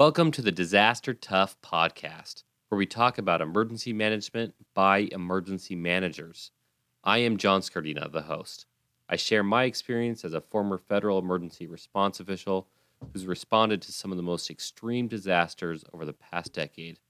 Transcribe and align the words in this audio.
Welcome 0.00 0.30
to 0.30 0.42
the 0.42 0.52
Disaster 0.52 1.12
Tough 1.12 1.60
podcast, 1.60 2.44
where 2.68 2.78
we 2.78 2.86
talk 2.86 3.18
about 3.18 3.40
emergency 3.40 3.92
management 3.92 4.54
by 4.72 5.08
emergency 5.10 5.74
managers. 5.74 6.52
I 7.02 7.18
am 7.18 7.36
John 7.36 7.62
Scardina, 7.62 8.08
the 8.12 8.22
host. 8.22 8.66
I 9.08 9.16
share 9.16 9.42
my 9.42 9.64
experience 9.64 10.24
as 10.24 10.34
a 10.34 10.40
former 10.40 10.78
federal 10.78 11.18
emergency 11.18 11.66
response 11.66 12.20
official 12.20 12.68
who's 13.12 13.26
responded 13.26 13.82
to 13.82 13.92
some 13.92 14.12
of 14.12 14.16
the 14.16 14.22
most 14.22 14.50
extreme 14.50 15.08
disasters 15.08 15.84
over 15.92 16.04
the 16.04 16.12
past 16.12 16.52
decade. 16.52 17.00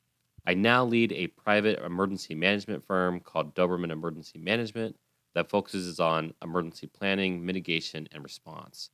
I 0.47 0.55
now 0.55 0.83
lead 0.83 1.13
a 1.13 1.27
private 1.27 1.85
emergency 1.85 2.35
management 2.35 2.87
firm 2.87 3.21
called 3.21 3.55
Doberman 3.55 3.91
Emergency 3.91 4.39
Management 4.39 4.97
that 5.35 5.51
focuses 5.51 6.01
on 6.01 6.33
emergency 6.43 6.87
planning, 6.87 7.45
mitigation, 7.45 8.09
and 8.13 8.25
response. 8.25 8.89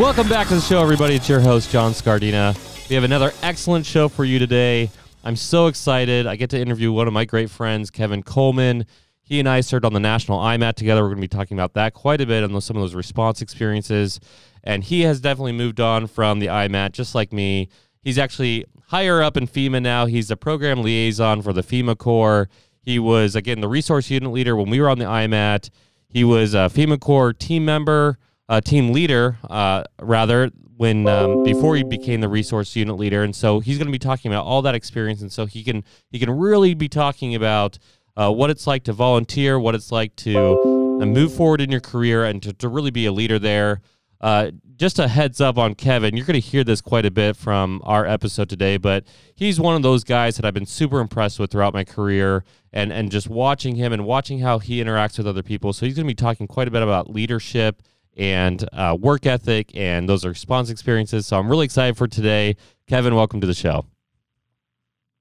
Welcome 0.00 0.30
back 0.30 0.48
to 0.48 0.54
the 0.54 0.62
show, 0.62 0.80
everybody. 0.80 1.16
It's 1.16 1.28
your 1.28 1.40
host, 1.40 1.70
John 1.70 1.92
Scardina. 1.92 2.56
We 2.88 2.94
have 2.94 3.04
another 3.04 3.34
excellent 3.42 3.84
show 3.84 4.08
for 4.08 4.24
you 4.24 4.38
today. 4.38 4.88
I'm 5.24 5.36
so 5.36 5.66
excited. 5.66 6.26
I 6.26 6.36
get 6.36 6.48
to 6.50 6.58
interview 6.58 6.90
one 6.90 7.06
of 7.06 7.12
my 7.12 7.26
great 7.26 7.50
friends, 7.50 7.90
Kevin 7.90 8.22
Coleman. 8.22 8.86
He 9.20 9.40
and 9.40 9.46
I 9.46 9.60
served 9.60 9.84
on 9.84 9.92
the 9.92 10.00
national 10.00 10.38
IMAT 10.38 10.76
together. 10.76 11.02
We're 11.02 11.10
going 11.10 11.18
to 11.18 11.28
be 11.28 11.28
talking 11.28 11.54
about 11.54 11.74
that 11.74 11.92
quite 11.92 12.22
a 12.22 12.26
bit 12.26 12.42
and 12.42 12.62
some 12.64 12.78
of 12.78 12.82
those 12.82 12.94
response 12.94 13.42
experiences. 13.42 14.20
And 14.64 14.82
he 14.82 15.02
has 15.02 15.20
definitely 15.20 15.52
moved 15.52 15.80
on 15.80 16.06
from 16.06 16.38
the 16.38 16.46
IMAT, 16.46 16.92
just 16.92 17.14
like 17.14 17.30
me. 17.30 17.68
He's 18.00 18.16
actually 18.16 18.64
higher 18.86 19.22
up 19.22 19.36
in 19.36 19.46
FEMA 19.46 19.82
now. 19.82 20.06
He's 20.06 20.28
the 20.28 20.36
program 20.36 20.82
liaison 20.82 21.42
for 21.42 21.52
the 21.52 21.62
FEMA 21.62 21.98
Corps. 21.98 22.48
He 22.80 22.98
was, 22.98 23.36
again, 23.36 23.60
the 23.60 23.68
resource 23.68 24.08
unit 24.08 24.32
leader 24.32 24.56
when 24.56 24.70
we 24.70 24.80
were 24.80 24.88
on 24.88 24.98
the 24.98 25.04
IMAT. 25.04 25.68
He 26.08 26.24
was 26.24 26.54
a 26.54 26.70
FEMA 26.70 26.98
Corps 26.98 27.34
team 27.34 27.66
member 27.66 28.16
uh, 28.50 28.60
team 28.60 28.92
leader, 28.92 29.38
uh, 29.48 29.84
rather, 30.02 30.50
when 30.76 31.08
um, 31.08 31.38
before 31.38 31.76
he 31.76 31.84
became 31.84 32.20
the 32.20 32.28
resource 32.28 32.74
unit 32.74 32.96
leader, 32.96 33.22
and 33.22 33.34
so 33.34 33.60
he's 33.60 33.78
going 33.78 33.86
to 33.86 33.92
be 33.92 33.98
talking 33.98 34.30
about 34.30 34.44
all 34.44 34.60
that 34.62 34.74
experience, 34.74 35.22
and 35.22 35.32
so 35.32 35.46
he 35.46 35.62
can 35.62 35.84
he 36.10 36.18
can 36.18 36.30
really 36.30 36.74
be 36.74 36.88
talking 36.88 37.34
about 37.34 37.78
uh, 38.16 38.30
what 38.30 38.50
it's 38.50 38.66
like 38.66 38.82
to 38.84 38.92
volunteer, 38.92 39.58
what 39.58 39.76
it's 39.76 39.92
like 39.92 40.16
to 40.16 40.58
uh, 40.98 41.06
move 41.06 41.32
forward 41.32 41.60
in 41.60 41.70
your 41.70 41.80
career, 41.80 42.24
and 42.24 42.42
to, 42.42 42.52
to 42.52 42.68
really 42.68 42.90
be 42.90 43.06
a 43.06 43.12
leader 43.12 43.38
there. 43.38 43.80
Uh, 44.20 44.50
just 44.76 44.98
a 44.98 45.06
heads 45.06 45.40
up 45.40 45.56
on 45.56 45.74
Kevin, 45.74 46.16
you're 46.16 46.26
going 46.26 46.40
to 46.40 46.46
hear 46.46 46.64
this 46.64 46.80
quite 46.80 47.06
a 47.06 47.10
bit 47.10 47.36
from 47.36 47.80
our 47.84 48.04
episode 48.04 48.48
today, 48.48 48.76
but 48.76 49.04
he's 49.34 49.60
one 49.60 49.76
of 49.76 49.82
those 49.82 50.02
guys 50.02 50.36
that 50.36 50.44
I've 50.44 50.54
been 50.54 50.66
super 50.66 51.00
impressed 51.00 51.38
with 51.38 51.52
throughout 51.52 51.72
my 51.72 51.84
career 51.84 52.44
and, 52.72 52.92
and 52.92 53.10
just 53.10 53.28
watching 53.28 53.76
him 53.76 53.92
and 53.92 54.04
watching 54.04 54.40
how 54.40 54.58
he 54.58 54.82
interacts 54.82 55.18
with 55.18 55.26
other 55.26 55.42
people. 55.42 55.72
So 55.72 55.86
he's 55.86 55.94
going 55.94 56.06
to 56.06 56.10
be 56.10 56.14
talking 56.14 56.46
quite 56.46 56.68
a 56.68 56.70
bit 56.70 56.82
about 56.82 57.10
leadership 57.10 57.82
and 58.20 58.68
uh, 58.74 58.96
work 59.00 59.24
ethic 59.24 59.70
and 59.74 60.08
those 60.08 60.24
are 60.26 60.28
response 60.28 60.68
experiences. 60.68 61.26
So 61.26 61.38
I'm 61.38 61.48
really 61.48 61.64
excited 61.64 61.96
for 61.96 62.06
today. 62.06 62.54
Kevin, 62.86 63.14
welcome 63.14 63.40
to 63.40 63.46
the 63.46 63.54
show. 63.54 63.86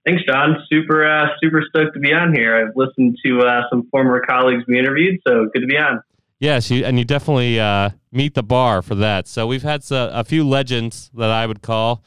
Thanks, 0.05 0.23
John. 0.27 0.57
Super, 0.71 1.05
uh, 1.05 1.27
super 1.41 1.63
stoked 1.69 1.93
to 1.93 1.99
be 1.99 2.13
on 2.13 2.33
here. 2.33 2.55
I've 2.55 2.75
listened 2.75 3.17
to 3.25 3.39
uh, 3.39 3.61
some 3.69 3.87
former 3.89 4.21
colleagues 4.27 4.63
we 4.67 4.77
interviewed, 4.77 5.19
so 5.25 5.47
good 5.53 5.61
to 5.61 5.67
be 5.67 5.77
on. 5.77 6.01
Yes, 6.39 6.69
you, 6.71 6.83
and 6.85 6.97
you 6.97 7.05
definitely 7.05 7.59
uh, 7.59 7.91
meet 8.11 8.33
the 8.33 8.43
bar 8.43 8.81
for 8.81 8.95
that. 8.95 9.27
So 9.27 9.47
we've 9.47 9.63
had 9.63 9.83
a 9.91 10.23
few 10.23 10.47
legends 10.47 11.11
that 11.15 11.29
I 11.29 11.45
would 11.45 11.61
call. 11.61 12.03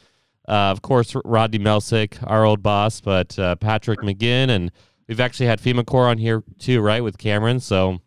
Uh, 0.49 0.73
of 0.73 0.83
course, 0.83 1.15
Rodney 1.25 1.59
Melsick, 1.59 2.19
our 2.27 2.45
old 2.45 2.63
boss, 2.63 3.01
but 3.01 3.39
uh, 3.39 3.57
Patrick 3.57 4.01
McGinn, 4.01 4.51
and 4.51 4.73
we've 5.07 5.21
actually 5.21 5.47
had 5.47 5.61
FEMA 5.61 5.87
Corps 5.87 6.09
on 6.09 6.19
here 6.19 6.43
too, 6.59 6.81
right, 6.81 7.03
with 7.03 7.19
Cameron. 7.19 7.61
So 7.61 8.01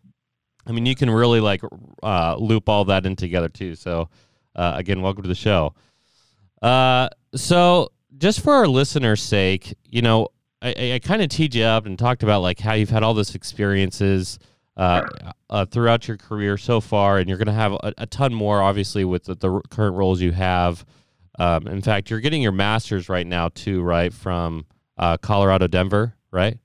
I 0.67 0.71
mean, 0.71 0.85
you 0.85 0.95
can 0.95 1.09
really 1.09 1.39
like 1.39 1.61
uh, 2.02 2.35
loop 2.38 2.69
all 2.69 2.85
that 2.85 3.05
in 3.05 3.16
together 3.16 3.49
too. 3.49 3.75
So, 3.75 4.09
uh, 4.55 4.73
again, 4.75 5.02
welcome 5.02 5.23
to 5.23 5.30
the 5.30 5.35
show. 5.35 5.73
Uh, 6.61 7.09
so, 7.35 7.91
just 8.17 8.41
for 8.41 8.53
our 8.53 8.67
listeners' 8.67 9.22
sake, 9.22 9.75
you 9.85 10.02
know, 10.02 10.30
I, 10.62 10.94
I 10.94 11.00
kind 11.03 11.22
of 11.22 11.29
teed 11.29 11.53
you 11.53 11.63
up 11.63 11.85
and 11.85 12.00
talked 12.00 12.23
about 12.23 12.41
like 12.41 12.59
how 12.59 12.73
you've 12.73 12.90
had 12.90 13.03
all 13.03 13.13
this 13.13 13.35
experiences 13.35 14.40
uh, 14.78 15.03
uh, 15.50 15.66
throughout 15.66 16.07
your 16.07 16.17
career 16.17 16.57
so 16.57 16.81
far, 16.81 17.17
and 17.17 17.29
you're 17.29 17.38
going 17.38 17.47
to 17.47 17.53
have 17.53 17.73
a, 17.73 17.94
a, 17.97 18.06
ton 18.06 18.34
more, 18.34 18.61
obviously, 18.61 19.06
with 19.06 19.23
the, 19.25 19.35
the 19.35 19.61
current 19.69 19.95
roles 19.95 20.22
you 20.22 20.31
have. 20.31 20.85
Um, 21.38 21.67
in 21.67 21.81
fact, 21.81 22.09
you're 22.09 22.19
getting 22.19 22.41
your 22.41 22.51
master's 22.51 23.09
right 23.09 23.28
now 23.28 23.50
too, 23.50 23.81
right, 23.81 24.13
from 24.13 24.66
uh, 24.97 25.17
Colorado, 25.17 25.67
Denver, 25.67 26.16
right? 26.31 26.57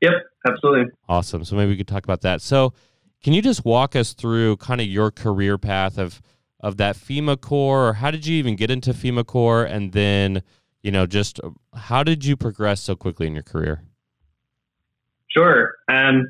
Yep, 0.00 0.12
absolutely. 0.46 0.92
Awesome. 1.08 1.44
So 1.44 1.56
maybe 1.56 1.70
we 1.70 1.76
could 1.76 1.88
talk 1.88 2.04
about 2.04 2.22
that. 2.22 2.42
So 2.42 2.74
can 3.24 3.32
you 3.32 3.40
just 3.40 3.64
walk 3.64 3.96
us 3.96 4.12
through 4.12 4.58
kind 4.58 4.80
of 4.82 4.86
your 4.86 5.10
career 5.10 5.58
path 5.58 5.98
of 5.98 6.20
of 6.60 6.76
that 6.78 6.96
FEMA 6.96 7.38
Corps, 7.38 7.88
or 7.88 7.92
how 7.94 8.10
did 8.10 8.26
you 8.26 8.36
even 8.36 8.54
get 8.54 8.70
into 8.70 8.92
FEMA 8.92 9.26
Corps, 9.26 9.64
and 9.64 9.92
then 9.92 10.42
you 10.82 10.92
know 10.92 11.06
just 11.06 11.40
uh, 11.40 11.50
how 11.74 12.04
did 12.04 12.24
you 12.24 12.36
progress 12.36 12.80
so 12.82 12.94
quickly 12.94 13.26
in 13.26 13.32
your 13.32 13.42
career? 13.42 13.82
Sure. 15.28 15.74
Um, 15.88 16.28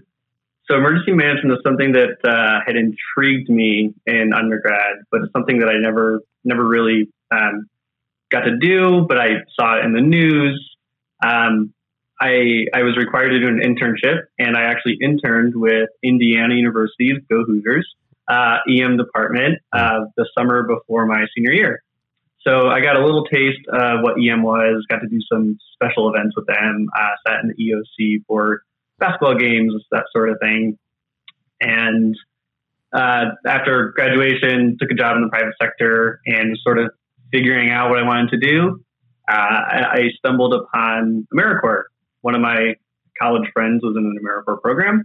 so 0.67 0.77
emergency 0.77 1.13
management 1.13 1.53
is 1.53 1.59
something 1.65 1.93
that 1.93 2.17
uh, 2.25 2.61
had 2.65 2.77
intrigued 2.77 3.51
me 3.51 3.93
in 4.07 4.33
undergrad, 4.33 4.97
but 5.11 5.23
it's 5.23 5.33
something 5.33 5.59
that 5.59 5.69
I 5.69 5.79
never 5.79 6.23
never 6.45 6.67
really 6.67 7.11
um, 7.33 7.69
got 8.31 8.43
to 8.43 8.57
do. 8.57 9.05
But 9.09 9.19
I 9.19 9.29
saw 9.59 9.79
it 9.79 9.85
in 9.85 9.93
the 9.93 10.01
news. 10.01 10.77
Um, 11.25 11.75
I, 12.21 12.67
I 12.73 12.83
was 12.83 12.97
required 12.97 13.31
to 13.31 13.41
do 13.41 13.49
an 13.49 13.61
internship, 13.61 14.23
and 14.39 14.57
I 14.57 14.63
actually 14.63 14.99
interned 15.01 15.55
with 15.57 15.89
Indiana 16.03 16.55
University's 16.55 17.19
Go 17.29 17.45
Hoosiers 17.45 17.87
uh, 18.29 18.59
EM 18.69 18.97
department 18.97 19.59
uh, 19.73 20.01
the 20.17 20.29
summer 20.37 20.67
before 20.67 21.07
my 21.07 21.27
senior 21.37 21.53
year. 21.53 21.83
So 22.47 22.69
I 22.69 22.81
got 22.81 22.97
a 22.97 23.05
little 23.05 23.25
taste 23.25 23.67
of 23.73 24.01
what 24.03 24.15
EM 24.21 24.43
was, 24.43 24.85
got 24.89 24.99
to 24.99 25.09
do 25.09 25.19
some 25.33 25.59
special 25.73 26.13
events 26.15 26.37
with 26.37 26.47
them, 26.47 26.89
uh, 26.97 27.09
sat 27.27 27.41
in 27.43 27.49
the 27.49 27.55
EOC 27.55 28.25
for 28.27 28.63
basketball 28.99 29.35
games, 29.35 29.73
that 29.91 30.05
sort 30.13 30.31
of 30.31 30.37
thing. 30.41 30.79
And 31.61 32.15
uh, 32.93 33.31
after 33.47 33.93
graduation, 33.97 34.77
took 34.79 34.91
a 34.91 34.95
job 34.95 35.17
in 35.17 35.23
the 35.23 35.29
private 35.29 35.55
sector 35.61 36.21
and 36.27 36.57
sort 36.63 36.79
of 36.79 36.91
figuring 37.33 37.71
out 37.71 37.89
what 37.91 37.99
I 37.99 38.03
wanted 38.03 38.31
to 38.31 38.39
do. 38.39 38.85
Uh, 39.29 39.33
I, 39.33 39.85
I 39.93 40.09
stumbled 40.19 40.53
upon 40.53 41.27
AmeriCorps 41.35 41.85
one 42.25 42.35
of 42.35 42.41
my 42.41 42.73
college 43.21 43.47
friends 43.53 43.83
was 43.83 43.97
in 43.99 44.05
an 44.05 44.17
AmeriCorps 44.19 44.63
program. 44.63 45.05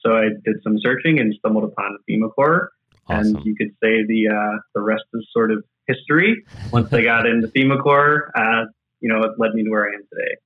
So 0.00 0.16
I 0.16 0.28
did 0.44 0.56
some 0.64 0.78
searching 0.78 1.20
and 1.20 1.34
stumbled 1.38 1.64
upon 1.64 1.98
FEMA 2.08 2.32
Corps. 2.34 2.70
Awesome. 3.06 3.36
And 3.36 3.44
you 3.44 3.54
could 3.54 3.68
say 3.82 4.02
the 4.06 4.28
uh, 4.34 4.58
the 4.74 4.80
rest 4.80 5.04
is 5.12 5.28
sort 5.30 5.50
of 5.50 5.62
history. 5.86 6.42
Once 6.72 6.90
I 6.92 7.02
got 7.02 7.26
into 7.26 7.48
FEMA 7.48 7.82
Corps, 7.82 8.30
uh, 8.34 8.64
you 9.00 9.10
know, 9.10 9.18
it 9.24 9.32
led 9.36 9.52
me 9.52 9.64
to 9.64 9.70
where 9.70 9.90
I 9.90 9.94
am 9.94 10.02
today. 10.10 10.36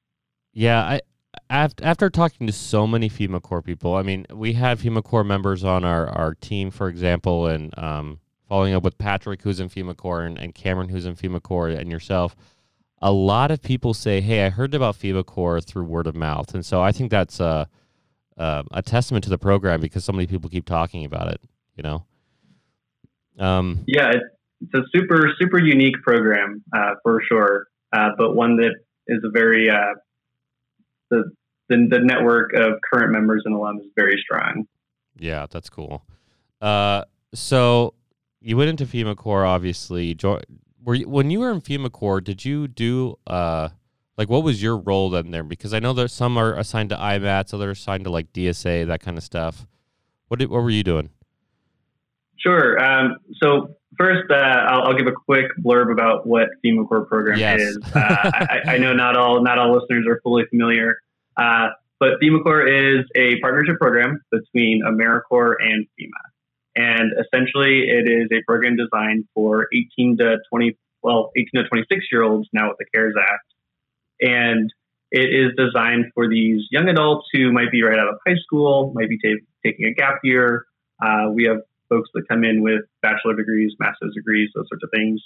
Yeah, 0.52 0.82
I 0.82 1.00
after, 1.48 1.84
after 1.84 2.10
talking 2.10 2.48
to 2.48 2.52
so 2.52 2.84
many 2.84 3.08
FEMA 3.08 3.40
Corps 3.40 3.62
people, 3.62 3.94
I 3.94 4.02
mean, 4.02 4.26
we 4.34 4.54
have 4.54 4.82
FEMA 4.82 5.04
Corps 5.04 5.24
members 5.24 5.62
on 5.62 5.84
our, 5.84 6.08
our 6.08 6.34
team, 6.34 6.72
for 6.72 6.88
example, 6.88 7.46
and 7.46 7.76
um, 7.78 8.18
following 8.48 8.74
up 8.74 8.82
with 8.82 8.98
Patrick, 8.98 9.42
who's 9.42 9.60
in 9.60 9.68
FEMA 9.68 9.96
Corps, 9.96 10.22
and, 10.22 10.36
and 10.36 10.52
Cameron, 10.52 10.88
who's 10.88 11.06
in 11.06 11.14
FEMA 11.14 11.40
Corps, 11.40 11.68
and 11.68 11.90
yourself 11.92 12.34
a 13.02 13.12
lot 13.12 13.50
of 13.50 13.60
people 13.60 13.92
say, 13.92 14.20
"Hey, 14.20 14.46
I 14.46 14.48
heard 14.48 14.74
about 14.74 14.94
FEMA 14.94 15.26
Corps 15.26 15.60
through 15.60 15.84
word 15.84 16.06
of 16.06 16.14
mouth," 16.14 16.54
and 16.54 16.64
so 16.64 16.80
I 16.80 16.92
think 16.92 17.10
that's 17.10 17.40
a 17.40 17.68
a, 18.36 18.64
a 18.70 18.82
testament 18.82 19.24
to 19.24 19.30
the 19.30 19.38
program 19.38 19.80
because 19.80 20.04
so 20.04 20.12
many 20.12 20.26
people 20.26 20.48
keep 20.48 20.64
talking 20.64 21.04
about 21.04 21.28
it. 21.28 21.40
You 21.76 21.82
know. 21.82 22.06
Um, 23.38 23.84
yeah, 23.86 24.12
it's 24.60 24.74
a 24.74 24.82
super 24.94 25.32
super 25.40 25.58
unique 25.58 26.00
program 26.02 26.62
uh, 26.72 26.94
for 27.02 27.20
sure, 27.28 27.66
uh, 27.92 28.10
but 28.16 28.36
one 28.36 28.56
that 28.58 28.74
is 29.08 29.20
a 29.24 29.30
very 29.30 29.68
uh, 29.68 29.94
the, 31.10 31.32
the 31.68 31.88
the 31.90 31.98
network 31.98 32.52
of 32.54 32.74
current 32.92 33.10
members 33.10 33.42
and 33.44 33.54
alum 33.54 33.78
is 33.78 33.90
very 33.96 34.22
strong. 34.24 34.66
Yeah, 35.18 35.46
that's 35.50 35.68
cool. 35.68 36.04
Uh, 36.60 37.04
so 37.34 37.94
you 38.40 38.56
went 38.56 38.70
into 38.70 38.86
FEMA 38.86 39.16
Corps, 39.16 39.44
obviously 39.44 40.14
were 40.84 40.94
you, 40.94 41.08
when 41.08 41.30
you 41.30 41.40
were 41.40 41.50
in 41.50 41.60
FEMA 41.60 41.90
Corps, 41.90 42.20
did 42.20 42.44
you 42.44 42.68
do 42.68 43.18
uh 43.26 43.68
like 44.18 44.28
what 44.28 44.42
was 44.42 44.62
your 44.62 44.76
role 44.76 45.10
then 45.10 45.30
there? 45.30 45.42
Because 45.42 45.72
I 45.72 45.78
know 45.78 45.92
that 45.94 46.10
some 46.10 46.36
are 46.36 46.54
assigned 46.54 46.90
to 46.90 46.96
IMATs, 46.96 47.54
others 47.54 47.78
assigned 47.80 48.04
to 48.04 48.10
like 48.10 48.32
DSA, 48.32 48.86
that 48.86 49.00
kind 49.00 49.16
of 49.16 49.24
stuff. 49.24 49.66
What 50.28 50.40
did, 50.40 50.50
what 50.50 50.62
were 50.62 50.70
you 50.70 50.84
doing? 50.84 51.10
Sure. 52.38 52.82
Um, 52.82 53.16
so 53.42 53.76
first, 53.98 54.30
uh, 54.30 54.34
I'll, 54.34 54.82
I'll, 54.88 54.94
give 54.94 55.06
a 55.06 55.12
quick 55.12 55.46
blurb 55.64 55.92
about 55.92 56.26
what 56.26 56.48
FEMA 56.64 56.86
Corps 56.88 57.06
program 57.06 57.38
yes. 57.38 57.60
is. 57.60 57.78
Uh, 57.94 58.30
I, 58.34 58.60
I, 58.66 58.78
know 58.78 58.92
not 58.92 59.16
all 59.16 59.42
not 59.42 59.58
all 59.58 59.72
listeners 59.72 60.06
are 60.08 60.20
fully 60.22 60.44
familiar, 60.50 60.96
uh, 61.36 61.68
but 62.00 62.20
FEMA 62.22 62.42
Corps 62.42 62.66
is 62.66 63.04
a 63.16 63.38
partnership 63.40 63.76
program 63.78 64.20
between 64.30 64.82
AmeriCorps 64.84 65.54
and 65.60 65.86
FEMA. 65.98 66.31
And 66.74 67.12
essentially, 67.12 67.88
it 67.88 68.08
is 68.08 68.28
a 68.32 68.42
program 68.46 68.76
designed 68.76 69.24
for 69.34 69.68
18 69.74 70.18
to 70.18 70.38
20, 70.50 70.76
well, 71.02 71.30
18 71.36 71.62
to 71.62 71.68
26 71.68 72.06
year 72.10 72.22
olds 72.22 72.48
now 72.52 72.68
with 72.68 72.78
the 72.78 72.86
CARES 72.94 73.14
Act. 73.18 73.44
And 74.20 74.72
it 75.10 75.28
is 75.28 75.52
designed 75.56 76.06
for 76.14 76.28
these 76.28 76.66
young 76.70 76.88
adults 76.88 77.28
who 77.32 77.52
might 77.52 77.70
be 77.70 77.82
right 77.82 77.98
out 77.98 78.08
of 78.08 78.14
high 78.26 78.36
school, 78.42 78.92
might 78.94 79.10
be 79.10 79.18
t- 79.18 79.40
taking 79.64 79.86
a 79.86 79.92
gap 79.92 80.20
year. 80.24 80.64
Uh, 81.04 81.26
we 81.32 81.44
have 81.44 81.58
folks 81.90 82.08
that 82.14 82.26
come 82.28 82.44
in 82.44 82.62
with 82.62 82.80
bachelor 83.02 83.34
degrees, 83.34 83.74
master's 83.78 84.14
degrees, 84.14 84.48
those 84.54 84.66
sorts 84.70 84.82
of 84.82 84.90
things, 84.94 85.20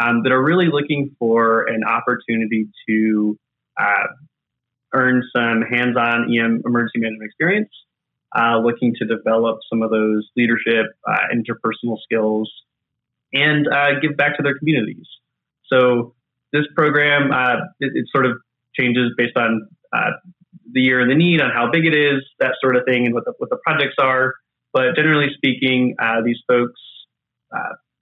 um, 0.00 0.22
that 0.22 0.30
are 0.30 0.42
really 0.42 0.68
looking 0.70 1.16
for 1.18 1.66
an 1.66 1.82
opportunity 1.82 2.68
to 2.88 3.36
uh, 3.80 4.06
earn 4.94 5.22
some 5.34 5.62
hands-on 5.62 6.32
EM 6.32 6.62
emergency 6.64 7.00
management 7.00 7.26
experience, 7.26 7.70
uh, 8.36 8.58
looking 8.58 8.94
to 8.98 9.06
develop 9.06 9.58
some 9.68 9.82
of 9.82 9.90
those 9.90 10.28
leadership, 10.36 10.86
uh, 11.06 11.28
interpersonal 11.34 11.96
skills, 12.02 12.50
and 13.32 13.66
uh, 13.68 14.00
give 14.00 14.16
back 14.16 14.36
to 14.36 14.42
their 14.42 14.58
communities. 14.58 15.06
So 15.66 16.14
this 16.52 16.64
program, 16.74 17.30
uh, 17.32 17.66
it, 17.80 17.92
it, 17.94 18.06
sort 18.14 18.26
of 18.26 18.38
changes 18.78 19.12
based 19.16 19.36
on 19.36 19.68
uh, 19.92 20.10
the 20.72 20.80
year 20.80 21.00
and 21.00 21.10
the 21.10 21.14
need, 21.14 21.40
on 21.40 21.50
how 21.50 21.70
big 21.70 21.86
it 21.86 21.94
is, 21.94 22.22
that 22.40 22.54
sort 22.60 22.76
of 22.76 22.84
thing, 22.86 23.06
and 23.06 23.14
what 23.14 23.24
the, 23.24 23.32
what 23.38 23.50
the 23.50 23.58
projects 23.64 23.96
are. 23.98 24.34
But 24.72 24.96
generally 24.96 25.28
speaking, 25.36 25.96
these 26.24 26.38
folks 26.48 26.80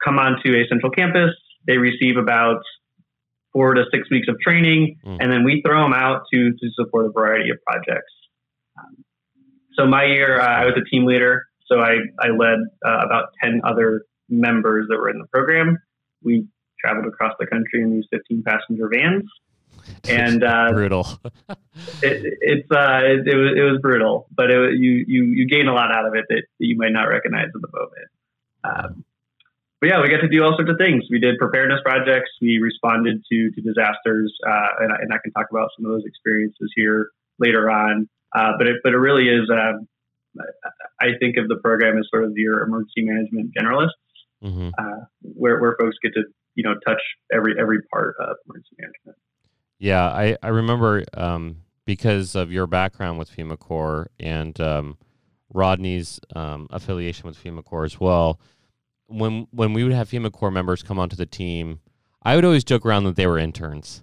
come 0.05 0.19
onto 0.19 0.55
a 0.55 0.67
central 0.69 0.91
campus. 0.93 1.35
They 1.67 1.77
receive 1.77 2.17
about 2.17 2.63
four 3.53 3.75
to 3.75 3.85
six 3.93 4.09
weeks 4.11 4.29
of 4.29 4.39
training, 4.41 4.97
mm. 5.05 5.17
and 5.21 5.33
then 5.33 5.45
we 5.45 5.63
throw 5.67 5.83
them 5.83 5.93
out 5.93 6.23
to 6.33 6.53
to 6.53 6.71
support 6.75 7.07
a 7.07 7.11
variety 7.11 7.51
of 7.51 7.59
projects. 7.67 8.13
So 9.81 9.87
my 9.87 10.05
year, 10.05 10.39
uh, 10.39 10.47
I 10.47 10.67
was 10.67 10.75
a 10.77 10.85
team 10.91 11.07
leader, 11.07 11.47
so 11.67 11.81
I 11.81 11.95
I 12.21 12.29
led 12.29 12.59
uh, 12.85 13.01
about 13.05 13.29
ten 13.43 13.63
other 13.65 14.05
members 14.29 14.87
that 14.91 14.99
were 14.99 15.09
in 15.09 15.19
the 15.19 15.27
program. 15.27 15.79
We 16.23 16.47
traveled 16.79 17.07
across 17.07 17.33
the 17.39 17.47
country 17.47 17.83
in 17.83 17.91
these 17.91 18.05
15 18.11 18.43
passenger 18.43 18.89
vans. 18.93 19.25
And 20.09 20.45
uh, 20.45 20.73
brutal. 20.73 21.07
it, 22.03 22.39
it's 22.41 22.71
uh, 22.71 23.01
it, 23.05 23.27
it, 23.27 23.37
was 23.37 23.53
it 23.57 23.63
was 23.63 23.79
brutal, 23.81 24.29
but 24.35 24.51
it, 24.51 24.79
you 24.79 25.05
you 25.09 25.25
you 25.33 25.47
gain 25.49 25.67
a 25.67 25.73
lot 25.73 25.91
out 25.91 26.07
of 26.07 26.15
it 26.15 26.27
that, 26.29 26.43
that 26.59 26.67
you 26.67 26.77
might 26.77 26.93
not 26.93 27.05
recognize 27.05 27.47
at 27.47 27.61
the 27.61 27.69
moment. 27.73 28.09
Um, 28.63 29.05
but 29.81 29.89
yeah, 29.89 30.03
we 30.03 30.11
got 30.11 30.21
to 30.21 30.29
do 30.29 30.45
all 30.45 30.55
sorts 30.57 30.71
of 30.71 30.77
things. 30.77 31.05
We 31.11 31.19
did 31.19 31.39
preparedness 31.39 31.81
projects. 31.83 32.31
We 32.43 32.59
responded 32.59 33.25
to 33.33 33.51
to 33.51 33.61
disasters, 33.63 34.33
uh, 34.47 34.85
and, 34.85 34.93
I, 34.93 34.97
and, 35.01 35.13
I 35.13 35.19
can 35.23 35.33
talk 35.33 35.47
about 35.51 35.71
some 35.77 35.87
of 35.87 35.93
those 35.93 36.05
experiences 36.05 36.71
here 36.77 37.09
later 37.39 37.71
on. 37.71 38.09
Uh, 38.35 38.53
but 38.59 38.67
it 38.67 38.77
but 38.83 38.93
it 38.93 38.99
really 38.99 39.29
is. 39.29 39.51
Um, 39.51 39.89
I 41.01 41.19
think 41.19 41.37
of 41.37 41.49
the 41.49 41.57
program 41.57 41.99
as 41.99 42.07
sort 42.11 42.25
of 42.25 42.33
your 42.37 42.63
emergency 42.63 43.03
management 43.03 43.51
generalists, 43.59 43.89
mm-hmm. 44.43 44.71
uh, 44.79 45.05
where 45.23 45.61
where 45.61 45.77
folks 45.79 45.97
get 46.03 46.13
to 46.15 46.23
you 46.55 46.65
know 46.65 46.75
touch 46.87 47.01
every 47.33 47.55
every 47.59 47.79
part 47.93 48.15
of 48.21 48.37
emergency 48.47 48.77
management. 48.79 49.19
Yeah, 49.79 50.07
I 50.07 50.37
I 50.43 50.49
remember 50.49 51.05
um, 51.15 51.63
because 51.85 52.35
of 52.35 52.53
your 52.53 52.67
background 52.67 53.19
with 53.19 53.35
FEMA 53.35 53.59
Corps 53.59 54.11
and 54.21 54.59
um, 54.61 54.99
Rodney's 55.53 56.21
um, 56.37 56.69
affiliation 56.71 57.27
with 57.27 57.43
FEMA 57.43 57.65
Corps 57.65 57.85
as 57.85 57.99
well 57.99 58.41
when 59.11 59.47
when 59.51 59.73
we 59.73 59.83
would 59.85 59.93
have 59.93 60.09
FEMA 60.09 60.33
Corps 60.33 60.51
members 60.51 60.83
come 60.83 60.99
onto 60.99 61.17
the 61.17 61.27
team, 61.27 61.81
I 62.23 62.37
would 62.37 62.45
always 62.45 62.65
joke 62.65 62.87
around 62.87 63.05
that 63.05 63.17
they 63.17 63.27
were 63.27 63.39
interns 63.39 64.03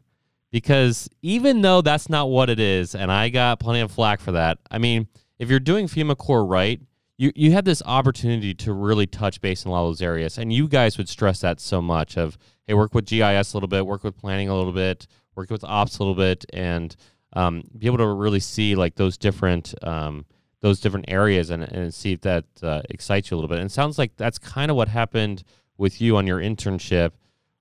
because 0.57 1.07
even 1.21 1.61
though 1.61 1.81
that's 1.81 2.09
not 2.09 2.31
what 2.31 2.49
it 2.49 2.59
is, 2.59 2.95
and 2.95 3.11
I 3.11 3.29
got 3.29 3.59
plenty 3.59 3.81
of 3.81 3.91
flack 3.91 4.19
for 4.19 4.31
that. 4.31 4.57
I 4.71 4.79
mean, 4.79 5.07
if 5.37 5.51
you're 5.51 5.59
doing 5.59 5.85
FEMA 5.85 6.17
Corps 6.17 6.43
right, 6.43 6.81
you 7.15 7.31
you 7.35 7.51
have 7.51 7.63
this 7.63 7.83
opportunity 7.85 8.55
to 8.55 8.73
really 8.73 9.05
touch 9.05 9.39
base 9.39 9.63
in 9.63 9.69
a 9.69 9.71
lot 9.71 9.83
of 9.83 9.89
those 9.89 10.01
areas, 10.01 10.39
and 10.39 10.51
you 10.51 10.67
guys 10.67 10.97
would 10.97 11.09
stress 11.09 11.41
that 11.41 11.59
so 11.59 11.79
much 11.79 12.17
of 12.17 12.39
hey, 12.65 12.73
work 12.73 12.95
with 12.95 13.05
GIS 13.05 13.53
a 13.53 13.55
little 13.55 13.67
bit, 13.67 13.85
work 13.85 14.03
with 14.03 14.17
planning 14.17 14.49
a 14.49 14.57
little 14.57 14.71
bit, 14.71 15.05
work 15.35 15.51
with 15.51 15.63
ops 15.63 15.99
a 15.99 16.01
little 16.01 16.15
bit, 16.15 16.43
and 16.53 16.95
um, 17.33 17.61
be 17.77 17.85
able 17.85 17.99
to 17.99 18.07
really 18.07 18.39
see 18.39 18.73
like 18.73 18.95
those 18.95 19.15
different. 19.15 19.75
Um, 19.83 20.25
those 20.61 20.79
different 20.79 21.05
areas 21.07 21.51
and, 21.51 21.61
and 21.61 21.93
see 21.93 22.13
if 22.13 22.21
that 22.21 22.43
uh, 22.63 22.81
excites 22.89 23.29
you 23.29 23.35
a 23.35 23.37
little 23.37 23.47
bit. 23.47 23.59
And 23.59 23.69
it 23.69 23.71
sounds 23.71 23.99
like 23.99 24.15
that's 24.17 24.39
kind 24.39 24.71
of 24.71 24.75
what 24.75 24.87
happened 24.87 25.43
with 25.77 26.01
you 26.01 26.17
on 26.17 26.25
your 26.25 26.39
internship, 26.39 27.11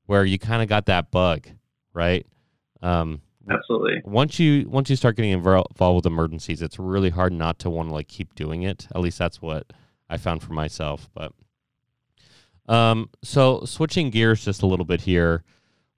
where 0.06 0.24
you 0.24 0.38
kind 0.38 0.62
of 0.62 0.68
got 0.70 0.86
that 0.86 1.10
bug, 1.10 1.46
right? 1.92 2.26
Um, 2.82 3.22
Absolutely. 3.48 4.02
Once 4.04 4.40
you 4.40 4.68
once 4.68 4.90
you 4.90 4.96
start 4.96 5.16
getting 5.16 5.30
involved 5.30 5.68
with 5.78 6.06
emergencies, 6.06 6.62
it's 6.62 6.78
really 6.78 7.10
hard 7.10 7.32
not 7.32 7.60
to 7.60 7.70
want 7.70 7.88
to 7.88 7.94
like 7.94 8.08
keep 8.08 8.34
doing 8.34 8.62
it. 8.62 8.88
At 8.92 9.00
least 9.00 9.18
that's 9.18 9.40
what 9.40 9.72
I 10.10 10.16
found 10.16 10.42
for 10.42 10.52
myself. 10.52 11.08
But 11.14 11.32
um, 12.68 13.10
so 13.22 13.64
switching 13.64 14.10
gears 14.10 14.44
just 14.44 14.62
a 14.62 14.66
little 14.66 14.84
bit 14.84 15.02
here, 15.02 15.44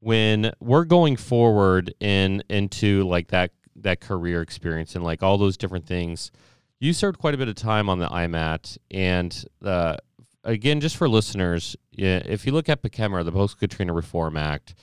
when 0.01 0.53
we're 0.61 0.85
going 0.85 1.17
forward 1.17 1.95
in 2.01 2.43
into 2.51 3.09
like 3.09 3.29
that 3.29 3.53
that 3.77 4.01
career 4.01 4.43
experience 4.43 4.95
and 4.95 5.03
like 5.03 5.23
all 5.23 5.39
those 5.39 5.57
different 5.57 5.87
things 5.87 6.31
you 6.81 6.93
served 6.93 7.19
quite 7.19 7.35
a 7.35 7.39
bit 7.39 7.49
of 7.49 7.55
time 7.55 7.89
on 7.89 7.99
the 7.99 8.09
IMAT, 8.09 8.79
and 8.91 9.45
uh, 9.65 9.97
again, 10.45 10.81
just 10.81 10.97
for 10.97 11.09
listeners, 11.09 11.77
if 11.93 12.47
you 12.47 12.53
look 12.53 12.69
at 12.69 12.83
PKEMRA, 12.83 13.25
the 13.25 13.33
Post 13.33 13.59
Katrina 13.59 13.93
Reform 13.93 14.37
Act, 14.37 14.75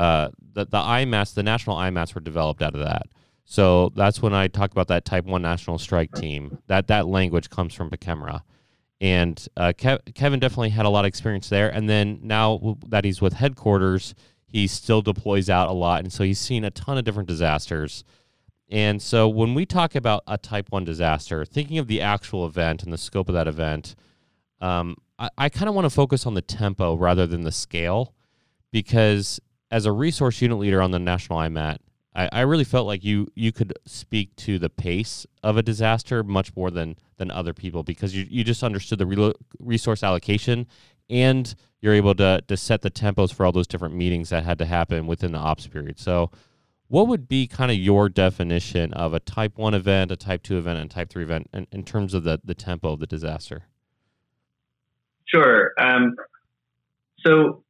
uh, 0.00 0.30
the, 0.54 0.64
the 0.64 0.78
IMATs, 0.78 1.34
the 1.34 1.42
national 1.42 1.76
IMATs 1.76 2.14
were 2.14 2.22
developed 2.22 2.62
out 2.62 2.74
of 2.74 2.80
that. 2.80 3.08
So 3.44 3.90
that's 3.94 4.22
when 4.22 4.32
I 4.32 4.48
talk 4.48 4.72
about 4.72 4.88
that 4.88 5.04
Type 5.04 5.26
One 5.26 5.42
National 5.42 5.76
Strike 5.76 6.12
Team. 6.12 6.58
That 6.68 6.86
that 6.86 7.06
language 7.06 7.50
comes 7.50 7.74
from 7.74 7.90
PKEMRA, 7.90 8.40
and 9.02 9.46
uh, 9.58 9.74
Kev- 9.76 10.14
Kevin 10.14 10.40
definitely 10.40 10.70
had 10.70 10.86
a 10.86 10.88
lot 10.88 11.04
of 11.04 11.08
experience 11.08 11.50
there. 11.50 11.68
And 11.68 11.86
then 11.86 12.20
now 12.22 12.78
that 12.88 13.04
he's 13.04 13.20
with 13.20 13.34
headquarters, 13.34 14.14
he 14.46 14.66
still 14.66 15.02
deploys 15.02 15.50
out 15.50 15.68
a 15.68 15.72
lot, 15.72 16.00
and 16.00 16.10
so 16.10 16.24
he's 16.24 16.38
seen 16.38 16.64
a 16.64 16.70
ton 16.70 16.96
of 16.96 17.04
different 17.04 17.28
disasters. 17.28 18.02
And 18.70 19.02
so 19.02 19.28
when 19.28 19.52
we 19.52 19.66
talk 19.66 19.94
about 19.94 20.22
a 20.26 20.38
type 20.38 20.70
1 20.70 20.84
disaster, 20.84 21.44
thinking 21.44 21.76
of 21.76 21.88
the 21.88 22.00
actual 22.00 22.46
event 22.46 22.84
and 22.84 22.92
the 22.92 22.98
scope 22.98 23.28
of 23.28 23.34
that 23.34 23.48
event, 23.48 23.96
um, 24.62 24.96
I, 25.18 25.28
I 25.36 25.48
kind 25.50 25.68
of 25.68 25.74
want 25.74 25.84
to 25.84 25.90
focus 25.90 26.24
on 26.24 26.32
the 26.32 26.42
tempo 26.42 26.94
rather 26.94 27.26
than 27.26 27.42
the 27.42 27.52
scale 27.52 28.14
because 28.70 29.40
as 29.70 29.86
a 29.86 29.92
resource 29.92 30.40
unit 30.42 30.58
leader 30.58 30.82
on 30.82 30.90
the 30.90 30.98
National 30.98 31.38
IMAT, 31.38 31.78
I, 32.14 32.28
I 32.32 32.40
really 32.40 32.64
felt 32.64 32.86
like 32.86 33.04
you 33.04 33.28
you 33.34 33.52
could 33.52 33.72
speak 33.86 34.34
to 34.36 34.58
the 34.58 34.68
pace 34.68 35.26
of 35.42 35.56
a 35.56 35.62
disaster 35.62 36.24
much 36.24 36.54
more 36.56 36.70
than 36.70 36.96
than 37.18 37.30
other 37.30 37.54
people 37.54 37.82
because 37.82 38.14
you, 38.14 38.26
you 38.28 38.42
just 38.42 38.62
understood 38.62 38.98
the 38.98 39.06
re- 39.06 39.32
resource 39.58 40.02
allocation 40.02 40.66
and 41.08 41.54
you're 41.80 41.94
able 41.94 42.14
to, 42.14 42.42
to 42.46 42.56
set 42.56 42.82
the 42.82 42.90
tempos 42.90 43.32
for 43.32 43.46
all 43.46 43.52
those 43.52 43.66
different 43.66 43.94
meetings 43.94 44.30
that 44.30 44.44
had 44.44 44.58
to 44.58 44.66
happen 44.66 45.06
within 45.06 45.32
the 45.32 45.38
ops 45.38 45.66
period. 45.66 45.98
So 45.98 46.30
what 46.88 47.08
would 47.08 47.28
be 47.28 47.46
kind 47.46 47.70
of 47.70 47.76
your 47.76 48.08
definition 48.08 48.92
of 48.94 49.14
a 49.14 49.20
type 49.20 49.56
1 49.56 49.74
event, 49.74 50.10
a 50.10 50.16
type 50.16 50.42
2 50.42 50.58
event, 50.58 50.78
and 50.78 50.90
type 50.90 51.08
3 51.08 51.22
event 51.22 51.50
in, 51.52 51.66
in 51.72 51.84
terms 51.84 52.14
of 52.14 52.24
the, 52.24 52.40
the 52.44 52.54
tempo 52.54 52.92
of 52.92 53.00
the 53.00 53.06
disaster? 53.06 53.64
Sure. 55.26 55.72
Um, 55.78 56.16
so 57.24 57.62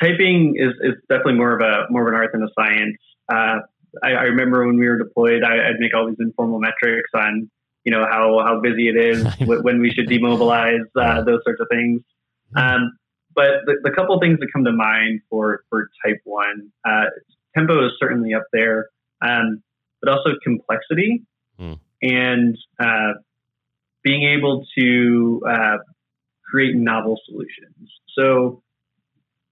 typing 0.00 0.56
is, 0.56 0.74
is 0.80 0.94
definitely 1.08 1.34
more 1.34 1.54
of 1.54 1.60
a 1.60 1.90
more 1.90 2.02
of 2.02 2.08
an 2.08 2.14
art 2.14 2.30
than 2.32 2.42
a 2.42 2.48
science. 2.58 2.96
Uh, 3.30 3.60
I, 4.02 4.10
I, 4.12 4.22
remember 4.24 4.66
when 4.66 4.78
we 4.78 4.86
were 4.86 4.98
deployed, 4.98 5.42
I, 5.42 5.68
would 5.68 5.80
make 5.80 5.94
all 5.94 6.06
these 6.06 6.16
informal 6.20 6.60
metrics 6.60 7.10
on 7.14 7.50
you 7.84 7.92
know 7.92 8.06
how 8.08 8.42
how 8.44 8.60
busy 8.60 8.88
it 8.88 8.96
is, 8.96 9.24
when 9.40 9.80
we 9.80 9.90
should 9.90 10.08
demobilize, 10.08 10.84
uh, 10.96 11.22
those 11.22 11.40
sorts 11.44 11.60
of 11.60 11.68
things. 11.70 12.02
Um, 12.56 12.96
but 13.34 13.64
the, 13.66 13.76
the 13.84 13.90
couple 13.90 14.18
things 14.20 14.40
that 14.40 14.48
come 14.52 14.64
to 14.64 14.72
mind 14.72 15.20
for 15.30 15.62
for 15.70 15.90
type 16.04 16.20
one, 16.24 16.70
uh, 16.84 17.04
tempo 17.56 17.86
is 17.86 17.92
certainly 18.00 18.34
up 18.34 18.44
there, 18.52 18.88
um, 19.22 19.62
but 20.02 20.10
also 20.10 20.30
complexity 20.42 21.22
mm. 21.58 21.78
and 22.02 22.56
uh, 22.80 23.14
being 24.02 24.24
able 24.24 24.64
to 24.78 25.42
uh, 25.48 25.78
create 26.50 26.74
novel 26.74 27.18
solutions. 27.26 27.90
So 28.16 28.62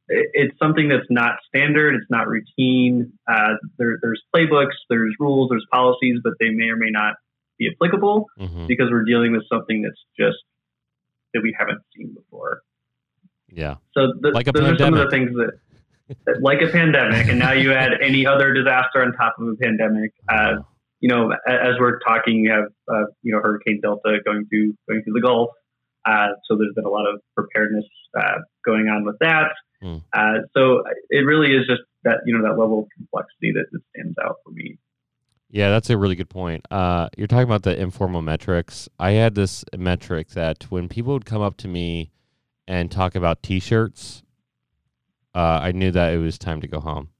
it's 0.08 0.56
something 0.58 0.88
that's 0.88 1.06
not 1.10 1.36
standard, 1.48 1.94
it's 1.94 2.10
not 2.10 2.28
routine. 2.28 3.12
Uh, 3.28 3.54
there, 3.78 3.98
there's 4.00 4.22
playbooks, 4.34 4.76
there's 4.88 5.14
rules, 5.18 5.50
there's 5.50 5.66
policies, 5.72 6.20
but 6.22 6.34
they 6.38 6.50
may 6.50 6.66
or 6.66 6.76
may 6.76 6.90
not 6.90 7.14
be 7.58 7.68
applicable 7.68 8.26
mm-hmm. 8.38 8.66
because 8.66 8.88
we're 8.90 9.04
dealing 9.04 9.32
with 9.32 9.42
something 9.50 9.82
that's 9.82 10.00
just 10.18 10.38
that 11.34 11.42
we 11.42 11.54
haven't 11.58 11.80
seen 11.96 12.14
before. 12.14 12.62
Yeah. 13.48 13.76
So 13.94 14.12
the, 14.20 14.30
like 14.30 14.46
those 14.46 14.62
pandemic. 14.62 14.80
are 14.80 14.84
some 14.84 14.94
of 14.94 15.00
the 15.00 15.10
things 15.10 15.30
that 15.36 16.40
like 16.40 16.62
a 16.62 16.68
pandemic, 16.68 17.28
and 17.28 17.38
now 17.38 17.52
you 17.52 17.72
add 17.72 17.92
any 18.00 18.26
other 18.26 18.52
disaster 18.52 19.02
on 19.02 19.12
top 19.12 19.34
of 19.38 19.48
a 19.48 19.56
pandemic. 19.56 20.12
Uh, 20.28 20.56
you 21.00 21.08
know, 21.08 21.32
as 21.46 21.74
we're 21.78 21.98
talking, 22.00 22.42
we 22.42 22.48
have 22.48 22.64
uh, 22.88 23.06
you 23.22 23.32
know 23.32 23.40
Hurricane 23.40 23.80
Delta 23.82 24.18
going 24.24 24.46
through 24.46 24.74
going 24.88 25.02
through 25.02 25.14
the 25.14 25.20
Gulf. 25.20 25.50
Uh, 26.04 26.28
so 26.44 26.56
there's 26.56 26.72
been 26.74 26.84
a 26.84 26.90
lot 26.90 27.06
of 27.06 27.20
preparedness 27.34 27.84
uh, 28.16 28.38
going 28.64 28.86
on 28.86 29.04
with 29.04 29.16
that. 29.20 29.50
Mm. 29.86 30.42
so 30.54 30.82
it 31.10 31.20
really 31.20 31.54
is 31.54 31.66
just 31.68 31.82
that 32.04 32.18
you 32.26 32.36
know 32.36 32.42
that 32.42 32.58
level 32.58 32.80
of 32.80 32.86
complexity 32.96 33.52
that, 33.52 33.66
that 33.70 33.80
stands 33.94 34.16
out 34.24 34.36
for 34.44 34.50
me. 34.50 34.78
Yeah, 35.48 35.70
that's 35.70 35.90
a 35.90 35.96
really 35.96 36.16
good 36.16 36.28
point. 36.28 36.66
Uh, 36.70 37.08
you're 37.16 37.28
talking 37.28 37.44
about 37.44 37.62
the 37.62 37.80
informal 37.80 38.20
metrics. 38.20 38.88
I 38.98 39.12
had 39.12 39.36
this 39.36 39.64
metric 39.76 40.30
that 40.30 40.64
when 40.70 40.88
people 40.88 41.12
would 41.12 41.24
come 41.24 41.40
up 41.40 41.56
to 41.58 41.68
me 41.68 42.10
and 42.66 42.90
talk 42.90 43.14
about 43.14 43.44
T-shirts 43.44 44.24
uh, 45.36 45.60
I 45.62 45.72
knew 45.72 45.90
that 45.90 46.14
it 46.14 46.16
was 46.16 46.38
time 46.38 46.62
to 46.62 46.66
go 46.66 46.80
home. 46.80 47.10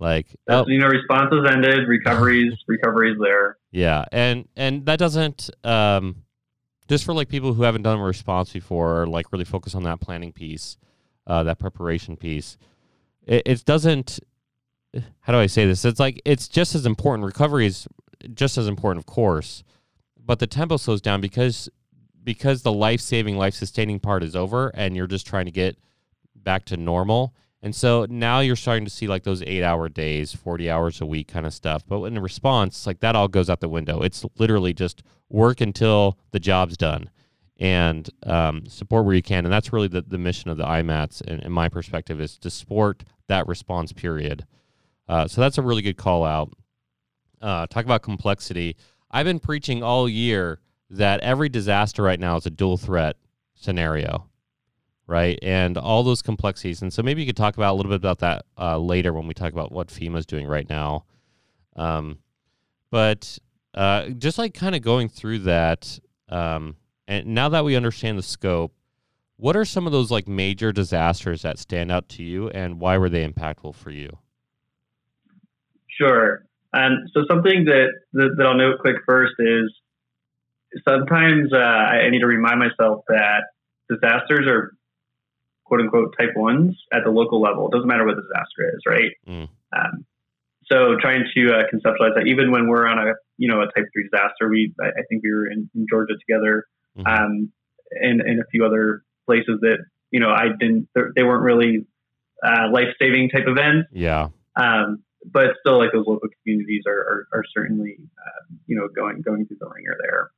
Like 0.00 0.26
oh, 0.48 0.64
you 0.66 0.80
know, 0.80 0.88
responses 0.88 1.48
ended, 1.48 1.86
recoveries, 1.86 2.52
recoveries 2.66 3.16
there. 3.22 3.58
Yeah, 3.70 4.04
and 4.10 4.48
and 4.56 4.84
that 4.86 4.98
doesn't 4.98 5.50
um, 5.62 6.24
just 6.88 7.04
for 7.04 7.14
like 7.14 7.28
people 7.28 7.54
who 7.54 7.62
haven't 7.62 7.82
done 7.82 8.00
a 8.00 8.02
response 8.02 8.52
before, 8.52 9.02
or 9.02 9.06
like 9.06 9.30
really 9.30 9.44
focus 9.44 9.76
on 9.76 9.84
that 9.84 10.00
planning 10.00 10.32
piece, 10.32 10.76
uh, 11.26 11.42
that 11.44 11.58
preparation 11.58 12.16
piece. 12.16 12.56
It, 13.26 13.42
it 13.46 13.64
doesn't. 13.64 14.20
How 15.20 15.32
do 15.32 15.38
I 15.38 15.46
say 15.46 15.66
this? 15.66 15.84
It's 15.84 16.00
like 16.00 16.20
it's 16.24 16.48
just 16.48 16.74
as 16.74 16.86
important. 16.86 17.26
Recovery 17.26 17.66
is 17.66 17.88
just 18.34 18.56
as 18.58 18.66
important, 18.66 19.02
of 19.02 19.06
course, 19.06 19.64
but 20.18 20.38
the 20.38 20.46
tempo 20.46 20.76
slows 20.76 21.00
down 21.00 21.20
because 21.20 21.68
because 22.22 22.62
the 22.62 22.72
life 22.72 23.00
saving, 23.00 23.36
life 23.36 23.54
sustaining 23.54 24.00
part 24.00 24.22
is 24.22 24.34
over, 24.34 24.68
and 24.68 24.96
you're 24.96 25.06
just 25.06 25.26
trying 25.26 25.44
to 25.44 25.50
get 25.50 25.76
back 26.34 26.64
to 26.66 26.76
normal. 26.76 27.34
And 27.60 27.74
so 27.74 28.06
now 28.10 28.40
you're 28.40 28.56
starting 28.56 28.84
to 28.84 28.90
see 28.90 29.06
like 29.06 29.22
those 29.22 29.42
eight 29.42 29.62
hour 29.62 29.88
days, 29.88 30.34
40 30.34 30.70
hours 30.70 31.00
a 31.00 31.06
week 31.06 31.28
kind 31.28 31.46
of 31.46 31.54
stuff. 31.54 31.82
But 31.86 32.02
in 32.04 32.18
response, 32.18 32.86
like 32.86 33.00
that 33.00 33.16
all 33.16 33.26
goes 33.26 33.48
out 33.48 33.60
the 33.60 33.70
window. 33.70 34.02
It's 34.02 34.24
literally 34.38 34.74
just 34.74 35.02
work 35.30 35.62
until 35.62 36.18
the 36.30 36.40
job's 36.40 36.76
done 36.76 37.08
and 37.58 38.08
um, 38.24 38.66
support 38.66 39.04
where 39.04 39.14
you 39.14 39.22
can. 39.22 39.44
And 39.44 39.52
that's 39.52 39.72
really 39.72 39.88
the, 39.88 40.02
the 40.02 40.18
mission 40.18 40.50
of 40.50 40.56
the 40.56 40.64
IMATs, 40.64 41.22
in, 41.22 41.40
in 41.40 41.52
my 41.52 41.68
perspective, 41.68 42.20
is 42.20 42.38
to 42.38 42.50
support 42.50 43.04
that 43.28 43.46
response 43.46 43.92
period. 43.92 44.46
Uh, 45.08 45.28
so 45.28 45.40
that's 45.40 45.58
a 45.58 45.62
really 45.62 45.82
good 45.82 45.96
call 45.96 46.24
out. 46.24 46.52
Uh, 47.40 47.66
talk 47.66 47.84
about 47.84 48.02
complexity. 48.02 48.76
I've 49.10 49.26
been 49.26 49.38
preaching 49.38 49.82
all 49.82 50.08
year 50.08 50.60
that 50.90 51.20
every 51.20 51.48
disaster 51.48 52.02
right 52.02 52.18
now 52.18 52.36
is 52.36 52.46
a 52.46 52.50
dual 52.50 52.76
threat 52.76 53.16
scenario 53.54 54.28
right? 55.06 55.38
And 55.42 55.76
all 55.76 56.02
those 56.02 56.22
complexities. 56.22 56.82
And 56.82 56.92
so 56.92 57.02
maybe 57.02 57.22
you 57.22 57.26
could 57.26 57.36
talk 57.36 57.56
about 57.56 57.72
a 57.72 57.76
little 57.76 57.90
bit 57.90 57.96
about 57.96 58.20
that 58.20 58.46
uh, 58.58 58.78
later 58.78 59.12
when 59.12 59.26
we 59.26 59.34
talk 59.34 59.52
about 59.52 59.72
what 59.72 59.88
FEMA 59.88 60.18
is 60.18 60.26
doing 60.26 60.46
right 60.46 60.68
now. 60.68 61.04
Um, 61.76 62.18
but 62.90 63.38
uh, 63.74 64.08
just 64.10 64.38
like 64.38 64.54
kind 64.54 64.74
of 64.74 64.82
going 64.82 65.08
through 65.08 65.40
that, 65.40 65.98
um, 66.28 66.76
and 67.06 67.26
now 67.26 67.48
that 67.48 67.64
we 67.64 67.76
understand 67.76 68.18
the 68.18 68.22
scope, 68.22 68.72
what 69.36 69.56
are 69.56 69.64
some 69.64 69.86
of 69.86 69.92
those 69.92 70.10
like 70.10 70.28
major 70.28 70.72
disasters 70.72 71.42
that 71.42 71.58
stand 71.58 71.90
out 71.90 72.08
to 72.10 72.22
you, 72.22 72.48
and 72.50 72.80
why 72.80 72.98
were 72.98 73.08
they 73.08 73.26
impactful 73.26 73.74
for 73.74 73.90
you? 73.90 74.18
Sure. 75.88 76.44
Um, 76.72 77.04
so 77.12 77.24
something 77.28 77.66
that, 77.66 77.88
that, 78.14 78.34
that 78.36 78.46
I'll 78.46 78.56
note 78.56 78.80
quick 78.80 78.96
first 79.06 79.34
is 79.38 79.72
sometimes 80.86 81.52
uh, 81.52 81.58
I 81.58 82.10
need 82.10 82.20
to 82.20 82.26
remind 82.26 82.58
myself 82.58 83.04
that 83.08 83.44
disasters 83.88 84.46
are 84.48 84.72
quote 85.64 85.80
unquote 85.80 86.14
type 86.18 86.30
ones 86.36 86.76
at 86.92 87.04
the 87.04 87.10
local 87.10 87.40
level. 87.40 87.68
It 87.68 87.72
doesn't 87.72 87.88
matter 87.88 88.04
what 88.04 88.16
the 88.16 88.22
disaster 88.22 88.74
is, 88.74 88.82
right? 88.86 89.12
Mm. 89.28 89.48
Um, 89.76 90.06
so 90.66 90.96
trying 91.00 91.24
to 91.34 91.54
uh, 91.54 91.62
conceptualize 91.72 92.14
that 92.16 92.26
even 92.26 92.50
when 92.50 92.68
we're 92.68 92.86
on 92.86 92.98
a 92.98 93.12
you 93.36 93.48
know 93.48 93.60
a 93.60 93.66
type 93.66 93.86
three 93.92 94.08
disaster, 94.10 94.48
we 94.48 94.72
I, 94.80 94.88
I 94.88 95.02
think 95.08 95.22
we 95.22 95.32
were 95.32 95.46
in, 95.46 95.68
in 95.74 95.86
Georgia 95.88 96.14
together, 96.18 96.64
mm-hmm. 96.96 97.06
um, 97.06 97.52
and 97.90 98.20
and 98.20 98.40
a 98.40 98.44
few 98.50 98.64
other 98.64 99.04
places 99.26 99.60
that 99.60 99.78
you 100.10 100.20
know 100.20 100.30
I 100.30 100.48
didn't 100.58 100.88
they 100.94 101.22
weren't 101.22 101.42
really 101.42 101.86
uh, 102.44 102.68
life 102.72 102.88
saving 103.00 103.30
type 103.30 103.44
events. 103.46 103.88
Yeah. 103.92 104.28
Um, 104.56 105.02
but 105.24 105.48
still, 105.60 105.78
like 105.78 105.92
those 105.92 106.06
local 106.06 106.28
communities 106.42 106.82
are 106.86 106.98
are, 106.98 107.28
are 107.32 107.44
certainly 107.54 107.96
uh, 108.18 108.54
you 108.66 108.76
know 108.76 108.88
going 108.94 109.22
going 109.22 109.46
through 109.46 109.56
the 109.60 109.68
ringer 109.68 109.96
there. 110.02 110.30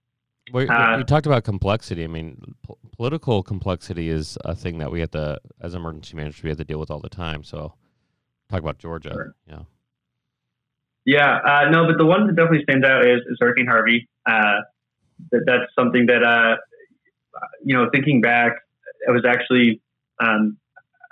Well, 0.53 0.71
uh, 0.71 0.99
you 0.99 1.05
talked 1.05 1.27
about 1.27 1.43
complexity. 1.43 2.05
I 2.05 2.07
mean, 2.07 2.55
po- 2.63 2.79
political 2.93 3.43
complexity 3.43 4.09
is 4.09 4.39
a 4.45 4.55
thing 4.55 4.79
that 4.79 4.93
we 4.93 5.01
have 5.01 5.11
to, 5.11 5.41
as 5.61 5.75
emergency 5.75 6.17
managers, 6.17 6.41
we 6.43 6.51
have 6.51 6.59
to 6.59 6.65
deal 6.65 6.79
with 6.79 6.89
all 6.89 7.01
the 7.01 7.09
time. 7.09 7.43
So, 7.43 7.75
talk 8.49 8.61
about 8.61 8.79
Georgia. 8.79 9.11
Sure. 9.13 9.35
Yeah. 9.49 9.63
Yeah. 11.05 11.39
Uh, 11.45 11.71
no, 11.71 11.87
but 11.87 11.99
the 11.99 12.07
one 12.07 12.29
that 12.29 12.37
definitely 12.37 12.63
stands 12.63 12.87
out 12.87 13.05
is, 13.05 13.23
is 13.29 13.39
Hurricane 13.41 13.67
Harvey. 13.67 14.09
Uh, 14.25 14.61
that 15.31 15.43
that's 15.47 15.73
something 15.79 16.07
that 16.07 16.23
uh, 16.23 16.57
you 17.65 17.75
know, 17.75 17.89
thinking 17.93 18.21
back, 18.21 18.57
I 19.09 19.13
was 19.13 19.25
actually. 19.27 19.81
Um, 20.21 20.59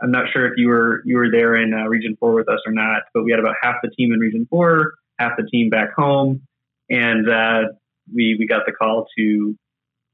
I'm 0.03 0.11
not 0.11 0.25
sure 0.33 0.47
if 0.47 0.55
you 0.57 0.69
were 0.69 1.03
you 1.05 1.17
were 1.17 1.31
there 1.31 1.55
in 1.55 1.73
uh, 1.73 1.85
Region 1.85 2.17
Four 2.19 2.35
with 2.35 2.49
us 2.49 2.59
or 2.67 2.73
not, 2.73 3.03
but 3.13 3.23
we 3.23 3.31
had 3.31 3.41
about 3.41 3.55
half 3.63 3.77
the 3.83 3.91
team 3.91 4.13
in 4.13 4.19
Region 4.19 4.47
Four, 4.51 4.95
half 5.19 5.33
the 5.37 5.45
team 5.45 5.71
back 5.71 5.95
home, 5.95 6.43
and 6.91 7.29
uh, 7.31 7.63
we 8.13 8.37
we 8.39 8.47
got 8.47 8.67
the 8.67 8.73
call 8.73 9.07
to 9.17 9.57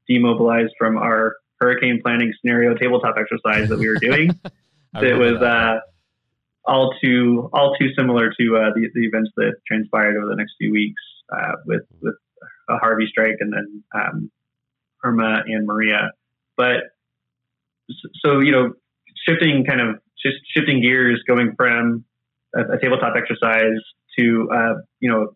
demobilize 0.07 0.69
from 0.77 0.97
our 0.97 1.35
hurricane 1.59 1.99
planning 2.03 2.33
scenario 2.39 2.73
tabletop 2.75 3.15
exercise 3.17 3.69
that 3.69 3.79
we 3.79 3.87
were 3.87 3.97
doing. 3.97 4.39
it 4.95 5.17
was 5.17 5.41
uh, 5.41 5.79
all 6.65 6.93
too 7.01 7.49
all 7.53 7.75
too 7.79 7.89
similar 7.97 8.29
to 8.29 8.57
uh, 8.57 8.73
the, 8.75 8.87
the 8.93 9.05
events 9.05 9.31
that 9.37 9.53
transpired 9.67 10.17
over 10.17 10.27
the 10.27 10.35
next 10.35 10.53
few 10.59 10.71
weeks 10.71 11.01
uh, 11.33 11.53
with 11.65 11.83
with 12.01 12.15
a 12.69 12.77
Harvey 12.77 13.05
strike 13.07 13.37
and 13.39 13.53
then 13.53 13.83
um, 13.93 14.31
Irma 15.03 15.43
and 15.45 15.65
Maria. 15.65 16.11
But 16.57 16.95
so 18.23 18.39
you 18.39 18.51
know, 18.51 18.73
shifting 19.27 19.65
kind 19.65 19.81
of 19.81 19.95
just 20.23 20.37
shifting 20.55 20.81
gears, 20.81 21.23
going 21.27 21.53
from 21.55 22.05
a, 22.55 22.61
a 22.73 22.79
tabletop 22.79 23.15
exercise 23.15 23.79
to 24.17 24.49
uh, 24.53 24.73
you 24.99 25.09
know 25.09 25.35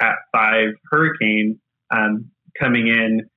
Cat 0.00 0.16
Five 0.32 0.70
hurricane 0.90 1.60
um, 1.90 2.30
coming 2.58 2.88
in, 2.88 3.28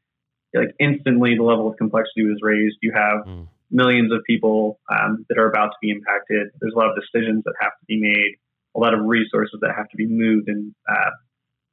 like 0.53 0.75
instantly 0.79 1.35
the 1.35 1.43
level 1.43 1.69
of 1.69 1.77
complexity 1.77 2.23
was 2.23 2.39
raised. 2.41 2.77
You 2.81 2.93
have 2.95 3.25
mm. 3.25 3.47
millions 3.69 4.11
of 4.11 4.19
people 4.27 4.79
um, 4.91 5.25
that 5.29 5.37
are 5.37 5.49
about 5.49 5.67
to 5.67 5.77
be 5.81 5.91
impacted. 5.91 6.49
There's 6.59 6.73
a 6.73 6.77
lot 6.77 6.89
of 6.89 6.95
decisions 6.95 7.43
that 7.45 7.53
have 7.59 7.71
to 7.79 7.85
be 7.87 7.99
made, 7.99 8.35
a 8.75 8.79
lot 8.79 8.93
of 8.93 9.01
resources 9.05 9.59
that 9.61 9.73
have 9.75 9.89
to 9.89 9.97
be 9.97 10.07
moved 10.07 10.47
and 10.47 10.73
uh, 10.89 11.11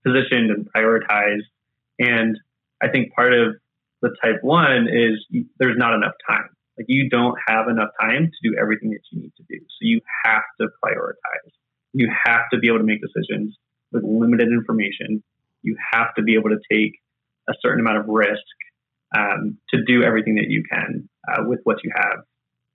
positioned 0.09 0.51
and 0.51 0.69
prioritized. 0.73 1.47
And 1.99 2.39
I 2.83 2.89
think 2.89 3.13
part 3.15 3.33
of 3.33 3.57
the 4.03 4.11
type 4.23 4.39
one 4.43 4.89
is 4.89 5.25
there's 5.59 5.77
not 5.77 5.95
enough 5.95 6.15
time. 6.29 6.49
Like 6.77 6.87
you 6.89 7.09
don't 7.09 7.37
have 7.49 7.69
enough 7.69 7.91
time 8.01 8.31
to 8.31 8.49
do 8.49 8.57
everything 8.61 8.91
that 8.91 9.01
you 9.11 9.23
need 9.23 9.33
to 9.37 9.43
do. 9.49 9.59
So 9.59 9.79
you 9.81 10.01
have 10.25 10.45
to 10.61 10.69
prioritize. 10.85 11.51
You 11.93 12.09
have 12.27 12.43
to 12.53 12.59
be 12.59 12.69
able 12.69 12.79
to 12.79 12.85
make 12.85 13.01
decisions 13.01 13.57
with 13.91 14.05
limited 14.05 14.49
information 14.49 15.23
you 15.63 15.77
have 15.93 16.15
to 16.15 16.23
be 16.23 16.35
able 16.35 16.51
to 16.51 16.59
take 16.71 17.01
a 17.49 17.55
certain 17.61 17.81
amount 17.81 17.99
of 17.99 18.05
risk 18.09 18.43
um, 19.17 19.59
to 19.71 19.83
do 19.85 20.03
everything 20.03 20.37
that 20.37 20.49
you 20.49 20.63
can 20.71 21.09
uh, 21.31 21.43
with 21.47 21.61
what 21.65 21.79
you 21.83 21.91
have 21.95 22.21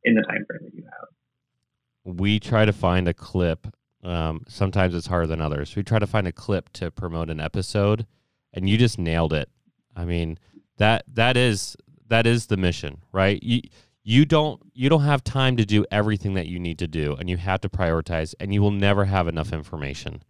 in 0.03 0.15
the 0.15 0.21
time 0.21 0.45
frame 0.47 0.61
that 0.63 0.73
you 0.73 0.83
have. 0.83 2.17
We 2.17 2.39
try 2.39 2.65
to 2.65 2.73
find 2.73 3.07
a 3.07 3.13
clip. 3.13 3.67
Um, 4.03 4.43
sometimes 4.47 4.93
it's 4.95 5.07
harder 5.07 5.27
than 5.27 5.41
others. 5.41 5.75
We 5.75 5.83
try 5.83 5.99
to 5.99 6.07
find 6.07 6.27
a 6.27 6.31
clip 6.31 6.71
to 6.73 6.91
promote 6.91 7.29
an 7.29 7.39
episode, 7.39 8.05
and 8.53 8.69
you 8.69 8.77
just 8.77 8.99
nailed 8.99 9.33
it. 9.33 9.49
I 9.95 10.05
mean 10.05 10.37
that 10.77 11.03
that 11.07 11.37
is 11.37 11.77
that 12.07 12.27
is 12.27 12.47
the 12.47 12.57
mission, 12.57 13.01
right? 13.11 13.41
You 13.41 13.61
you 14.03 14.25
don't 14.25 14.61
you 14.73 14.89
don't 14.89 15.03
have 15.03 15.23
time 15.23 15.57
to 15.57 15.65
do 15.65 15.85
everything 15.91 16.33
that 16.33 16.47
you 16.47 16.59
need 16.59 16.79
to 16.79 16.87
do, 16.87 17.15
and 17.15 17.29
you 17.29 17.37
have 17.37 17.61
to 17.61 17.69
prioritize, 17.69 18.35
and 18.39 18.53
you 18.53 18.61
will 18.61 18.71
never 18.71 19.05
have 19.05 19.27
enough 19.27 19.53
information. 19.53 20.21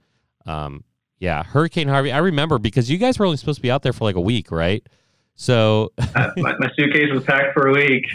Um, 0.45 0.83
yeah, 1.19 1.43
Hurricane 1.43 1.87
Harvey. 1.87 2.11
I 2.11 2.19
remember 2.19 2.59
because 2.59 2.91
you 2.91 2.97
guys 2.97 3.17
were 3.17 3.25
only 3.25 3.37
supposed 3.37 3.57
to 3.57 3.61
be 3.61 3.71
out 3.71 3.81
there 3.81 3.93
for 3.93 4.03
like 4.03 4.15
a 4.15 4.21
week, 4.21 4.51
right? 4.51 4.87
So 5.35 5.91
uh, 5.97 6.29
my, 6.37 6.53
my, 6.59 6.69
suitcase 6.77 7.11
was 7.11 7.23
packed 7.23 7.53
for 7.53 7.69
a 7.69 7.73
week. 7.73 8.05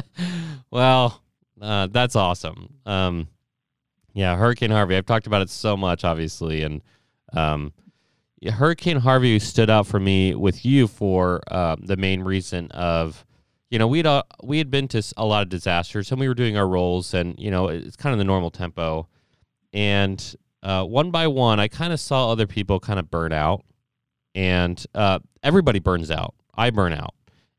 well, 0.70 1.22
uh, 1.60 1.88
that's 1.88 2.14
awesome. 2.14 2.74
Um, 2.84 3.28
yeah, 4.16 4.34
Hurricane 4.34 4.70
Harvey. 4.70 4.96
I've 4.96 5.04
talked 5.04 5.26
about 5.26 5.42
it 5.42 5.50
so 5.50 5.76
much, 5.76 6.02
obviously, 6.02 6.62
and 6.62 6.80
um, 7.34 7.74
Hurricane 8.42 8.96
Harvey 8.96 9.38
stood 9.38 9.68
out 9.68 9.86
for 9.86 10.00
me 10.00 10.34
with 10.34 10.64
you 10.64 10.88
for 10.88 11.42
uh, 11.48 11.76
the 11.78 11.98
main 11.98 12.22
reason 12.22 12.70
of, 12.70 13.26
you 13.68 13.78
know, 13.78 13.86
we'd 13.86 14.06
uh, 14.06 14.22
we 14.42 14.56
had 14.56 14.70
been 14.70 14.88
to 14.88 15.02
a 15.18 15.26
lot 15.26 15.42
of 15.42 15.50
disasters 15.50 16.10
and 16.10 16.18
we 16.18 16.28
were 16.28 16.34
doing 16.34 16.56
our 16.56 16.66
roles, 16.66 17.12
and 17.12 17.38
you 17.38 17.50
know, 17.50 17.68
it's 17.68 17.94
kind 17.94 18.14
of 18.14 18.18
the 18.18 18.24
normal 18.24 18.50
tempo, 18.50 19.06
and 19.74 20.34
uh, 20.62 20.82
one 20.82 21.10
by 21.10 21.26
one, 21.26 21.60
I 21.60 21.68
kind 21.68 21.92
of 21.92 22.00
saw 22.00 22.32
other 22.32 22.46
people 22.46 22.80
kind 22.80 22.98
of 22.98 23.10
burn 23.10 23.34
out, 23.34 23.66
and 24.34 24.82
uh, 24.94 25.18
everybody 25.42 25.78
burns 25.78 26.10
out. 26.10 26.34
I 26.54 26.70
burn 26.70 26.94
out, 26.94 27.12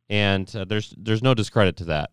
and 0.09 0.53
uh, 0.55 0.65
there's 0.65 0.91
there's 0.97 1.21
no 1.21 1.35
discredit 1.35 1.77
to 1.77 1.85
that. 1.85 2.09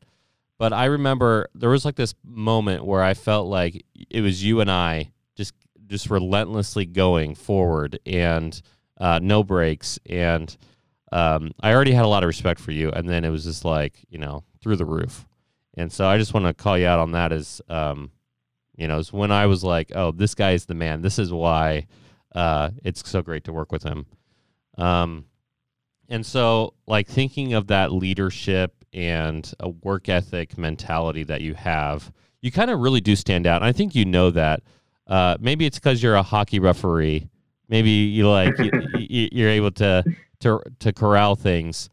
But 0.59 0.73
I 0.73 0.87
remember 0.87 1.49
there 1.55 1.71
was 1.71 1.85
like 1.85 1.97
this 1.97 2.15
moment 2.25 2.85
where 2.85 3.03
I 3.03 3.15
felt 3.15 3.49
like 3.49 3.85
it 4.11 4.21
was 4.21 4.45
you 4.45 4.61
and 4.61 4.71
I 4.71 5.13
just 5.37 5.53
just 5.87 6.11
relentlessly 6.11 6.87
going 6.87 7.35
forward 7.35 7.99
and 8.07 8.61
uh, 8.99 9.19
no 9.23 9.43
breaks. 9.43 9.99
And 10.07 10.57
um, 11.13 11.53
I 11.61 11.75
already 11.75 11.93
had 11.93 12.05
a 12.05 12.09
lot 12.09 12.23
of 12.23 12.29
respect 12.29 12.61
for 12.61 12.71
you, 12.71 12.91
and 12.91 13.09
then 13.09 13.25
it 13.25 13.31
was 13.31 13.45
just 13.45 13.65
like 13.65 14.05
you 14.09 14.19
know 14.19 14.45
through 14.61 14.77
the 14.77 14.87
roof. 14.87 15.27
And 15.77 15.93
so 15.93 16.07
I 16.07 16.19
just 16.19 16.35
want 16.35 16.47
to 16.47 16.55
call 16.55 16.79
you 16.79 16.87
out 16.87 17.01
on 17.01 17.13
that 17.13 17.33
as 17.33 17.61
um, 17.69 18.13
you 18.77 18.89
know, 18.89 18.99
it's 18.99 19.13
when 19.13 19.31
I 19.31 19.47
was 19.47 19.63
like, 19.63 19.93
oh, 19.95 20.11
this 20.11 20.35
guy 20.35 20.53
is 20.53 20.67
the 20.67 20.75
man. 20.75 21.03
This 21.03 21.19
is 21.19 21.33
why 21.33 21.87
uh, 22.35 22.71
it's 22.83 23.09
so 23.09 23.23
great 23.23 23.45
to 23.45 23.53
work 23.53 23.71
with 23.71 23.85
him. 23.85 24.07
Um, 24.77 25.27
and 26.09 26.27
so, 26.27 26.75
like, 26.87 27.07
thinking 27.07 27.55
of 27.55 27.69
that 27.69 27.93
leadership 27.93 28.84
and 28.95 29.53
a 29.61 29.69
work 29.69 30.09
ethic 30.09 30.57
mentality 30.57 31.25
that 31.25 31.41
you 31.41 31.55
have, 31.55 32.13
you 32.41 32.51
kind 32.51 32.71
of 32.71 32.81
really 32.81 33.01
do 33.01 33.17
stand 33.17 33.47
out. 33.47 33.63
And 33.63 33.69
I 33.69 33.73
think 33.73 33.95
you 33.95 34.05
know 34.05 34.31
that. 34.31 34.63
Uh, 35.07 35.37
maybe 35.39 35.67
it's 35.67 35.79
because 35.79 36.03
you're 36.03 36.15
a 36.15 36.23
hockey 36.23 36.59
referee. 36.59 37.29
Maybe 37.69 37.91
you 37.91 38.31
like 38.31 38.55
you, 38.59 39.45
are 39.45 39.51
able 39.51 39.71
to 39.73 40.05
to 40.41 40.61
to 40.79 40.93
corral 40.93 41.37
things. 41.37 41.91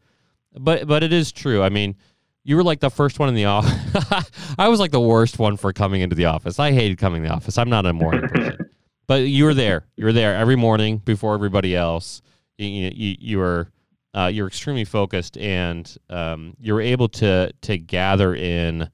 but 0.58 0.86
but 0.86 1.02
it 1.02 1.12
is 1.12 1.32
true. 1.32 1.62
I 1.62 1.68
mean, 1.68 1.96
you 2.44 2.56
were 2.56 2.62
like 2.62 2.80
the 2.80 2.90
first 2.90 3.18
one 3.18 3.28
in 3.28 3.34
the 3.34 3.46
office. 3.46 4.30
I 4.58 4.68
was 4.68 4.80
like 4.80 4.90
the 4.90 5.00
worst 5.00 5.38
one 5.38 5.56
for 5.56 5.72
coming 5.72 6.00
into 6.00 6.16
the 6.16 6.26
office. 6.26 6.58
I 6.58 6.72
hated 6.72 6.98
coming 6.98 7.22
to 7.22 7.28
the 7.28 7.34
office. 7.34 7.58
I'm 7.58 7.70
not 7.70 7.86
a 7.86 7.92
morning 7.92 8.28
person, 8.28 8.70
but 9.06 9.22
you 9.22 9.44
were 9.44 9.54
there. 9.54 9.86
You 9.96 10.06
were 10.06 10.12
there 10.12 10.34
every 10.34 10.56
morning 10.56 10.98
before 10.98 11.34
everybody 11.34 11.76
else. 11.76 12.22
You 12.58 12.90
you, 12.94 13.16
you 13.18 13.38
were 13.38 13.68
uh, 14.14 14.30
you're 14.32 14.46
extremely 14.46 14.84
focused, 14.84 15.36
and 15.38 15.96
um, 16.10 16.54
you're 16.58 16.80
able 16.80 17.08
to 17.08 17.52
to 17.62 17.78
gather 17.78 18.34
in 18.34 18.88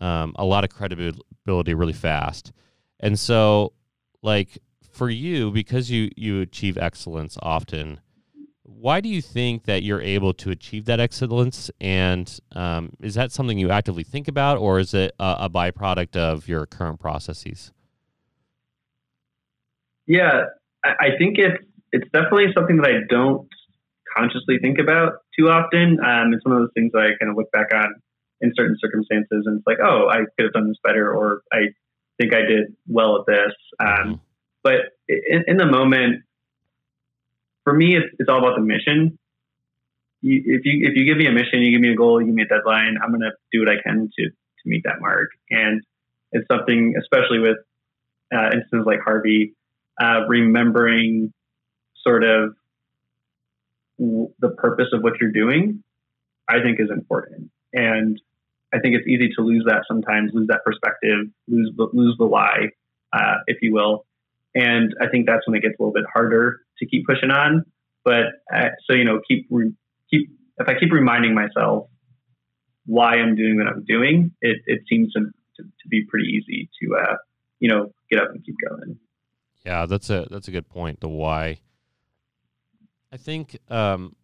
um, 0.00 0.34
a 0.36 0.44
lot 0.44 0.64
of 0.64 0.70
credibility 0.70 1.74
really 1.74 1.92
fast. 1.92 2.52
And 2.98 3.18
so, 3.18 3.72
like 4.22 4.58
for 4.90 5.08
you, 5.08 5.50
because 5.50 5.90
you 5.90 6.10
you 6.16 6.40
achieve 6.40 6.76
excellence 6.78 7.38
often 7.42 8.00
why 8.80 9.00
do 9.00 9.08
you 9.08 9.20
think 9.20 9.64
that 9.64 9.82
you're 9.82 10.00
able 10.00 10.32
to 10.32 10.50
achieve 10.50 10.86
that 10.86 11.00
excellence? 11.00 11.70
And 11.80 12.38
um, 12.52 12.94
is 13.00 13.14
that 13.14 13.30
something 13.30 13.58
you 13.58 13.70
actively 13.70 14.04
think 14.04 14.26
about, 14.26 14.58
or 14.58 14.78
is 14.78 14.94
it 14.94 15.12
a, 15.20 15.36
a, 15.40 15.50
byproduct 15.50 16.16
of 16.16 16.48
your 16.48 16.64
current 16.66 16.98
processes? 16.98 17.72
Yeah, 20.06 20.44
I 20.84 21.10
think 21.18 21.36
it's 21.38 21.62
it's 21.92 22.08
definitely 22.12 22.46
something 22.56 22.76
that 22.78 22.86
I 22.86 23.00
don't 23.08 23.46
consciously 24.16 24.58
think 24.60 24.78
about 24.78 25.24
too 25.38 25.48
often. 25.48 25.98
Um, 26.04 26.32
it's 26.32 26.44
one 26.44 26.54
of 26.54 26.62
those 26.62 26.72
things 26.74 26.92
that 26.92 27.02
I 27.02 27.16
kind 27.18 27.30
of 27.30 27.36
look 27.36 27.50
back 27.52 27.68
on 27.74 27.94
in 28.40 28.52
certain 28.56 28.76
circumstances, 28.80 29.44
and 29.46 29.58
it's 29.58 29.66
like, 29.66 29.78
oh, 29.82 30.08
I 30.08 30.18
could 30.36 30.44
have 30.44 30.52
done 30.52 30.68
this 30.68 30.78
better, 30.82 31.12
or 31.12 31.42
I 31.52 31.74
think 32.18 32.34
I 32.34 32.40
did 32.42 32.74
well 32.86 33.16
at 33.20 33.26
this. 33.26 33.54
Um, 33.78 33.88
mm-hmm. 33.88 34.14
But 34.62 34.74
in, 35.08 35.44
in 35.46 35.56
the 35.56 35.66
moment, 35.66 36.22
for 37.64 37.72
me, 37.72 37.96
it's, 37.96 38.06
it's 38.18 38.28
all 38.28 38.38
about 38.38 38.56
the 38.56 38.62
mission. 38.62 39.18
You, 40.22 40.42
if 40.44 40.64
you 40.64 40.86
if 40.86 40.96
you 40.96 41.06
give 41.06 41.16
me 41.16 41.26
a 41.26 41.32
mission, 41.32 41.62
you 41.62 41.72
give 41.72 41.80
me 41.80 41.92
a 41.92 41.96
goal, 41.96 42.20
you 42.20 42.26
give 42.26 42.34
me 42.34 42.42
a 42.42 42.46
deadline, 42.46 42.96
I'm 43.02 43.10
going 43.10 43.22
to 43.22 43.32
do 43.52 43.60
what 43.60 43.68
I 43.68 43.80
can 43.82 44.10
to 44.18 44.24
to 44.26 44.64
meet 44.66 44.82
that 44.84 45.00
mark. 45.00 45.30
And 45.50 45.82
it's 46.32 46.46
something, 46.46 46.94
especially 47.00 47.38
with 47.38 47.56
uh, 48.34 48.50
instances 48.52 48.84
like 48.86 49.00
Harvey, 49.02 49.54
uh, 50.00 50.26
remembering 50.28 51.32
sort 52.06 52.24
of 52.24 52.54
the 54.00 54.48
purpose 54.56 54.88
of 54.92 55.02
what 55.02 55.14
you're 55.20 55.32
doing, 55.32 55.82
I 56.48 56.62
think 56.62 56.80
is 56.80 56.90
important. 56.90 57.50
And 57.72 58.20
I 58.72 58.78
think 58.78 58.94
it's 58.96 59.06
easy 59.06 59.30
to 59.36 59.42
lose 59.42 59.64
that 59.66 59.82
sometimes, 59.86 60.30
lose 60.32 60.48
that 60.48 60.64
perspective, 60.64 61.26
lose 61.48 61.72
the, 61.76 61.88
lose 61.92 62.16
the 62.18 62.26
why, 62.26 62.70
uh, 63.12 63.36
if 63.46 63.58
you 63.62 63.72
will. 63.72 64.06
And 64.54 64.94
I 65.00 65.08
think 65.08 65.26
that's 65.26 65.46
when 65.46 65.56
it 65.56 65.62
gets 65.62 65.74
a 65.78 65.82
little 65.82 65.92
bit 65.92 66.04
harder 66.12 66.60
to 66.78 66.86
keep 66.86 67.06
pushing 67.06 67.30
on. 67.30 67.64
But 68.04 68.26
uh, 68.52 68.70
so 68.88 68.94
you 68.94 69.04
know, 69.04 69.20
keep 69.28 69.46
re- 69.50 69.74
keep 70.10 70.30
if 70.58 70.68
I 70.68 70.74
keep 70.78 70.92
reminding 70.92 71.34
myself 71.34 71.88
why 72.86 73.14
I'm 73.14 73.36
doing 73.36 73.58
what 73.58 73.68
I'm 73.68 73.84
doing, 73.84 74.32
it 74.40 74.62
it 74.66 74.80
seems 74.88 75.12
to 75.12 75.20
to, 75.20 75.62
to 75.62 75.88
be 75.88 76.04
pretty 76.08 76.28
easy 76.28 76.70
to 76.80 76.96
uh, 76.96 77.16
you 77.60 77.68
know 77.68 77.92
get 78.10 78.20
up 78.20 78.30
and 78.30 78.44
keep 78.44 78.56
going. 78.68 78.98
Yeah, 79.64 79.86
that's 79.86 80.08
a 80.10 80.26
that's 80.30 80.48
a 80.48 80.50
good 80.50 80.68
point. 80.68 81.00
The 81.00 81.08
why. 81.08 81.60
I 83.12 83.16
think 83.16 83.58
um, 83.68 84.14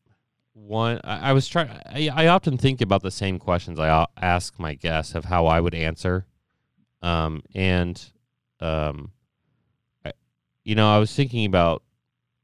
one 0.55 1.01
I, 1.05 1.31
I 1.31 1.33
was 1.33 1.49
trying. 1.49 1.71
I, 1.91 2.29
often 2.29 2.57
think 2.57 2.81
about 2.81 3.03
the 3.03 3.11
same 3.11 3.39
questions 3.39 3.79
I 3.79 4.07
ask 4.17 4.59
my 4.59 4.75
guests 4.75 5.15
of 5.15 5.25
how 5.25 5.47
I 5.47 5.61
would 5.61 5.75
answer, 5.75 6.27
um, 7.03 7.43
and 7.55 8.03
um, 8.61 9.13
I, 10.05 10.13
you 10.65 10.75
know, 10.75 10.89
I 10.89 10.99
was 10.99 11.15
thinking 11.15 11.45
about 11.47 11.83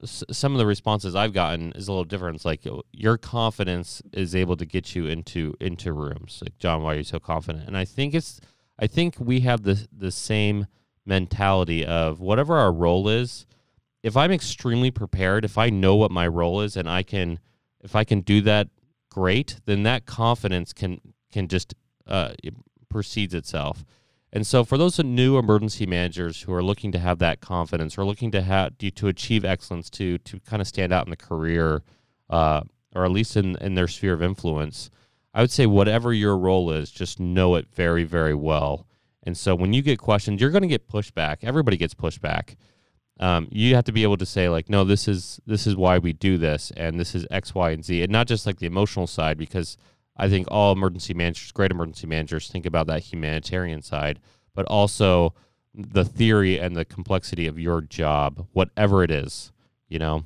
some 0.05 0.53
of 0.53 0.59
the 0.59 0.67
responses 0.67 1.15
I've 1.15 1.33
gotten 1.33 1.73
is 1.73 1.87
a 1.87 1.93
little 1.93 2.05
different. 2.05 2.37
It's 2.37 2.45
like 2.45 2.67
your 2.93 3.17
confidence 3.19 4.03
is 4.13 4.35
able 4.35 4.57
to 4.57 4.67
get 4.67 4.95
you 4.95 5.07
into 5.07 5.55
into 5.61 5.93
rooms. 5.93 6.41
Like 6.43 6.59
John, 6.59 6.83
why 6.83 6.95
are 6.95 6.99
you 6.99 7.05
so 7.05 7.21
confident? 7.21 7.67
And 7.67 7.77
I 7.77 7.85
think 7.85 8.15
it's 8.15 8.41
I 8.79 8.87
think 8.87 9.17
we 9.19 9.41
have 9.41 9.63
the 9.63 9.87
the 9.97 10.11
same 10.11 10.67
mentality 11.07 11.85
of 11.85 12.21
whatever 12.21 12.57
our 12.57 12.73
role 12.73 13.09
is. 13.09 13.47
If 14.03 14.17
I'm 14.17 14.33
extremely 14.33 14.91
prepared, 14.91 15.45
if 15.45 15.57
I 15.59 15.71
know 15.71 15.95
what 15.97 16.11
my 16.11 16.27
role 16.27 16.61
is, 16.61 16.77
and 16.77 16.89
I 16.89 17.03
can 17.03 17.39
if 17.83 17.97
I 17.97 18.05
can 18.05 18.21
do 18.21 18.41
that, 18.43 18.69
great. 19.11 19.61
Then 19.65 19.83
that 19.85 20.07
confidence 20.07 20.73
can 20.73 21.01
can 21.33 21.49
just 21.49 21.75
uh, 22.07 22.33
proceeds 22.89 23.35
itself. 23.35 23.85
And 24.33 24.47
so, 24.47 24.65
for 24.65 24.79
those 24.79 24.99
new 24.99 25.37
emergency 25.37 25.85
managers 25.85 26.43
who 26.43 26.55
are 26.55 26.63
looking 26.63 26.91
to 26.93 26.99
have 26.99 27.19
that 27.19 27.41
confidence, 27.41 27.99
or 27.99 28.05
looking 28.05 28.31
to 28.31 28.41
have 28.41 28.79
to 28.79 29.09
achieve 29.09 29.45
excellence, 29.45 29.91
to 29.91 30.19
to 30.19 30.41
kind 30.41 30.63
of 30.63 30.69
stand 30.69 30.93
out 30.93 31.07
in 31.07 31.11
the 31.11 31.17
career, 31.17 31.83
uh, 32.31 32.63
or 32.95 33.05
at 33.05 33.11
least 33.11 33.37
in 33.37 33.57
in 33.57 33.75
their 33.75 33.89
sphere 33.89 34.15
of 34.15 34.23
influence, 34.23 34.91
I 35.35 35.43
would 35.43 35.51
say 35.51 35.67
whatever 35.67 36.15
your 36.15 36.39
role 36.39 36.71
is, 36.71 36.91
just 36.91 37.21
know 37.21 37.57
it 37.57 37.69
very 37.75 38.05
very 38.05 38.35
well. 38.35 38.87
And 39.23 39.37
so, 39.37 39.55
when 39.55 39.75
you 39.75 39.83
get 39.83 39.99
questioned, 39.99 40.41
you're 40.41 40.51
going 40.51 40.63
to 40.63 40.69
get 40.69 40.89
pushback. 40.89 41.39
Everybody 41.43 41.77
gets 41.77 41.95
pushback. 41.95 42.57
Um, 43.21 43.47
you 43.51 43.75
have 43.75 43.85
to 43.85 43.93
be 43.93 44.03
able 44.03 44.17
to 44.17 44.27
say 44.27 44.49
like, 44.49 44.69
no, 44.69 44.85
this 44.85 45.07
is 45.07 45.41
this 45.47 45.67
is 45.67 45.77
why 45.77 45.99
we 45.99 46.13
do 46.13 46.39
this, 46.39 46.73
and 46.77 46.99
this 46.99 47.15
is 47.15 47.27
X, 47.31 47.55
Y, 47.55 47.71
and 47.71 47.85
Z, 47.85 48.03
and 48.03 48.13
not 48.13 48.27
just 48.27 48.47
like 48.47 48.59
the 48.59 48.67
emotional 48.67 49.07
side 49.07 49.39
because 49.39 49.77
I 50.17 50.29
think 50.29 50.49
all 50.51 50.73
emergency 50.73 51.15
managers, 51.15 51.53
great 51.53 51.71
emergency 51.71 52.07
managers, 52.07 52.49
think 52.49 52.67
about 52.67 52.87
that 52.89 53.01
humanitarian 53.01 53.83
side, 53.83 54.21
but 54.55 54.67
also 54.67 55.35
the 55.75 56.05
theory 56.05 56.59
and 56.59 56.77
the 56.77 56.85
complexity 56.85 57.47
of 57.47 57.59
your 57.59 57.81
job, 57.81 58.47
whatever 58.53 59.03
it 59.03 59.11
is, 59.11 59.53
you 59.89 59.99
know. 59.99 60.25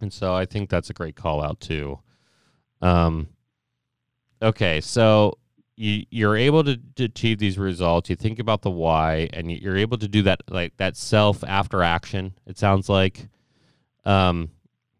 And 0.00 0.12
so 0.12 0.34
I 0.34 0.46
think 0.46 0.70
that's 0.70 0.90
a 0.90 0.94
great 0.94 1.16
call 1.16 1.42
out 1.42 1.60
too. 1.60 1.98
Um, 2.80 3.28
okay, 4.40 4.80
so 4.80 5.38
you 5.80 6.04
you're 6.10 6.36
able 6.36 6.62
to, 6.64 6.78
to 6.96 7.04
achieve 7.04 7.38
these 7.38 7.58
results. 7.58 8.10
You 8.10 8.16
think 8.16 8.38
about 8.38 8.62
the 8.62 8.70
why, 8.70 9.30
and 9.32 9.50
you're 9.50 9.78
able 9.78 9.96
to 9.98 10.08
do 10.08 10.22
that 10.22 10.42
like 10.48 10.76
that 10.76 10.96
self 10.96 11.42
after 11.44 11.82
action. 11.82 12.34
It 12.46 12.58
sounds 12.58 12.88
like. 12.88 13.28
Um, 14.04 14.50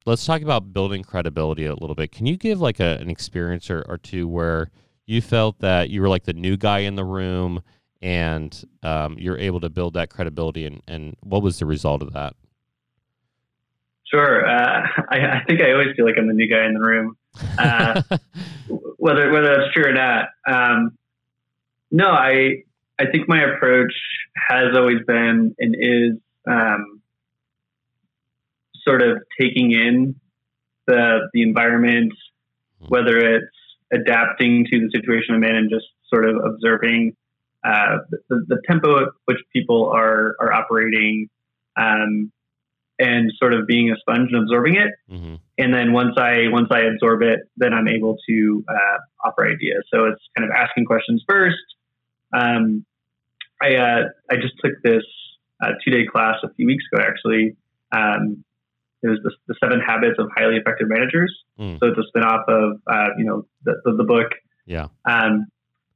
let's 0.07 0.25
talk 0.27 0.43
about 0.43 0.73
building 0.73 1.03
credibility 1.03 1.67
a 1.67 1.75
little 1.75 1.95
bit. 1.95 2.13
Can 2.13 2.27
you 2.27 2.37
give 2.37 2.61
like 2.61 2.81
a, 2.81 2.99
an 3.01 3.09
experience 3.09 3.71
or, 3.71 3.85
or 3.89 3.97
two 3.99 4.29
where 4.29 4.71
you 5.07 5.23
felt 5.23 5.59
that 5.61 5.91
you 5.91 6.03
were 6.03 6.09
like 6.09 6.25
the 6.25 6.33
new 6.33 6.57
guy 6.57 6.81
in 6.81 6.97
the 6.97 7.05
room 7.05 7.63
and 8.03 8.63
um, 8.83 9.17
you're 9.19 9.39
able 9.39 9.61
to 9.61 9.71
build 9.71 9.95
that 9.95 10.11
credibility 10.11 10.67
and, 10.67 10.83
and 10.87 11.17
what 11.21 11.43
was 11.43 11.59
the 11.59 11.67
result 11.67 12.03
of 12.03 12.13
that? 12.13 12.35
Sure. 14.11 14.47
Uh, 14.47 14.87
I, 15.11 15.19
I, 15.19 15.45
think 15.47 15.63
I 15.63 15.73
always 15.73 15.95
feel 15.97 16.05
like 16.05 16.17
I'm 16.19 16.27
the 16.27 16.35
new 16.35 16.49
guy 16.49 16.67
in 16.67 16.75
the 16.75 16.81
room, 16.81 17.17
uh, 17.59 18.03
whether 18.97 19.31
whether 19.31 19.57
that's 19.57 19.73
true 19.73 19.87
or 19.87 19.93
not. 19.93 20.29
Um, 20.47 20.97
no, 21.91 22.09
I 22.09 22.65
I 22.99 23.07
think 23.11 23.29
my 23.29 23.43
approach 23.43 23.93
has 24.49 24.77
always 24.77 24.99
been 25.07 25.55
and 25.59 25.77
is 25.79 26.19
um, 26.49 27.01
sort 28.85 29.03
of 29.03 29.19
taking 29.41 29.73
in 29.73 30.17
the 30.87 31.29
the 31.33 31.43
environment, 31.43 32.13
whether 32.89 33.17
it's 33.17 33.47
adapting 33.93 34.67
to 34.71 34.81
the 34.81 34.91
situation 34.93 35.35
I'm 35.35 35.45
in 35.45 35.57
and 35.57 35.71
just 35.71 35.87
sort 36.09 36.29
of 36.29 36.37
observing 36.45 37.17
uh, 37.65 37.99
the, 38.11 38.45
the, 38.49 38.63
tempo 38.67 39.03
at 39.03 39.09
which 39.27 39.39
people 39.53 39.91
are 39.91 40.35
are 40.41 40.53
operating, 40.53 41.29
um, 41.77 42.33
and 43.01 43.33
sort 43.39 43.55
of 43.55 43.67
being 43.67 43.91
a 43.91 43.97
sponge 43.97 44.29
and 44.33 44.43
absorbing 44.43 44.77
it. 44.77 44.93
Mm-hmm. 45.11 45.35
And 45.59 45.75
then 45.75 45.93
once 45.93 46.15
I 46.17 46.49
once 46.49 46.69
I 46.71 46.81
absorb 46.81 47.23
it, 47.23 47.41
then 47.57 47.73
I'm 47.73 47.89
able 47.89 48.17
to 48.29 48.65
uh, 48.69 49.29
offer 49.29 49.47
ideas. 49.47 49.85
So 49.93 50.05
it's 50.05 50.23
kind 50.37 50.49
of 50.49 50.55
asking 50.55 50.85
questions 50.85 51.25
first. 51.29 51.57
Um, 52.33 52.85
I 53.63 53.77
uh, 53.77 54.03
I 54.31 54.37
just 54.37 54.55
took 54.63 54.81
this 54.85 55.05
uh, 55.63 55.73
two 55.85 55.91
day 55.91 56.07
class 56.07 56.37
a 56.45 56.53
few 56.55 56.67
weeks 56.67 56.85
ago 56.93 57.03
actually 57.03 57.57
um, 57.93 58.45
it 59.03 59.09
was 59.09 59.19
the, 59.23 59.33
the 59.49 59.55
Seven 59.63 59.81
Habits 59.81 60.17
of 60.19 60.29
Highly 60.37 60.57
Effective 60.57 60.89
Managers. 60.89 61.35
Mm. 61.59 61.79
So 61.81 61.89
it's 61.89 61.99
a 61.99 62.19
spinoff 62.19 62.45
of 62.49 62.81
uh, 62.87 63.09
you 63.19 63.25
know 63.25 63.47
the, 63.65 63.81
the, 63.85 63.97
the, 63.97 64.05
book. 64.05 64.33
Yeah. 64.67 64.89
Um, 65.09 65.47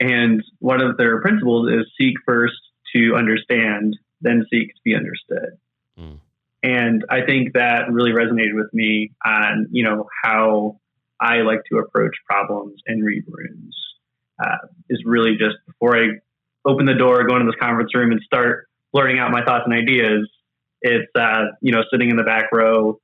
and 0.00 0.42
one 0.58 0.80
of 0.80 0.96
their 0.96 1.20
principles 1.20 1.70
is 1.70 1.86
seek 2.00 2.14
first 2.26 2.56
to 2.94 3.14
understand, 3.14 3.96
then 4.20 4.44
seek 4.50 4.68
to 4.68 4.80
be 4.84 4.94
understood. 4.94 5.58
Mm. 5.98 6.18
And 6.64 7.04
I 7.10 7.20
think 7.26 7.52
that 7.52 7.90
really 7.90 8.10
resonated 8.10 8.54
with 8.54 8.72
me 8.72 9.12
on 9.24 9.68
you 9.70 9.84
know 9.84 10.08
how 10.24 10.80
I 11.20 11.42
like 11.42 11.60
to 11.70 11.78
approach 11.78 12.16
problems 12.28 12.80
and 12.86 13.04
read 13.04 13.24
rooms. 13.28 13.76
Uh, 14.42 14.66
is 14.90 15.00
really 15.06 15.36
just 15.36 15.56
before 15.64 15.96
I 15.96 16.08
open 16.64 16.86
the 16.86 16.94
door, 16.94 17.22
go 17.24 17.36
into 17.36 17.46
this 17.46 17.60
conference 17.60 17.94
room, 17.94 18.10
and 18.10 18.20
start 18.22 18.66
blurting 18.92 19.20
out 19.20 19.30
my 19.30 19.44
thoughts 19.44 19.62
and 19.66 19.74
ideas 19.74 20.28
it's 20.84 21.10
uh, 21.18 21.46
you 21.62 21.72
know 21.72 21.82
sitting 21.90 22.10
in 22.10 22.16
the 22.16 22.22
back 22.22 22.52
row, 22.52 23.00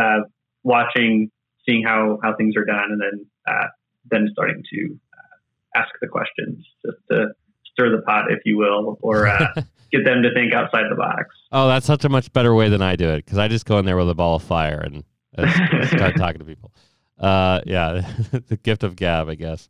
uh, 0.00 0.20
watching, 0.62 1.30
seeing 1.68 1.82
how 1.84 2.18
how 2.22 2.36
things 2.36 2.56
are 2.56 2.64
done, 2.64 2.92
and 2.92 3.00
then 3.00 3.26
uh, 3.46 3.66
then 4.08 4.28
starting 4.32 4.62
to 4.72 4.98
uh, 5.12 5.80
ask 5.80 5.90
the 6.00 6.06
questions 6.06 6.64
just 6.84 6.98
to 7.10 7.26
stir 7.72 7.90
the 7.94 8.02
pot, 8.02 8.30
if 8.30 8.38
you 8.44 8.56
will, 8.56 8.96
or 9.02 9.26
uh, 9.26 9.48
get 9.96 10.04
them 10.04 10.22
to 10.22 10.32
think 10.34 10.52
outside 10.52 10.84
the 10.90 10.96
box. 10.96 11.34
Oh, 11.52 11.68
that's 11.68 11.86
such 11.86 12.04
a 12.04 12.08
much 12.08 12.32
better 12.32 12.54
way 12.54 12.68
than 12.68 12.82
I 12.82 12.96
do 12.96 13.10
it 13.10 13.24
because 13.24 13.38
I 13.38 13.48
just 13.48 13.66
go 13.66 13.78
in 13.78 13.84
there 13.84 13.96
with 13.96 14.10
a 14.10 14.14
ball 14.14 14.36
of 14.36 14.42
fire 14.42 14.80
and 14.80 15.04
start 15.88 16.16
talking 16.16 16.38
to 16.38 16.44
people. 16.44 16.72
Uh, 17.18 17.60
yeah, 17.66 18.02
the 18.30 18.56
gift 18.56 18.84
of 18.84 18.96
gab, 18.96 19.28
I 19.28 19.34
guess. 19.34 19.68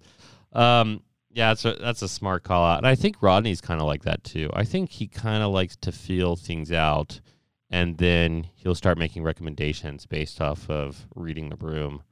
Um, 0.52 1.02
yeah, 1.30 1.50
that's 1.50 1.64
a, 1.64 1.74
that's 1.74 2.02
a 2.02 2.08
smart 2.08 2.44
call 2.44 2.64
out, 2.64 2.78
and 2.78 2.86
I 2.86 2.94
think 2.94 3.20
Rodney's 3.20 3.60
kind 3.60 3.80
of 3.80 3.86
like 3.86 4.04
that 4.04 4.24
too. 4.24 4.50
I 4.54 4.64
think 4.64 4.90
he 4.90 5.06
kind 5.06 5.42
of 5.42 5.52
likes 5.52 5.76
to 5.76 5.92
feel 5.92 6.34
things 6.34 6.72
out, 6.72 7.20
and 7.68 7.98
then 7.98 8.48
he'll 8.54 8.74
start 8.74 8.96
making 8.96 9.22
recommendations 9.22 10.06
based 10.06 10.40
off 10.40 10.70
of 10.70 11.06
reading 11.14 11.50
the 11.50 11.56
room. 11.56 12.02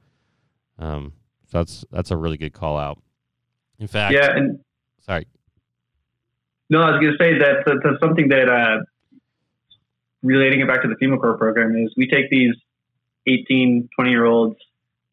Um, 0.77 1.13
so 1.47 1.57
that's 1.57 1.85
that's 1.91 2.11
a 2.11 2.17
really 2.17 2.37
good 2.37 2.53
call 2.53 2.77
out. 2.77 3.01
In 3.79 3.87
fact, 3.87 4.13
yeah, 4.13 4.35
and 4.35 4.59
sorry. 4.99 5.25
No, 6.69 6.81
I 6.81 6.91
was 6.91 6.99
going 6.99 7.13
to 7.17 7.23
say 7.23 7.37
that 7.39 7.63
that's, 7.65 7.79
that's 7.83 7.99
something 8.01 8.29
that 8.29 8.49
uh, 8.49 8.83
relating 10.23 10.61
it 10.61 10.67
back 10.67 10.81
to 10.81 10.87
the 10.87 10.95
FEMA 10.95 11.19
Corps 11.19 11.37
program 11.37 11.75
is 11.75 11.93
we 11.95 12.07
take 12.07 12.29
these 12.29 12.55
18, 13.27 13.89
20 13.95 14.09
year 14.09 14.25
olds, 14.25 14.57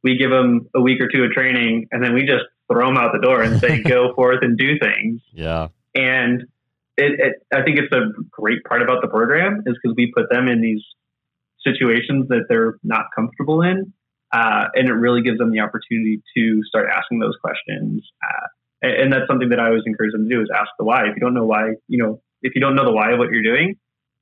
we 0.03 0.17
give 0.17 0.31
them 0.31 0.69
a 0.75 0.81
week 0.81 1.01
or 1.01 1.09
two 1.09 1.25
of 1.25 1.31
training, 1.33 1.89
and 1.93 2.03
then 2.03 2.15
we 2.15 2.23
just 2.23 2.45
throw 2.71 2.87
them 2.87 2.97
out 2.97 3.13
the 3.13 3.21
door 3.21 3.43
and 3.43 3.61
say, 3.61 3.83
go 3.87 4.15
forth 4.15 4.39
and 4.43 4.57
do 4.57 4.79
things. 4.79 5.21
Yeah. 5.33 5.69
And 5.95 6.43
it, 6.97 7.21
it, 7.21 7.47
I 7.53 7.63
think 7.63 7.79
it's 7.79 7.93
a 7.93 8.13
great 8.31 8.65
part 8.65 8.83
about 8.83 9.03
the 9.03 9.09
program 9.09 9.63
is 9.67 9.77
because 9.83 9.95
we 9.97 10.13
put 10.15 10.31
them 10.31 10.49
in 10.49 10.61
these 10.61 10.83
situations 11.65 12.29
that 12.29 12.47
they're 12.49 12.79
not 12.83 13.07
comfortable 13.15 13.63
in. 13.63 13.93
Uh, 14.33 14.69
and 14.75 14.89
it 14.89 14.93
really 14.93 15.23
gives 15.23 15.39
them 15.39 15.53
the 15.53 15.61
opportunity 15.61 16.23
to 16.35 16.63
start 16.65 16.89
asking 16.91 17.19
those 17.19 17.37
questions. 17.43 18.03
Uh, 18.25 18.47
and, 18.83 18.93
and, 18.93 19.13
that's 19.13 19.27
something 19.29 19.49
that 19.51 19.61
I 19.61 19.69
always 19.69 19.83
encourage 19.87 20.13
them 20.13 20.29
to 20.29 20.35
do 20.35 20.43
is 20.43 20.49
ask 20.55 20.69
the 20.79 20.85
why. 20.85 21.03
If 21.09 21.17
you 21.17 21.21
don't 21.21 21.35
know 21.35 21.47
why, 21.47 21.75
you 21.89 22.03
know, 22.03 22.21
if 22.43 22.55
you 22.55 22.61
don't 22.61 22.75
know 22.75 22.85
the 22.85 22.93
why 22.93 23.13
of 23.13 23.19
what 23.19 23.31
you're 23.31 23.43
doing, 23.43 23.77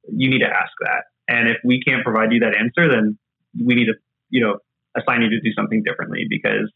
you 0.09 0.31
need 0.31 0.41
to 0.41 0.47
ask 0.47 0.73
that. 0.81 1.05
And 1.29 1.49
if 1.49 1.59
we 1.65 1.81
can't 1.81 2.05
provide 2.05 2.33
you 2.33 2.41
that 2.41 2.55
answer, 2.57 2.91
then 2.91 3.19
we 3.55 3.75
need 3.75 3.87
to, 3.87 3.95
you 4.29 4.43
know, 4.43 4.59
assign 4.97 5.23
you 5.23 5.31
to 5.31 5.41
do 5.41 5.53
something 5.57 5.83
differently 5.83 6.27
because 6.29 6.71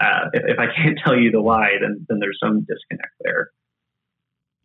uh, 0.00 0.30
if, 0.32 0.42
if, 0.46 0.58
I 0.58 0.66
can't 0.74 0.98
tell 1.04 1.16
you 1.16 1.30
the 1.30 1.40
why, 1.40 1.72
then 1.80 2.06
then 2.08 2.18
there's 2.18 2.38
some 2.42 2.60
disconnect 2.60 3.14
there. 3.20 3.50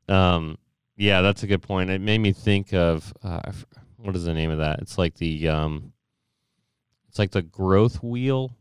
Um, 0.08 0.58
yeah, 0.97 1.21
that's 1.21 1.43
a 1.43 1.47
good 1.47 1.62
point. 1.62 1.89
It 1.89 2.01
made 2.01 2.19
me 2.19 2.32
think 2.32 2.73
of 2.73 3.13
uh, 3.23 3.51
what 3.97 4.15
is 4.15 4.25
the 4.25 4.34
name 4.34 4.51
of 4.51 4.60
that? 4.60 4.80
It's 4.80 4.97
like 4.97 5.15
the 5.15 5.49
um, 5.49 5.93
it's 7.10 7.19
like 7.19 7.32
the 7.32 7.41
growth 7.41 8.01
wheel. 8.01 8.56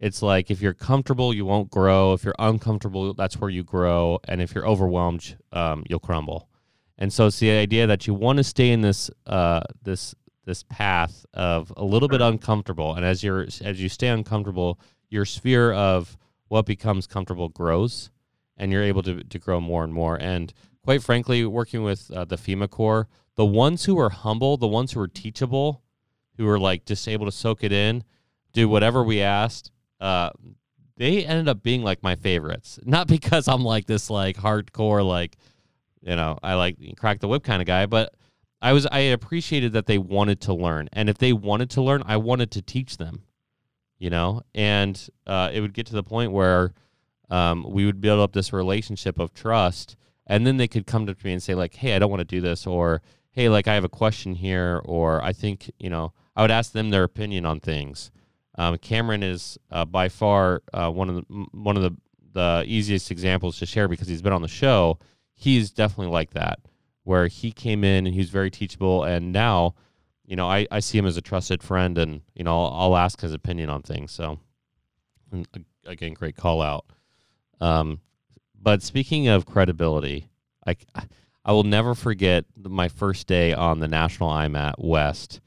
It's 0.00 0.22
like 0.22 0.50
if 0.50 0.60
you're 0.60 0.74
comfortable, 0.74 1.34
you 1.34 1.44
won't 1.44 1.70
grow. 1.70 2.12
If 2.12 2.24
you're 2.24 2.34
uncomfortable, 2.38 3.14
that's 3.14 3.40
where 3.40 3.50
you 3.50 3.64
grow. 3.64 4.20
And 4.24 4.40
if 4.40 4.54
you're 4.54 4.66
overwhelmed, 4.66 5.36
um, 5.52 5.82
you'll 5.88 5.98
crumble. 5.98 6.48
And 6.98 7.12
so 7.12 7.26
it's 7.26 7.38
the 7.38 7.50
idea 7.50 7.86
that 7.86 8.06
you 8.06 8.14
want 8.14 8.38
to 8.38 8.44
stay 8.44 8.70
in 8.70 8.80
this 8.80 9.10
uh, 9.26 9.62
this 9.82 10.14
this 10.44 10.64
path 10.64 11.26
of 11.34 11.72
a 11.76 11.84
little 11.84 12.08
bit 12.08 12.20
uncomfortable, 12.20 12.94
and 12.94 13.04
as 13.04 13.22
you're 13.22 13.42
as 13.42 13.80
you 13.80 13.88
stay 13.88 14.08
uncomfortable, 14.08 14.80
your 15.08 15.24
sphere 15.24 15.72
of 15.72 16.16
what 16.48 16.66
becomes 16.66 17.06
comfortable 17.06 17.50
grows, 17.50 18.10
and 18.56 18.72
you're 18.72 18.82
able 18.82 19.02
to 19.02 19.22
to 19.22 19.38
grow 19.38 19.60
more 19.60 19.84
and 19.84 19.92
more. 19.92 20.16
And 20.20 20.52
quite 20.82 21.02
frankly, 21.02 21.44
working 21.44 21.82
with 21.82 22.10
uh, 22.10 22.24
the 22.24 22.36
FEMA 22.36 22.68
Corps, 22.68 23.08
the 23.36 23.46
ones 23.46 23.84
who 23.84 23.98
are 23.98 24.10
humble, 24.10 24.56
the 24.56 24.66
ones 24.66 24.92
who 24.92 25.00
are 25.00 25.08
teachable, 25.08 25.82
who 26.36 26.48
are 26.48 26.58
like 26.58 26.84
just 26.84 27.06
able 27.06 27.26
to 27.26 27.32
soak 27.32 27.62
it 27.62 27.72
in, 27.72 28.02
do 28.52 28.68
whatever 28.68 29.04
we 29.04 29.20
asked. 29.20 29.70
Uh, 30.00 30.30
they 30.96 31.24
ended 31.24 31.48
up 31.48 31.62
being 31.62 31.82
like 31.82 32.02
my 32.02 32.16
favorites, 32.16 32.78
not 32.84 33.06
because 33.06 33.48
I'm 33.48 33.64
like 33.64 33.86
this 33.86 34.10
like 34.10 34.36
hardcore 34.36 35.06
like 35.06 35.36
you 36.02 36.16
know, 36.16 36.38
I 36.42 36.54
like 36.54 36.76
crack 36.96 37.20
the 37.20 37.28
whip 37.28 37.42
kind 37.42 37.60
of 37.60 37.66
guy, 37.66 37.86
but 37.86 38.14
I 38.60 38.72
was 38.72 38.86
I 38.86 38.98
appreciated 38.98 39.72
that 39.72 39.86
they 39.86 39.98
wanted 39.98 40.40
to 40.42 40.54
learn, 40.54 40.88
and 40.92 41.08
if 41.08 41.18
they 41.18 41.32
wanted 41.32 41.70
to 41.70 41.82
learn, 41.82 42.02
I 42.06 42.16
wanted 42.16 42.50
to 42.52 42.62
teach 42.62 42.96
them. 42.96 43.22
You 43.98 44.10
know, 44.10 44.42
and 44.54 45.08
uh, 45.26 45.50
it 45.52 45.60
would 45.60 45.74
get 45.74 45.86
to 45.86 45.92
the 45.92 46.04
point 46.04 46.30
where 46.30 46.72
um, 47.30 47.66
we 47.68 47.84
would 47.84 48.00
build 48.00 48.20
up 48.20 48.32
this 48.32 48.52
relationship 48.52 49.18
of 49.18 49.34
trust, 49.34 49.96
and 50.24 50.46
then 50.46 50.56
they 50.56 50.68
could 50.68 50.86
come 50.86 51.04
to 51.06 51.16
me 51.24 51.32
and 51.32 51.42
say 51.42 51.56
like, 51.56 51.74
"Hey, 51.74 51.94
I 51.94 51.98
don't 51.98 52.10
want 52.10 52.20
to 52.20 52.24
do 52.24 52.40
this," 52.40 52.64
or 52.64 53.02
"Hey, 53.32 53.48
like 53.48 53.66
I 53.66 53.74
have 53.74 53.82
a 53.84 53.88
question 53.88 54.34
here," 54.34 54.80
or 54.84 55.22
"I 55.22 55.32
think 55.32 55.70
you 55.78 55.90
know." 55.90 56.12
I 56.36 56.42
would 56.42 56.52
ask 56.52 56.70
them 56.70 56.90
their 56.90 57.02
opinion 57.02 57.44
on 57.44 57.58
things. 57.58 58.12
Um, 58.58 58.76
Cameron 58.78 59.22
is 59.22 59.56
uh, 59.70 59.86
by 59.86 60.10
far 60.10 60.62
uh, 60.74 60.90
one 60.90 61.08
of 61.08 61.14
the 61.14 61.46
one 61.52 61.76
of 61.76 61.82
the 61.82 61.96
the 62.34 62.64
easiest 62.66 63.10
examples 63.10 63.58
to 63.58 63.66
share 63.66 63.88
because 63.88 64.08
he's 64.08 64.20
been 64.20 64.34
on 64.34 64.42
the 64.42 64.48
show 64.48 64.98
he's 65.38 65.70
definitely 65.70 66.12
like 66.12 66.30
that, 66.32 66.58
where 67.04 67.28
he 67.28 67.52
came 67.52 67.84
in 67.84 68.06
and 68.06 68.14
he's 68.14 68.28
very 68.28 68.50
teachable, 68.50 69.04
and 69.04 69.32
now, 69.32 69.74
you 70.26 70.36
know, 70.36 70.48
I, 70.48 70.66
I 70.70 70.80
see 70.80 70.98
him 70.98 71.06
as 71.06 71.16
a 71.16 71.22
trusted 71.22 71.62
friend, 71.62 71.96
and 71.96 72.20
you 72.34 72.44
know, 72.44 72.64
I'll, 72.64 72.74
I'll 72.74 72.96
ask 72.96 73.20
his 73.20 73.32
opinion 73.32 73.70
on 73.70 73.82
things. 73.82 74.10
So, 74.12 74.40
again, 75.86 76.12
great 76.12 76.36
call 76.36 76.60
out. 76.60 76.86
Um, 77.60 78.00
but 78.60 78.82
speaking 78.82 79.28
of 79.28 79.46
credibility, 79.46 80.28
I 80.66 80.76
I 81.44 81.52
will 81.52 81.64
never 81.64 81.94
forget 81.94 82.44
my 82.56 82.88
first 82.88 83.26
day 83.26 83.54
on 83.54 83.78
the 83.78 83.88
National 83.88 84.30
IMAT 84.30 84.74
West, 84.78 85.40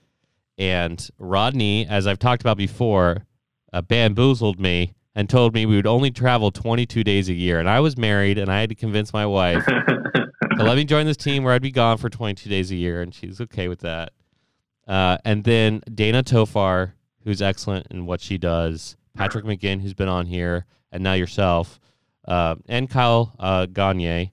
and 0.61 1.09
Rodney, 1.17 1.87
as 1.87 2.05
I've 2.05 2.19
talked 2.19 2.43
about 2.43 2.55
before, 2.55 3.25
uh, 3.73 3.81
bamboozled 3.81 4.59
me 4.59 4.93
and 5.15 5.27
told 5.27 5.55
me 5.55 5.65
we 5.65 5.75
would 5.75 5.87
only 5.87 6.11
travel 6.11 6.51
22 6.51 7.03
days 7.03 7.29
a 7.29 7.33
year. 7.33 7.59
And 7.59 7.67
I 7.67 7.79
was 7.79 7.97
married 7.97 8.37
and 8.37 8.51
I 8.51 8.59
had 8.59 8.69
to 8.69 8.75
convince 8.75 9.11
my 9.11 9.25
wife 9.25 9.65
to 9.65 10.29
let 10.59 10.75
me 10.75 10.85
join 10.85 11.07
this 11.07 11.17
team 11.17 11.43
where 11.43 11.55
I'd 11.55 11.63
be 11.63 11.71
gone 11.71 11.97
for 11.97 12.11
22 12.11 12.47
days 12.47 12.69
a 12.69 12.75
year. 12.75 13.01
And 13.01 13.11
she's 13.11 13.41
okay 13.41 13.69
with 13.69 13.79
that. 13.79 14.11
Uh, 14.87 15.17
and 15.25 15.43
then 15.43 15.81
Dana 15.95 16.21
Tofar, 16.21 16.93
who's 17.23 17.41
excellent 17.41 17.87
in 17.89 18.05
what 18.05 18.21
she 18.21 18.37
does, 18.37 18.97
Patrick 19.17 19.45
McGinn, 19.45 19.81
who's 19.81 19.95
been 19.95 20.09
on 20.09 20.27
here, 20.27 20.65
and 20.91 21.03
now 21.03 21.13
yourself, 21.13 21.79
uh, 22.27 22.55
and 22.69 22.87
Kyle 22.87 23.33
uh, 23.39 23.65
Gagne. 23.65 24.31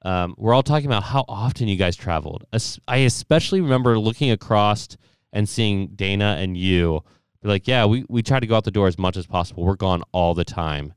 Um, 0.00 0.36
we're 0.38 0.54
all 0.54 0.62
talking 0.62 0.86
about 0.86 1.02
how 1.02 1.26
often 1.28 1.68
you 1.68 1.76
guys 1.76 1.96
traveled. 1.96 2.44
I 2.88 2.96
especially 2.98 3.60
remember 3.60 3.98
looking 3.98 4.30
across 4.30 4.88
and 5.36 5.46
seeing 5.46 5.88
Dana 5.88 6.38
and 6.38 6.56
you 6.56 7.04
be 7.42 7.48
like, 7.48 7.68
yeah, 7.68 7.84
we, 7.84 8.06
we 8.08 8.22
try 8.22 8.40
to 8.40 8.46
go 8.46 8.56
out 8.56 8.64
the 8.64 8.70
door 8.70 8.86
as 8.86 8.98
much 8.98 9.18
as 9.18 9.26
possible. 9.26 9.64
We're 9.64 9.76
gone 9.76 10.02
all 10.10 10.32
the 10.32 10.46
time. 10.46 10.94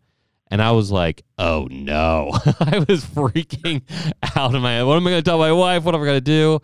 And 0.49 0.61
I 0.61 0.71
was 0.71 0.91
like, 0.93 1.23
oh 1.37 1.67
no. 1.69 2.31
I 2.61 2.85
was 2.87 3.03
freaking 3.03 3.81
out 4.37 4.55
of 4.55 4.61
my 4.61 4.75
head. 4.75 4.83
What 4.83 4.95
am 4.95 5.05
I 5.05 5.09
going 5.09 5.23
to 5.23 5.29
tell 5.29 5.37
my 5.37 5.51
wife? 5.51 5.83
What 5.83 5.93
am 5.93 6.01
I 6.01 6.05
going 6.05 6.17
to 6.17 6.21
do? 6.21 6.61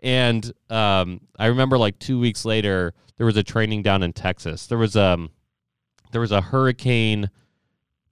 And 0.00 0.52
um, 0.70 1.20
I 1.36 1.46
remember 1.46 1.76
like 1.76 1.98
two 1.98 2.20
weeks 2.20 2.44
later, 2.44 2.94
there 3.16 3.26
was 3.26 3.36
a 3.36 3.42
training 3.42 3.82
down 3.82 4.04
in 4.04 4.12
Texas. 4.12 4.68
There 4.68 4.78
was 4.78 4.94
um 4.94 5.30
there 6.12 6.20
was 6.20 6.30
a 6.32 6.40
hurricane 6.40 7.28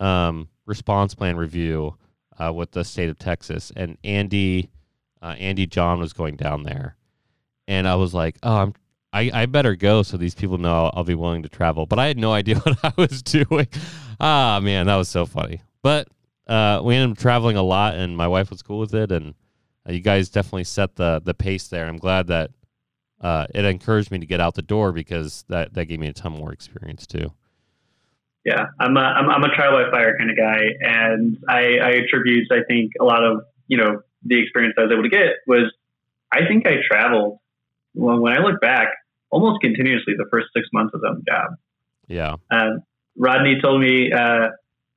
um, 0.00 0.48
response 0.66 1.14
plan 1.14 1.36
review 1.36 1.96
uh, 2.38 2.52
with 2.52 2.72
the 2.72 2.84
state 2.84 3.10
of 3.10 3.18
Texas, 3.18 3.70
and 3.76 3.96
Andy 4.02 4.70
uh, 5.22 5.36
Andy 5.38 5.66
John 5.66 6.00
was 6.00 6.12
going 6.12 6.36
down 6.36 6.64
there, 6.64 6.96
and 7.68 7.86
I 7.86 7.94
was 7.94 8.12
like, 8.12 8.38
oh, 8.42 8.56
I'm 8.56 8.74
I, 9.14 9.30
I 9.32 9.46
better 9.46 9.76
go 9.76 10.02
so 10.02 10.16
these 10.16 10.34
people 10.34 10.58
know 10.58 10.90
I'll 10.92 11.04
be 11.04 11.14
willing 11.14 11.44
to 11.44 11.48
travel. 11.48 11.86
But 11.86 12.00
I 12.00 12.08
had 12.08 12.18
no 12.18 12.32
idea 12.32 12.58
what 12.64 12.76
I 12.82 12.92
was 12.96 13.22
doing. 13.22 13.68
Ah, 14.20 14.60
man, 14.60 14.86
that 14.86 14.96
was 14.96 15.08
so 15.08 15.24
funny. 15.24 15.62
But 15.82 16.08
uh, 16.48 16.80
we 16.84 16.96
ended 16.96 17.16
up 17.16 17.22
traveling 17.22 17.56
a 17.56 17.62
lot, 17.62 17.94
and 17.94 18.16
my 18.16 18.26
wife 18.26 18.50
was 18.50 18.60
cool 18.60 18.80
with 18.80 18.94
it. 18.94 19.12
And 19.12 19.34
uh, 19.88 19.92
you 19.92 20.00
guys 20.00 20.28
definitely 20.28 20.64
set 20.64 20.96
the 20.96 21.22
the 21.24 21.32
pace 21.32 21.68
there. 21.68 21.86
I'm 21.86 21.96
glad 21.96 22.26
that 22.26 22.50
uh, 23.20 23.46
it 23.54 23.64
encouraged 23.64 24.10
me 24.10 24.18
to 24.18 24.26
get 24.26 24.40
out 24.40 24.54
the 24.54 24.62
door 24.62 24.92
because 24.92 25.44
that 25.48 25.74
that 25.74 25.86
gave 25.86 26.00
me 26.00 26.08
a 26.08 26.12
ton 26.12 26.32
more 26.32 26.52
experience 26.52 27.06
too. 27.06 27.32
Yeah, 28.44 28.66
I'm 28.80 28.96
a 28.96 29.00
I'm, 29.00 29.30
I'm 29.30 29.44
a 29.44 29.54
trial 29.54 29.72
by 29.72 29.90
fire 29.90 30.18
kind 30.18 30.30
of 30.30 30.36
guy, 30.36 30.58
and 30.80 31.38
I, 31.48 31.78
I 31.82 31.90
attribute 31.90 32.50
I 32.50 32.62
think 32.68 32.92
a 33.00 33.04
lot 33.04 33.22
of 33.24 33.42
you 33.68 33.78
know 33.78 34.00
the 34.24 34.42
experience 34.42 34.74
I 34.76 34.82
was 34.82 34.92
able 34.92 35.04
to 35.04 35.08
get 35.08 35.36
was 35.46 35.72
I 36.32 36.46
think 36.48 36.66
I 36.66 36.76
traveled. 36.90 37.38
Well, 37.94 38.20
when 38.20 38.36
I 38.36 38.40
look 38.40 38.60
back, 38.60 38.88
almost 39.34 39.60
continuously 39.60 40.14
the 40.16 40.26
first 40.30 40.46
six 40.56 40.68
months 40.72 40.94
of 40.94 41.00
the 41.00 41.20
job. 41.26 41.58
Yeah. 42.06 42.36
And 42.50 42.82
Rodney 43.18 43.60
told 43.60 43.80
me 43.80 44.12
uh, 44.12 44.54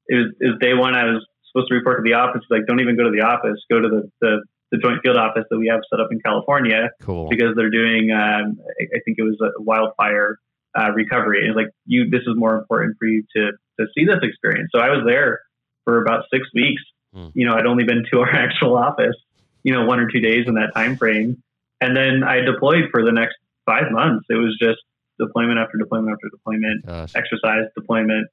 it, 0.08 0.16
was, 0.16 0.28
it 0.40 0.48
was 0.54 0.58
day 0.62 0.76
one. 0.76 0.94
I 0.94 1.06
was 1.06 1.26
supposed 1.50 1.70
to 1.70 1.76
report 1.76 1.98
to 1.98 2.04
the 2.04 2.14
office. 2.14 2.42
He's 2.48 2.56
like, 2.56 2.68
don't 2.68 2.80
even 2.80 2.96
go 2.96 3.04
to 3.04 3.12
the 3.12 3.26
office. 3.26 3.58
Go 3.70 3.82
to 3.82 3.90
the, 3.90 4.12
the, 4.22 4.44
the 4.72 4.78
joint 4.78 5.02
field 5.02 5.18
office 5.18 5.46
that 5.50 5.58
we 5.58 5.68
have 5.68 5.82
set 5.90 6.00
up 6.00 6.10
in 6.12 6.20
California. 6.20 6.92
Cool. 7.02 7.30
Because 7.30 7.56
they're 7.56 7.72
doing, 7.72 8.12
um, 8.12 8.60
I 8.80 9.02
think 9.04 9.18
it 9.18 9.24
was 9.24 9.42
a 9.42 9.62
wildfire 9.62 10.38
uh, 10.78 10.92
recovery. 10.92 11.48
And 11.48 11.56
like, 11.56 11.74
you, 11.86 12.10
this 12.10 12.22
is 12.22 12.36
more 12.36 12.56
important 12.58 12.98
for 13.00 13.08
you 13.08 13.24
to, 13.36 13.52
to 13.80 13.88
see 13.98 14.06
this 14.06 14.22
experience. 14.22 14.70
So 14.72 14.80
I 14.80 14.90
was 14.90 15.02
there 15.06 15.42
for 15.84 16.02
about 16.02 16.26
six 16.32 16.48
weeks. 16.54 16.82
Hmm. 17.12 17.30
You 17.34 17.48
know, 17.48 17.56
I'd 17.56 17.66
only 17.66 17.86
been 17.86 18.06
to 18.14 18.20
our 18.20 18.30
actual 18.30 18.78
office, 18.78 19.18
you 19.64 19.74
know, 19.74 19.86
one 19.86 20.00
or 20.00 20.08
two 20.12 20.20
days 20.20 20.46
in 20.48 20.54
that 20.56 20.76
time 20.76 20.96
frame. 20.96 21.42
And 21.82 21.96
then 21.96 22.24
I 22.24 22.42
deployed 22.42 22.86
for 22.92 23.04
the 23.04 23.12
next 23.12 23.38
five 23.68 23.92
months. 23.92 24.26
It 24.30 24.36
was 24.36 24.58
just 24.60 24.80
deployment 25.20 25.60
after 25.60 25.78
deployment 25.78 26.14
after 26.14 26.30
deployment, 26.30 26.86
Gosh. 26.86 27.14
exercise 27.16 27.66
deployment. 27.76 28.28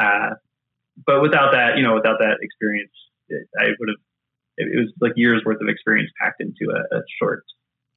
Uh, 0.00 0.30
but 1.06 1.22
without 1.22 1.52
that, 1.52 1.76
you 1.76 1.82
know, 1.82 1.94
without 1.94 2.18
that 2.18 2.36
experience, 2.42 2.92
it, 3.28 3.46
I 3.58 3.68
would 3.78 3.88
have. 3.88 4.02
It, 4.58 4.68
it, 4.70 4.80
was 4.80 4.92
like 5.00 5.12
years 5.16 5.42
worth 5.46 5.62
of 5.62 5.68
experience 5.68 6.10
packed 6.20 6.42
into 6.42 6.70
a, 6.70 6.96
a 6.96 7.00
short, 7.18 7.44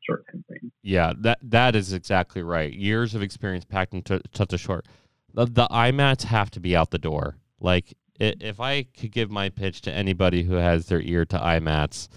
short 0.07 0.25
time 0.31 0.45
frame. 0.47 0.71
Yeah, 0.83 1.11
that 1.19 1.39
that 1.41 1.75
is 1.75 1.91
exactly 1.91 2.41
right. 2.43 2.71
Years 2.71 3.13
of 3.13 3.21
experience 3.21 3.65
packed 3.65 3.93
into 3.93 4.21
such 4.33 4.53
a 4.53 4.57
short. 4.57 4.87
the, 5.33 5.45
the 5.45 5.67
IMATs 5.67 6.23
have 6.23 6.49
to 6.51 6.61
be 6.61 6.73
out 6.73 6.91
the 6.91 6.97
door. 6.97 7.35
Like 7.59 7.93
if 8.19 8.59
I 8.59 8.83
could 8.83 9.11
give 9.11 9.29
my 9.29 9.49
pitch 9.49 9.81
to 9.81 9.91
anybody 9.91 10.43
who 10.43 10.55
has 10.55 10.85
their 10.85 11.01
ear 11.01 11.25
to 11.25 11.37
IMATs, 11.37 12.07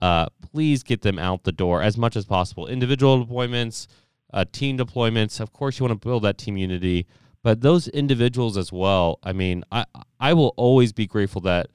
uh, 0.00 0.26
please 0.52 0.82
get 0.82 1.02
them 1.02 1.18
out 1.18 1.44
the 1.44 1.52
door 1.52 1.82
as 1.82 1.96
much 1.96 2.16
as 2.16 2.24
possible. 2.24 2.66
Individual 2.66 3.24
deployments, 3.24 3.86
uh, 4.32 4.44
team 4.50 4.78
deployments. 4.78 5.40
Of 5.40 5.52
course, 5.52 5.78
you 5.78 5.86
want 5.86 6.00
to 6.00 6.06
build 6.06 6.24
that 6.24 6.38
team 6.38 6.56
unity, 6.56 7.06
but 7.42 7.60
those 7.60 7.88
individuals 7.88 8.56
as 8.56 8.72
well. 8.72 9.18
I 9.22 9.32
mean, 9.32 9.64
I 9.70 9.84
I 10.20 10.32
will 10.34 10.54
always 10.56 10.92
be 10.92 11.06
grateful 11.06 11.40
that 11.42 11.68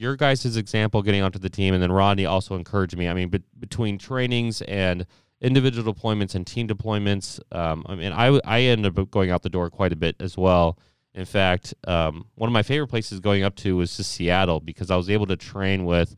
your 0.00 0.16
guys' 0.16 0.56
example 0.56 1.02
getting 1.02 1.22
onto 1.22 1.38
the 1.38 1.50
team, 1.50 1.74
and 1.74 1.82
then 1.82 1.92
Rodney 1.92 2.24
also 2.24 2.56
encouraged 2.56 2.96
me. 2.96 3.06
I 3.06 3.14
mean, 3.14 3.28
be- 3.28 3.42
between 3.58 3.98
trainings 3.98 4.62
and 4.62 5.06
individual 5.42 5.94
deployments 5.94 6.34
and 6.34 6.46
team 6.46 6.66
deployments, 6.66 7.38
um, 7.52 7.84
I 7.86 7.94
mean, 7.94 8.12
I 8.12 8.40
I 8.44 8.60
ended 8.62 8.98
up 8.98 9.10
going 9.10 9.30
out 9.30 9.42
the 9.42 9.50
door 9.50 9.68
quite 9.70 9.92
a 9.92 9.96
bit 9.96 10.16
as 10.20 10.36
well. 10.38 10.78
In 11.14 11.24
fact, 11.24 11.74
um, 11.86 12.26
one 12.36 12.48
of 12.48 12.52
my 12.52 12.62
favorite 12.62 12.86
places 12.86 13.20
going 13.20 13.42
up 13.42 13.56
to 13.56 13.76
was 13.76 13.96
just 13.96 14.12
Seattle 14.12 14.60
because 14.60 14.90
I 14.90 14.96
was 14.96 15.10
able 15.10 15.26
to 15.26 15.36
train 15.36 15.84
with 15.84 16.14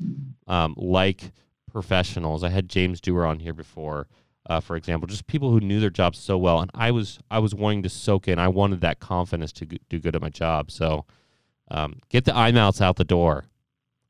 um, 0.46 0.74
like 0.76 1.32
professionals. 1.70 2.44
I 2.44 2.50
had 2.50 2.68
James 2.68 3.00
Dewar 3.00 3.26
on 3.26 3.40
here 3.40 3.54
before, 3.54 4.06
uh, 4.46 4.60
for 4.60 4.76
example, 4.76 5.06
just 5.06 5.26
people 5.26 5.50
who 5.50 5.60
knew 5.60 5.80
their 5.80 5.90
jobs 5.90 6.18
so 6.18 6.36
well, 6.36 6.60
and 6.60 6.70
I 6.74 6.90
was 6.90 7.20
I 7.30 7.38
was 7.38 7.54
wanting 7.54 7.84
to 7.84 7.88
soak 7.88 8.26
in. 8.26 8.38
I 8.38 8.48
wanted 8.48 8.80
that 8.80 8.98
confidence 8.98 9.52
to 9.52 9.66
do 9.66 10.00
good 10.00 10.16
at 10.16 10.22
my 10.22 10.30
job. 10.30 10.70
So, 10.70 11.04
um, 11.70 12.00
get 12.08 12.24
the 12.24 12.32
IMATs 12.32 12.80
out 12.80 12.96
the 12.96 13.04
door. 13.04 13.44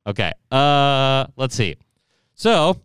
Okay. 0.06 0.32
Uh, 0.50 1.26
let's 1.36 1.54
see. 1.54 1.76
So, 2.34 2.80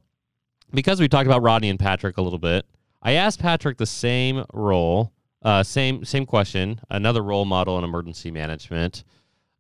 because 0.73 0.99
we 0.99 1.07
talked 1.07 1.25
about 1.25 1.41
Rodney 1.41 1.69
and 1.69 1.79
Patrick 1.79 2.17
a 2.17 2.21
little 2.21 2.39
bit, 2.39 2.65
I 3.01 3.13
asked 3.13 3.39
Patrick 3.39 3.77
the 3.77 3.86
same 3.86 4.43
role, 4.53 5.13
uh, 5.41 5.63
same 5.63 6.03
same 6.03 6.25
question, 6.25 6.81
another 6.89 7.23
role 7.23 7.45
model 7.45 7.77
in 7.77 7.86
emergency 7.86 8.29
management, 8.29 9.05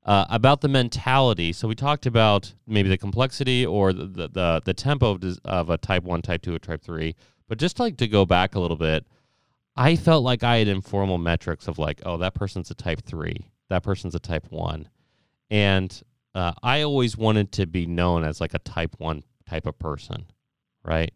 uh, 0.03 0.25
about 0.29 0.59
the 0.59 0.67
mentality. 0.67 1.53
So 1.53 1.69
we 1.69 1.75
talked 1.75 2.05
about 2.05 2.53
maybe 2.67 2.89
the 2.89 2.97
complexity 2.97 3.65
or 3.65 3.93
the 3.93 4.05
the, 4.07 4.27
the, 4.27 4.61
the 4.65 4.73
tempo 4.73 5.11
of, 5.11 5.23
of 5.45 5.69
a 5.69 5.77
type 5.77 6.03
one, 6.03 6.21
type 6.21 6.41
two, 6.41 6.53
or 6.53 6.59
type 6.59 6.81
three. 6.83 7.15
But 7.47 7.59
just 7.59 7.79
like 7.79 7.97
to 7.97 8.07
go 8.07 8.25
back 8.25 8.55
a 8.55 8.59
little 8.59 8.77
bit, 8.77 9.05
I 9.75 9.95
felt 9.95 10.23
like 10.23 10.43
I 10.43 10.57
had 10.57 10.67
informal 10.67 11.17
metrics 11.17 11.67
of 11.67 11.77
like, 11.77 12.01
oh, 12.05 12.17
that 12.17 12.33
person's 12.33 12.71
a 12.71 12.75
type 12.75 13.03
three, 13.05 13.51
that 13.69 13.83
person's 13.83 14.15
a 14.15 14.19
type 14.19 14.47
one, 14.49 14.89
and 15.49 16.01
uh, 16.35 16.53
I 16.61 16.81
always 16.81 17.17
wanted 17.17 17.51
to 17.53 17.65
be 17.65 17.85
known 17.85 18.23
as 18.23 18.41
like 18.41 18.53
a 18.53 18.59
type 18.59 18.95
one 18.97 19.23
type 19.47 19.65
of 19.65 19.77
person, 19.79 20.25
right? 20.83 21.13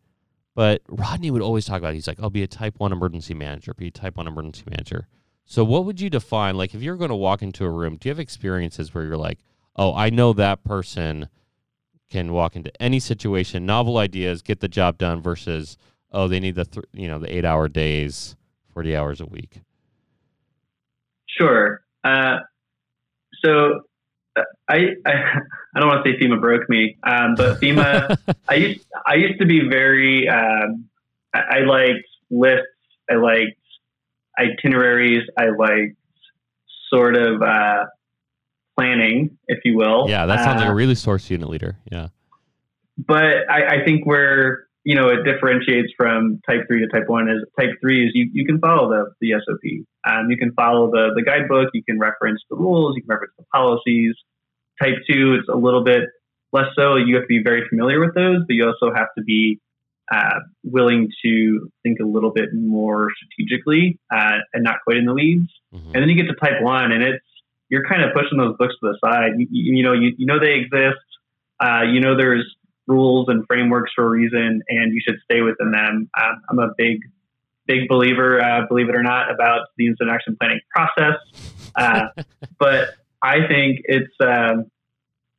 But 0.56 0.82
Rodney 0.90 1.32
would 1.32 1.42
always 1.42 1.66
talk 1.66 1.80
about, 1.80 1.94
it. 1.94 1.96
he's 1.96 2.08
like, 2.08 2.20
I'll 2.22 2.30
be 2.30 2.44
a 2.44 2.48
type 2.48 2.76
one 2.80 2.92
emergency 2.92 3.34
manager, 3.34 3.74
be 3.74 3.88
a 3.88 3.92
type 3.92 4.18
one 4.18 4.28
emergency 4.28 4.64
manager. 4.70 5.08
So, 5.46 5.64
what 5.64 5.86
would 5.86 6.00
you 6.00 6.10
define? 6.10 6.58
Like, 6.58 6.74
if 6.74 6.82
you're 6.82 6.98
going 6.98 7.10
to 7.10 7.16
walk 7.16 7.42
into 7.42 7.66
a 7.66 7.70
room, 7.70 7.98
do 7.98 8.10
you 8.10 8.12
have 8.12 8.20
experiences 8.20 8.94
where 8.94 9.04
you're 9.04 9.18
like, 9.18 9.40
oh, 9.76 9.94
I 9.94 10.10
know 10.10 10.34
that 10.34 10.64
person 10.64 11.30
can 12.10 12.34
walk 12.34 12.56
into 12.56 12.72
any 12.82 13.00
situation, 13.00 13.66
novel 13.66 13.98
ideas, 13.98 14.42
get 14.42 14.60
the 14.60 14.68
job 14.68 14.98
done 14.98 15.22
versus, 15.22 15.78
oh, 16.12 16.28
they 16.28 16.40
need 16.40 16.56
the, 16.56 16.66
th- 16.66 16.86
you 16.94 17.08
know, 17.08 17.20
the 17.20 17.36
eight 17.36 17.46
hour 17.46 17.68
days, 17.68 18.36
40 18.74 18.96
hours 18.96 19.22
a 19.22 19.26
week? 19.26 19.62
Sure. 21.28 21.82
Uh, 22.04 22.40
so 23.44 23.82
I, 24.36 24.78
I, 25.06 25.12
I 25.76 25.80
don't 25.80 25.88
want 25.88 26.06
to 26.06 26.12
say 26.12 26.18
FEMA 26.20 26.40
broke 26.40 26.70
me, 26.70 26.98
um, 27.04 27.36
but 27.36 27.60
FEMA, 27.60 28.18
I 28.50 28.56
used 28.56 28.86
I 29.06 29.16
used 29.16 29.40
to 29.40 29.46
be 29.46 29.68
very 29.70 30.28
um, 30.28 30.90
I, 31.34 31.40
I 31.40 31.60
liked 31.60 32.08
lists, 32.30 32.66
I 33.10 33.16
liked 33.16 33.58
itineraries, 34.38 35.24
I 35.38 35.50
liked 35.58 35.96
sort 36.94 37.16
of 37.16 37.42
uh, 37.42 37.86
planning, 38.78 39.38
if 39.48 39.60
you 39.64 39.78
will. 39.78 40.10
Yeah, 40.10 40.26
that 40.26 40.44
sounds 40.44 40.58
uh, 40.58 40.66
like 40.66 40.70
a 40.70 40.72
uh, 40.72 40.76
really 40.76 40.96
source 40.96 41.30
unit 41.30 41.50
leader. 41.50 41.78
Yeah, 41.92 42.10
but 42.98 43.50
I, 43.50 43.82
I 43.82 43.86
think 43.86 44.06
where 44.06 44.68
you 44.84 44.96
know 44.96 45.10
it 45.10 45.24
differentiates 45.24 45.94
from 45.96 46.42
type 46.48 46.62
three 46.68 46.82
to 46.82 46.88
type 46.88 47.08
one 47.08 47.30
is 47.30 47.44
type 47.60 47.72
three 47.82 48.06
is 48.08 48.12
you, 48.14 48.30
you 48.34 48.46
can 48.46 48.60
follow 48.60 48.90
the 48.90 49.12
the 49.22 49.34
SOP. 49.46 49.86
Um, 50.08 50.30
you 50.30 50.38
can 50.38 50.54
follow 50.54 50.90
the 50.90 51.12
the 51.16 51.24
guidebook. 51.24 51.70
You 51.74 51.84
can 51.84 52.00
reference 52.00 52.42
the 52.50 52.56
rules. 52.56 52.96
You 52.96 53.04
can 53.04 53.10
reference 53.10 53.34
the 53.38 53.46
policies. 53.54 54.16
Type 54.82 54.96
two, 55.10 55.38
it's 55.40 55.50
a 55.50 55.56
little 55.56 55.84
bit 55.84 56.04
less 56.52 56.68
so. 56.76 56.96
You 56.96 57.16
have 57.16 57.24
to 57.24 57.28
be 57.28 57.42
very 57.44 57.68
familiar 57.70 58.00
with 58.00 58.16
those, 58.16 58.40
but 58.48 58.54
you 58.54 58.66
also 58.66 58.94
have 58.94 59.08
to 59.18 59.24
be 59.24 59.60
uh, 60.12 60.40
willing 60.64 61.10
to 61.24 61.72
think 61.84 62.00
a 62.00 62.06
little 62.06 62.32
bit 62.32 62.50
more 62.54 63.10
strategically 63.16 64.00
uh, 64.14 64.40
and 64.54 64.64
not 64.64 64.78
quite 64.84 64.98
in 64.98 65.06
the 65.06 65.14
weeds. 65.14 65.50
Mm-hmm. 65.74 65.92
And 65.94 66.02
then 66.02 66.10
you 66.10 66.16
get 66.16 66.30
to 66.30 66.36
type 66.36 66.62
one, 66.62 66.92
and 66.92 67.04
it's 67.04 67.24
you're 67.70 67.88
kind 67.88 68.04
of 68.04 68.14
pushing 68.14 68.38
those 68.38 68.56
books 68.58 68.74
to 68.82 68.92
the 68.92 68.98
side. 69.04 69.32
You, 69.38 69.48
you, 69.50 69.84
know, 69.84 69.94
you, 69.94 70.14
you 70.18 70.26
know 70.26 70.40
they 70.40 70.56
exist. 70.56 71.00
Uh, 71.64 71.84
you 71.84 72.02
know 72.02 72.18
there's 72.18 72.46
rules 72.88 73.28
and 73.30 73.46
frameworks 73.48 73.92
for 73.96 74.06
a 74.06 74.10
reason, 74.10 74.62
and 74.68 74.94
you 74.94 75.02
should 75.06 75.20
stay 75.24 75.42
within 75.42 75.72
them. 75.72 76.10
Um, 76.20 76.42
I'm 76.50 76.60
a 76.60 76.70
big, 76.78 77.00
big 77.68 77.88
believer, 77.88 78.42
uh, 78.42 78.68
believe 78.68 78.90
it 78.90 78.96
or 78.96 79.04
not, 79.04 79.32
about 79.32 79.68
the 79.78 79.88
incident 79.88 80.12
action 80.14 80.36
planning 80.40 80.60
process. 80.76 81.16
Uh, 81.76 82.08
but 82.60 82.90
I 83.22 83.48
think 83.48 83.82
it's, 83.86 84.14
um, 84.22 84.66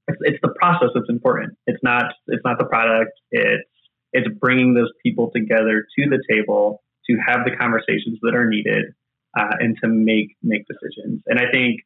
it's 0.09 0.19
it's 0.23 0.39
the 0.43 0.53
process 0.61 0.89
that's 0.95 1.09
important. 1.09 1.57
It's 1.67 1.83
not 1.83 2.13
it's 2.27 2.45
not 2.45 2.59
the 2.59 2.65
product. 2.65 3.13
It's 3.31 3.69
it's 4.13 4.29
bringing 4.39 4.75
those 4.75 4.91
people 5.03 5.31
together 5.35 5.87
to 5.99 6.09
the 6.09 6.23
table 6.31 6.83
to 7.09 7.17
have 7.27 7.45
the 7.45 7.57
conversations 7.57 8.19
that 8.23 8.35
are 8.35 8.49
needed 8.49 8.95
uh, 9.39 9.57
and 9.61 9.77
to 9.83 9.89
make 9.89 10.37
make 10.43 10.67
decisions. 10.67 11.23
And 11.27 11.39
I 11.39 11.51
think 11.51 11.81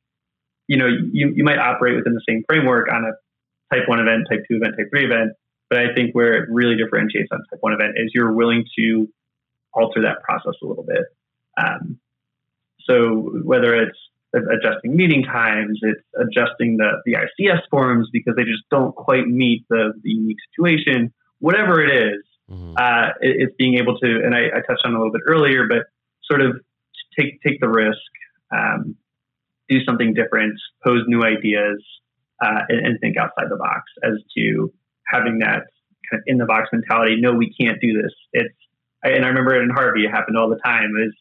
you 0.66 0.76
know 0.76 0.86
you 0.86 1.32
you 1.34 1.44
might 1.44 1.58
operate 1.58 1.96
within 1.96 2.14
the 2.14 2.22
same 2.28 2.42
framework 2.48 2.88
on 2.90 3.04
a 3.04 3.74
type 3.74 3.88
one 3.88 4.00
event, 4.00 4.26
type 4.30 4.44
two 4.48 4.56
event, 4.56 4.74
type 4.78 4.88
three 4.90 5.04
event, 5.04 5.32
but 5.68 5.78
I 5.78 5.94
think 5.94 6.14
where 6.14 6.34
it 6.34 6.48
really 6.50 6.76
differentiates 6.76 7.28
on 7.32 7.38
type 7.50 7.58
one 7.60 7.72
event 7.72 7.94
is 7.96 8.10
you're 8.14 8.32
willing 8.32 8.64
to 8.78 9.08
alter 9.72 10.02
that 10.02 10.22
process 10.22 10.54
a 10.62 10.66
little 10.66 10.84
bit. 10.84 11.04
Um, 11.58 11.98
so 12.88 13.30
whether 13.42 13.74
it's 13.74 13.98
adjusting 14.34 14.96
meeting 14.96 15.24
times, 15.24 15.78
it's 15.82 16.02
adjusting 16.14 16.76
the, 16.76 17.02
the 17.04 17.14
ICS 17.14 17.62
forms 17.70 18.08
because 18.12 18.34
they 18.36 18.44
just 18.44 18.62
don't 18.70 18.94
quite 18.94 19.26
meet 19.26 19.64
the, 19.68 19.92
the 20.02 20.10
unique 20.10 20.36
situation, 20.50 21.12
whatever 21.38 21.82
it 21.82 22.12
is, 22.12 22.22
mm-hmm. 22.50 22.74
uh, 22.76 23.08
it, 23.20 23.36
it's 23.40 23.54
being 23.56 23.78
able 23.78 23.98
to, 23.98 24.06
and 24.06 24.34
I, 24.34 24.46
I, 24.46 24.60
touched 24.66 24.84
on 24.84 24.94
a 24.94 24.98
little 24.98 25.12
bit 25.12 25.22
earlier, 25.26 25.66
but 25.68 25.84
sort 26.24 26.42
of 26.42 26.60
take, 27.18 27.40
take 27.42 27.60
the 27.60 27.68
risk, 27.68 27.98
um, 28.54 28.96
do 29.68 29.82
something 29.84 30.14
different, 30.14 30.58
pose 30.84 31.02
new 31.06 31.22
ideas, 31.22 31.82
uh, 32.44 32.60
and, 32.68 32.86
and, 32.86 33.00
think 33.00 33.16
outside 33.16 33.46
the 33.48 33.56
box 33.56 33.84
as 34.04 34.12
to 34.36 34.70
having 35.06 35.38
that 35.38 35.64
kind 36.10 36.20
of 36.20 36.22
in 36.26 36.38
the 36.38 36.46
box 36.46 36.68
mentality. 36.72 37.16
No, 37.20 37.32
we 37.32 37.54
can't 37.58 37.80
do 37.80 38.00
this. 38.00 38.12
It's, 38.32 38.54
and 39.02 39.24
I 39.24 39.28
remember 39.28 39.54
it 39.54 39.62
in 39.62 39.70
Harvey, 39.70 40.04
it 40.04 40.10
happened 40.10 40.36
all 40.36 40.48
the 40.48 40.60
time 40.64 40.92
is, 41.04 41.14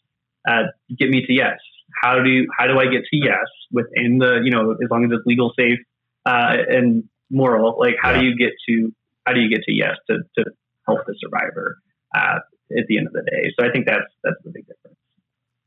uh, 0.48 0.70
get 0.98 1.10
me 1.10 1.26
to 1.26 1.34
yes 1.34 1.58
how 2.02 2.22
do 2.22 2.48
how 2.58 2.68
do 2.68 2.80
I 2.80 2.86
get 2.86 3.04
to 3.06 3.18
yes 3.18 3.48
within 3.72 4.18
the 4.20 4.42
you 4.44 4.52
know 4.52 4.72
as 4.72 4.90
long 4.90 5.06
as 5.06 5.12
it's 5.12 5.26
legal, 5.26 5.54
safe, 5.58 5.80
uh, 6.26 6.58
and 6.70 7.04
moral? 7.30 7.78
Like 7.80 7.96
how 8.02 8.12
yeah. 8.12 8.20
do 8.20 8.26
you 8.26 8.38
get 8.38 8.54
to 8.68 8.94
how 9.26 9.34
do 9.34 9.40
you 9.40 9.50
get 9.50 9.64
to 9.64 9.74
yes 9.74 9.96
to 10.10 10.20
to 10.38 10.46
help 10.86 11.06
the 11.06 11.16
survivor 11.20 11.78
uh, 12.16 12.40
at 12.78 12.88
the 12.88 12.98
end 12.98 13.08
of 13.08 13.14
the 13.14 13.24
day? 13.30 13.52
So 13.58 13.66
I 13.66 13.72
think 13.72 13.86
that's 13.86 14.12
that's 14.24 14.38
the 14.44 14.52
big 14.52 14.68
difference. 14.68 14.98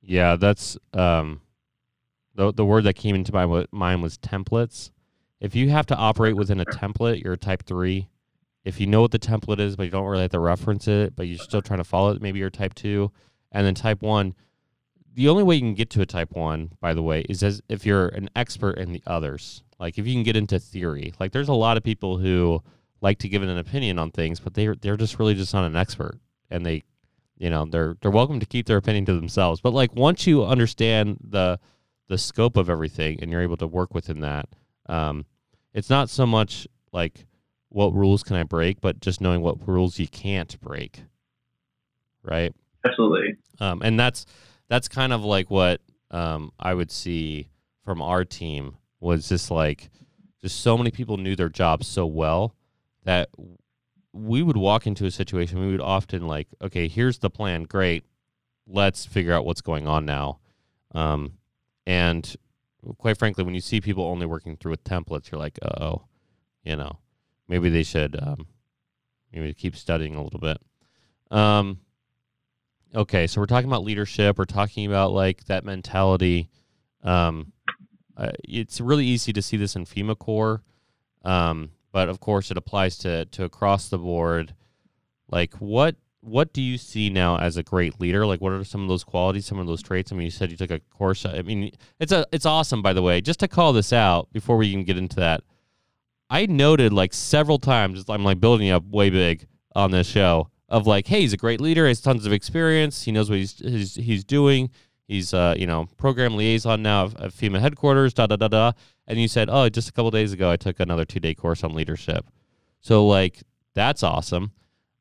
Yeah, 0.03 0.37
that's 0.37 0.77
um, 0.93 1.43
the 2.35 2.53
the 2.53 2.65
word 2.65 2.85
that 2.85 2.95
came 2.95 3.15
into 3.15 3.33
my 3.33 3.67
mind 3.73 4.03
was 4.03 4.19
templates. 4.19 4.91
If 5.41 5.55
you 5.55 5.71
have 5.71 5.87
to 5.87 5.97
operate 5.97 6.37
within 6.37 6.61
a 6.61 6.65
template, 6.65 7.23
you're 7.23 7.35
a 7.35 7.39
type 7.39 7.65
three. 7.65 8.09
If 8.65 8.81
you 8.81 8.87
know 8.87 9.01
what 9.01 9.13
the 9.13 9.19
template 9.19 9.61
is, 9.61 9.77
but 9.77 9.85
you 9.85 9.91
don't 9.91 10.07
really 10.07 10.23
have 10.23 10.33
to 10.33 10.41
reference 10.41 10.89
it, 10.89 11.15
but 11.15 11.29
you're 11.29 11.39
still 11.39 11.63
trying 11.63 11.79
to 11.79 11.85
follow 11.85 12.11
it, 12.11 12.21
maybe 12.21 12.41
you're 12.41 12.51
type 12.51 12.75
two. 12.75 13.13
And 13.53 13.65
then 13.65 13.75
type 13.75 14.03
one, 14.03 14.35
the 15.15 15.29
only 15.29 15.43
way 15.43 15.55
you 15.55 15.61
can 15.61 15.75
get 15.75 15.91
to 15.91 16.01
a 16.01 16.07
type 16.07 16.33
one, 16.33 16.73
by 16.81 16.93
the 16.93 17.03
way, 17.03 17.23
is 17.29 17.43
as 17.43 17.63
if 17.69 17.87
you're 17.87 18.09
an 18.09 18.29
expert 18.37 18.79
in 18.79 18.93
the 18.93 19.03
others. 19.07 19.63
Like 19.79 19.99
if 19.99 20.07
you 20.07 20.15
can 20.15 20.23
get 20.23 20.37
into 20.37 20.59
theory. 20.59 21.13
Like 21.19 21.33
there's 21.33 21.49
a 21.49 21.55
lot 21.55 21.77
of 21.77 21.83
people 21.83 22.19
who 22.19 22.63
like 23.01 23.19
to 23.19 23.29
give 23.29 23.43
an 23.43 23.59
opinion 23.59 23.99
on 23.99 24.11
things, 24.11 24.41
but 24.41 24.55
they're 24.55 24.75
they're 24.75 24.97
just 24.97 25.19
really 25.19 25.35
just 25.35 25.55
not 25.55 25.65
an 25.65 25.77
expert, 25.77 26.19
and 26.51 26.67
they, 26.67 26.83
you 27.37 27.49
know, 27.49 27.65
they're 27.65 27.97
they're 28.01 28.11
welcome 28.11 28.41
to 28.41 28.47
keep 28.47 28.67
their 28.67 28.77
opinion 28.77 29.07
to 29.07 29.15
themselves. 29.15 29.61
But 29.61 29.73
like 29.73 29.95
once 29.95 30.27
you 30.27 30.45
understand 30.45 31.19
the 31.23 31.61
the 32.09 32.19
scope 32.19 32.57
of 32.57 32.69
everything 32.69 33.21
and 33.21 33.31
you're 33.31 33.43
able 33.43 33.57
to 33.59 33.67
work 33.67 33.95
within 33.95 34.21
that, 34.21 34.49
um, 34.89 35.27
it's 35.75 35.91
not 35.91 36.11
so 36.11 36.27
much 36.27 36.67
like 36.93 37.27
what 37.69 37.95
rules 37.95 38.23
can 38.23 38.37
I 38.37 38.45
break, 38.45 38.81
but 38.81 39.01
just 39.01 39.21
knowing 39.21 39.43
what 39.43 39.67
rules 39.69 39.99
you 39.99 40.09
can't 40.09 40.59
break. 40.61 41.03
Right. 42.23 42.55
Absolutely. 42.85 43.37
Um, 43.61 43.83
and 43.83 43.99
that's 43.99 44.27
that's 44.69 44.89
kind 44.89 45.13
of 45.13 45.25
like 45.25 45.51
what 45.51 45.81
um, 46.11 46.53
I 46.59 46.75
would 46.75 46.91
see 46.91 47.51
from 47.85 48.03
our 48.03 48.25
team 48.25 48.77
was 49.01 49.29
just 49.29 49.51
like 49.51 49.91
just 50.41 50.61
so 50.61 50.77
many 50.77 50.91
people 50.91 51.17
knew 51.17 51.37
their 51.37 51.49
jobs 51.49 51.87
so 51.87 52.07
well 52.07 52.55
that 53.05 53.29
we 54.13 54.43
would 54.43 54.57
walk 54.57 54.87
into 54.87 55.07
a 55.07 55.11
situation 55.11 55.61
we 55.61 55.71
would 55.71 55.81
often 55.81 56.27
like 56.27 56.49
okay 56.61 56.89
here's 56.89 57.19
the 57.19 57.31
plan 57.31 57.63
great 57.63 58.05
let's 58.67 59.07
figure 59.07 59.33
out 59.33 59.45
what's 59.45 59.61
going 59.61 59.87
on 59.87 60.05
now 60.05 60.39
um, 60.95 61.33
and 61.87 62.37
quite 62.99 63.19
frankly, 63.19 63.45
when 63.45 63.55
you 63.55 63.61
see 63.61 63.81
people 63.81 64.05
only 64.05 64.27
working 64.27 64.57
through 64.57 64.73
with 64.73 64.85
templates, 64.85 65.31
you're 65.31 65.41
like, 65.41 65.59
oh, 65.65 66.03
you 66.63 66.77
know, 66.77 66.99
maybe 67.49 67.69
they 67.69 67.83
should 67.83 68.17
um, 68.21 68.47
maybe 69.33 69.53
keep 69.55 69.77
studying 69.77 70.15
a 70.15 70.23
little 70.23 70.41
bit. 70.41 70.59
Um, 71.31 71.81
okay, 72.95 73.27
so 73.27 73.41
we're 73.41 73.47
talking 73.47 73.69
about 73.69 73.85
leadership. 73.85 74.39
We're 74.39 74.45
talking 74.45 74.87
about 74.87 75.13
like 75.13 75.45
that 75.45 75.65
mentality. 75.65 76.51
Um, 77.03 77.53
uh, 78.17 78.33
it's 78.45 78.81
really 78.81 79.07
easy 79.07 79.33
to 79.33 79.43
see 79.43 79.57
this 79.57 79.77
in 79.77 79.85
FEMA 79.85 80.19
Corps, 80.19 80.63
um, 81.25 81.71
but 81.93 82.09
of 82.09 82.21
course 82.21 82.51
it 82.51 82.57
applies 82.57 82.99
to 82.99 83.27
to 83.27 83.45
across 83.45 83.89
the 83.89 83.99
board. 83.99 84.55
Like 85.31 85.55
what 85.55 85.97
what 86.21 86.53
do 86.53 86.61
you 86.61 86.79
see 86.79 87.11
now 87.11 87.39
as 87.39 87.57
a 87.57 87.63
great 87.63 88.01
leader? 88.01 88.27
Like, 88.27 88.41
what 88.41 88.53
are 88.53 88.65
some 88.65 88.83
of 88.83 88.89
those 88.89 89.05
qualities, 89.05 89.47
some 89.47 89.59
of 89.59 89.67
those 89.67 89.83
traits? 89.83 90.13
I 90.13 90.17
mean, 90.17 90.25
you 90.25 90.31
said 90.31 90.51
you 90.51 90.57
took 90.57 90.71
a 90.71 90.81
course. 90.81 91.25
I 91.25 91.43
mean, 91.43 91.73
it's 92.01 92.13
a 92.13 92.27
it's 92.33 92.47
awesome, 92.47 92.83
by 92.83 92.93
the 92.93 93.03
way. 93.03 93.21
Just 93.21 93.41
to 93.41 93.49
call 93.49 93.73
this 93.73 93.93
out 93.93 94.33
before 94.33 94.57
we 94.57 94.69
even 94.69 94.85
get 94.85 94.99
into 94.99 95.17
that, 95.17 95.43
I 96.29 96.47
noted 96.47 96.93
like 96.93 97.15
several 97.15 97.59
times. 97.59 98.05
I'm 98.09 98.25
like 98.25 98.41
building 98.41 98.71
up 98.71 98.85
way 98.87 99.11
big 99.11 99.47
on 99.75 99.91
this 99.91 100.07
show 100.07 100.51
of 100.69 100.87
like, 100.87 101.07
hey, 101.07 101.21
he's 101.21 101.33
a 101.33 101.39
great 101.39 101.61
leader. 101.61 101.85
He 101.85 101.91
has 101.91 102.01
tons 102.01 102.27
of 102.27 102.33
experience. 102.33 103.03
He 103.03 103.13
knows 103.13 103.31
what 103.31 103.39
he's 103.39 103.59
he's, 103.59 103.95
he's 103.95 104.25
doing. 104.25 104.71
He's 105.07 105.33
uh 105.33 105.55
you 105.57 105.67
know 105.67 105.87
program 105.97 106.37
liaison 106.37 106.83
now 106.83 107.05
of, 107.05 107.17
of 107.17 107.33
FEMA 107.33 107.61
headquarters. 107.61 108.13
Da 108.13 108.27
da 108.27 108.37
da 108.37 108.49
da. 108.49 108.73
And 109.07 109.19
you 109.19 109.29
said, 109.29 109.49
oh, 109.51 109.69
just 109.71 109.89
a 109.89 109.93
couple 109.93 110.11
days 110.11 110.35
ago, 110.35 110.51
I 110.51 110.57
took 110.57 110.81
another 110.81 111.07
two 111.07 111.21
day 111.21 111.35
course 111.35 111.65
on 111.65 111.75
leadership. 111.75 112.27
So 112.81 113.07
like 113.07 113.43
that's 113.75 114.03
awesome. 114.03 114.53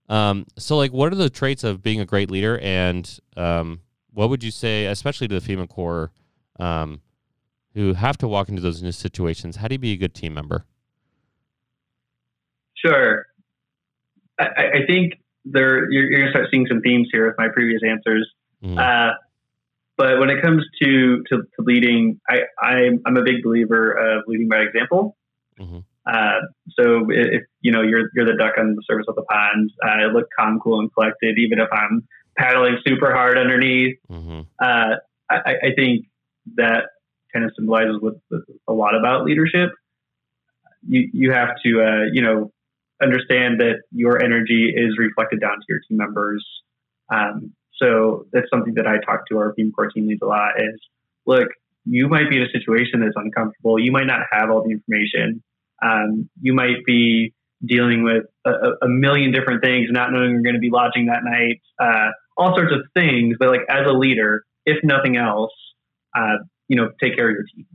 Um, 0.09 0.45
so 0.57 0.77
like, 0.77 0.93
what 0.93 1.11
are 1.11 1.15
the 1.15 1.29
traits 1.29 1.63
of 1.63 1.81
being 1.81 1.99
a 1.99 2.05
great 2.05 2.31
leader, 2.31 2.59
and 2.59 3.19
um, 3.35 3.81
what 4.13 4.29
would 4.29 4.43
you 4.43 4.51
say, 4.51 4.85
especially 4.85 5.27
to 5.27 5.39
the 5.39 5.45
FEMA 5.45 5.67
Corps, 5.67 6.11
um, 6.59 7.01
who 7.73 7.93
have 7.93 8.17
to 8.19 8.27
walk 8.27 8.49
into 8.49 8.61
those 8.61 8.81
new 8.81 8.91
situations? 8.91 9.57
How 9.57 9.67
do 9.67 9.75
you 9.75 9.79
be 9.79 9.91
a 9.91 9.97
good 9.97 10.13
team 10.13 10.33
member? 10.33 10.65
Sure, 12.75 13.25
I, 14.39 14.45
I 14.45 14.85
think 14.87 15.13
there 15.45 15.91
you're, 15.91 16.09
you're 16.09 16.19
going 16.19 16.25
to 16.25 16.31
start 16.31 16.47
seeing 16.51 16.67
some 16.67 16.81
themes 16.81 17.09
here 17.11 17.27
with 17.27 17.35
my 17.37 17.47
previous 17.53 17.81
answers. 17.87 18.29
Mm-hmm. 18.63 18.77
Uh, 18.77 19.13
but 19.97 20.19
when 20.19 20.29
it 20.29 20.41
comes 20.43 20.63
to, 20.81 21.23
to, 21.29 21.37
to 21.37 21.59
leading, 21.59 22.19
I, 22.29 22.41
I'm, 22.61 23.01
I'm 23.05 23.17
a 23.17 23.23
big 23.23 23.43
believer 23.43 23.91
of 23.91 24.23
leading 24.27 24.47
by 24.47 24.59
example. 24.59 25.17
Mm-hmm. 25.59 25.79
Uh, 26.07 26.39
so 26.79 27.07
if 27.09 27.43
you 27.61 27.71
know 27.71 27.81
you're 27.81 28.09
you're 28.15 28.25
the 28.25 28.37
duck 28.37 28.53
on 28.57 28.75
the 28.75 28.83
surface 28.89 29.05
of 29.09 29.15
the 29.15 29.23
pond, 29.23 29.71
I 29.83 30.05
uh, 30.05 30.07
look 30.13 30.27
calm, 30.37 30.59
cool, 30.63 30.79
and 30.79 30.93
collected, 30.93 31.37
even 31.37 31.59
if 31.59 31.67
I'm 31.71 32.07
paddling 32.37 32.77
super 32.87 33.11
hard 33.11 33.37
underneath. 33.37 33.97
Mm-hmm. 34.09 34.41
Uh, 34.59 34.95
I, 35.29 35.51
I, 35.63 35.69
think 35.75 36.05
that 36.55 36.85
kind 37.33 37.43
of 37.43 37.51
symbolizes 37.57 37.97
what, 37.99 38.13
a 38.67 38.73
lot 38.73 38.95
about 38.95 39.25
leadership. 39.25 39.71
You 40.87 41.09
you 41.11 41.31
have 41.31 41.49
to 41.65 41.81
uh, 41.81 42.05
you 42.13 42.21
know 42.21 42.51
understand 43.01 43.59
that 43.59 43.81
your 43.91 44.23
energy 44.23 44.73
is 44.73 44.97
reflected 44.97 45.41
down 45.41 45.57
to 45.57 45.65
your 45.67 45.79
team 45.89 45.97
members. 45.97 46.45
Um, 47.13 47.53
so 47.81 48.25
that's 48.31 48.47
something 48.49 48.75
that 48.75 48.87
I 48.87 48.97
talk 49.05 49.27
to 49.29 49.37
our 49.37 49.53
FEMA 49.59 49.71
Corps 49.75 49.91
team 49.91 50.07
leads 50.07 50.21
a 50.21 50.25
lot. 50.25 50.53
Is 50.57 50.79
look, 51.25 51.49
you 51.83 52.07
might 52.07 52.29
be 52.29 52.37
in 52.37 52.43
a 52.43 52.49
situation 52.49 53.01
that's 53.01 53.15
uncomfortable. 53.15 53.77
You 53.77 53.91
might 53.91 54.07
not 54.07 54.21
have 54.31 54.49
all 54.49 54.63
the 54.63 54.71
information 54.71 55.43
um, 55.83 56.29
you 56.41 56.53
might 56.53 56.85
be 56.85 57.33
dealing 57.65 58.03
with 58.03 58.23
a, 58.45 58.85
a, 58.85 58.87
million 58.87 59.31
different 59.31 59.63
things, 59.63 59.87
not 59.89 60.11
knowing 60.11 60.31
you're 60.31 60.41
going 60.41 60.55
to 60.55 60.59
be 60.59 60.69
lodging 60.69 61.07
that 61.07 61.23
night, 61.23 61.61
uh, 61.81 62.11
all 62.37 62.55
sorts 62.55 62.71
of 62.71 62.81
things. 62.93 63.35
But 63.39 63.49
like 63.49 63.61
as 63.69 63.85
a 63.87 63.93
leader, 63.93 64.43
if 64.65 64.77
nothing 64.83 65.17
else, 65.17 65.53
uh, 66.15 66.37
you 66.67 66.75
know, 66.75 66.89
take 67.01 67.15
care 67.15 67.29
of 67.29 67.33
your 67.35 67.45
team. 67.55 67.65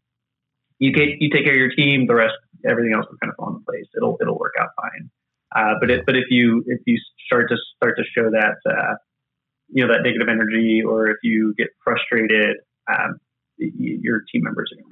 You 0.78 0.92
get 0.92 1.20
you 1.20 1.30
take 1.30 1.44
care 1.44 1.54
of 1.54 1.58
your 1.58 1.70
team, 1.70 2.06
the 2.06 2.14
rest, 2.14 2.34
everything 2.66 2.92
else 2.92 3.06
will 3.10 3.18
kind 3.18 3.30
of 3.30 3.36
fall 3.36 3.48
into 3.48 3.64
place. 3.64 3.86
It'll 3.96 4.16
it'll 4.20 4.38
work 4.38 4.54
out 4.60 4.70
fine. 4.80 5.10
Uh, 5.54 5.74
but 5.80 5.90
it, 5.90 6.04
but 6.06 6.16
if 6.16 6.24
you 6.30 6.64
if 6.66 6.80
you 6.86 6.98
start 7.26 7.48
to 7.50 7.56
start 7.76 7.96
to 7.98 8.04
show 8.16 8.30
that 8.30 8.56
uh, 8.66 8.94
you 9.68 9.86
know 9.86 9.92
that 9.92 10.02
negative 10.02 10.28
energy, 10.28 10.82
or 10.86 11.08
if 11.08 11.18
you 11.22 11.54
get 11.56 11.68
frustrated, 11.84 12.56
um, 12.88 13.18
your 13.58 14.22
team 14.32 14.42
members 14.42 14.70
are 14.72 14.76
going 14.76 14.90
to 14.90 14.91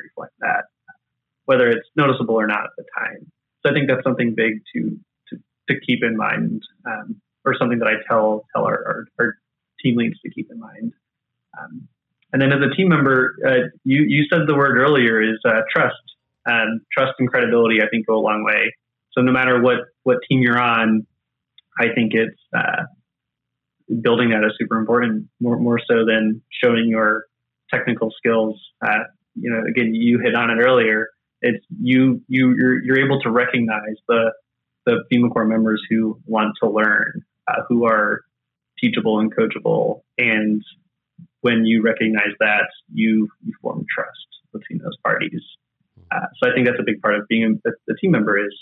whether 1.51 1.69
it's 1.69 1.89
noticeable 1.97 2.37
or 2.37 2.47
not 2.47 2.63
at 2.63 2.71
the 2.77 2.85
time. 2.97 3.33
So 3.61 3.73
I 3.73 3.75
think 3.75 3.89
that's 3.89 4.05
something 4.05 4.35
big 4.37 4.63
to 4.73 4.97
to, 5.29 5.37
to 5.69 5.81
keep 5.85 6.05
in 6.05 6.17
mind, 6.17 6.63
um, 6.87 7.21
or 7.45 7.57
something 7.59 7.81
that 7.81 7.89
I 7.89 7.95
tell 8.09 8.45
tell 8.55 8.65
our, 8.67 8.79
our, 8.87 9.05
our, 9.19 9.35
team 9.83 9.97
leads 9.97 10.21
to 10.21 10.31
keep 10.31 10.49
in 10.53 10.61
mind. 10.61 10.93
Um, 11.59 11.89
and 12.33 12.41
then 12.41 12.53
as 12.53 12.61
a 12.61 12.73
team 12.77 12.89
member, 12.89 13.35
uh, 13.45 13.69
you 13.83 14.05
you 14.07 14.27
said 14.31 14.43
the 14.47 14.55
word 14.55 14.79
earlier 14.79 15.21
is 15.21 15.41
uh, 15.45 15.63
trust. 15.75 15.97
Um, 16.49 16.83
trust 16.97 17.15
and 17.19 17.29
credibility, 17.29 17.83
I 17.83 17.89
think, 17.89 18.07
go 18.07 18.15
a 18.15 18.23
long 18.23 18.45
way. 18.45 18.73
So 19.13 19.21
no 19.21 19.33
matter 19.33 19.61
what 19.61 19.79
what 20.05 20.19
team 20.29 20.43
you're 20.43 20.61
on, 20.61 21.05
I 21.81 21.87
think 21.97 22.13
it's 22.15 22.41
uh, 22.57 22.85
building 24.01 24.31
that 24.31 24.45
is 24.45 24.53
super 24.57 24.79
important, 24.79 25.27
more 25.41 25.59
more 25.59 25.81
so 25.81 26.05
than 26.07 26.43
showing 26.63 26.87
your 26.89 27.25
technical 27.75 28.13
skills. 28.17 28.55
Uh, 28.87 29.05
you 29.35 29.51
know, 29.51 29.63
again, 29.69 29.95
you 29.95 30.21
hit 30.21 30.37
on 30.37 30.51
it 30.51 30.63
earlier 30.63 31.09
it's 31.43 31.65
you 31.81 32.23
you 32.29 32.55
you're, 32.57 32.83
you're 32.83 33.05
able 33.05 33.21
to 33.23 33.31
recognize 33.31 33.97
the 34.09 34.33
the 34.87 35.05
FEMA 35.13 35.31
Corps 35.31 35.47
members 35.47 35.83
who 35.91 36.19
want 36.27 36.55
to 36.63 36.69
learn, 36.69 37.25
uh, 37.49 37.63
who 37.69 37.87
are 37.87 38.23
teachable 38.81 39.21
and 39.21 39.35
coachable, 39.35 40.03
and 40.19 40.63
when 41.43 41.65
you 41.65 41.83
recognize 41.83 42.33
that, 42.41 42.69
you 42.93 43.29
you 43.45 43.53
form 43.61 43.85
trust 43.95 44.27
between 44.53 44.81
those 44.83 44.97
parties. 45.05 45.43
Uh, 46.11 46.27
so 46.43 46.51
I 46.51 46.55
think 46.55 46.67
that's 46.67 46.81
a 46.81 46.85
big 46.85 47.01
part 47.01 47.15
of 47.15 47.29
being 47.29 47.61
a, 47.65 47.71
a 47.71 47.95
team 48.01 48.11
member 48.11 48.39
is 48.45 48.55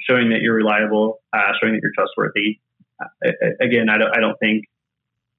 showing 0.00 0.30
that 0.30 0.40
you're 0.40 0.54
reliable, 0.54 1.20
uh, 1.32 1.52
showing 1.60 1.74
that 1.74 1.80
you're 1.82 1.92
trustworthy. 1.94 2.58
Uh, 3.00 3.54
again, 3.60 3.88
I 3.88 3.98
don't 3.98 4.16
I 4.16 4.20
don't 4.20 4.38
think 4.38 4.64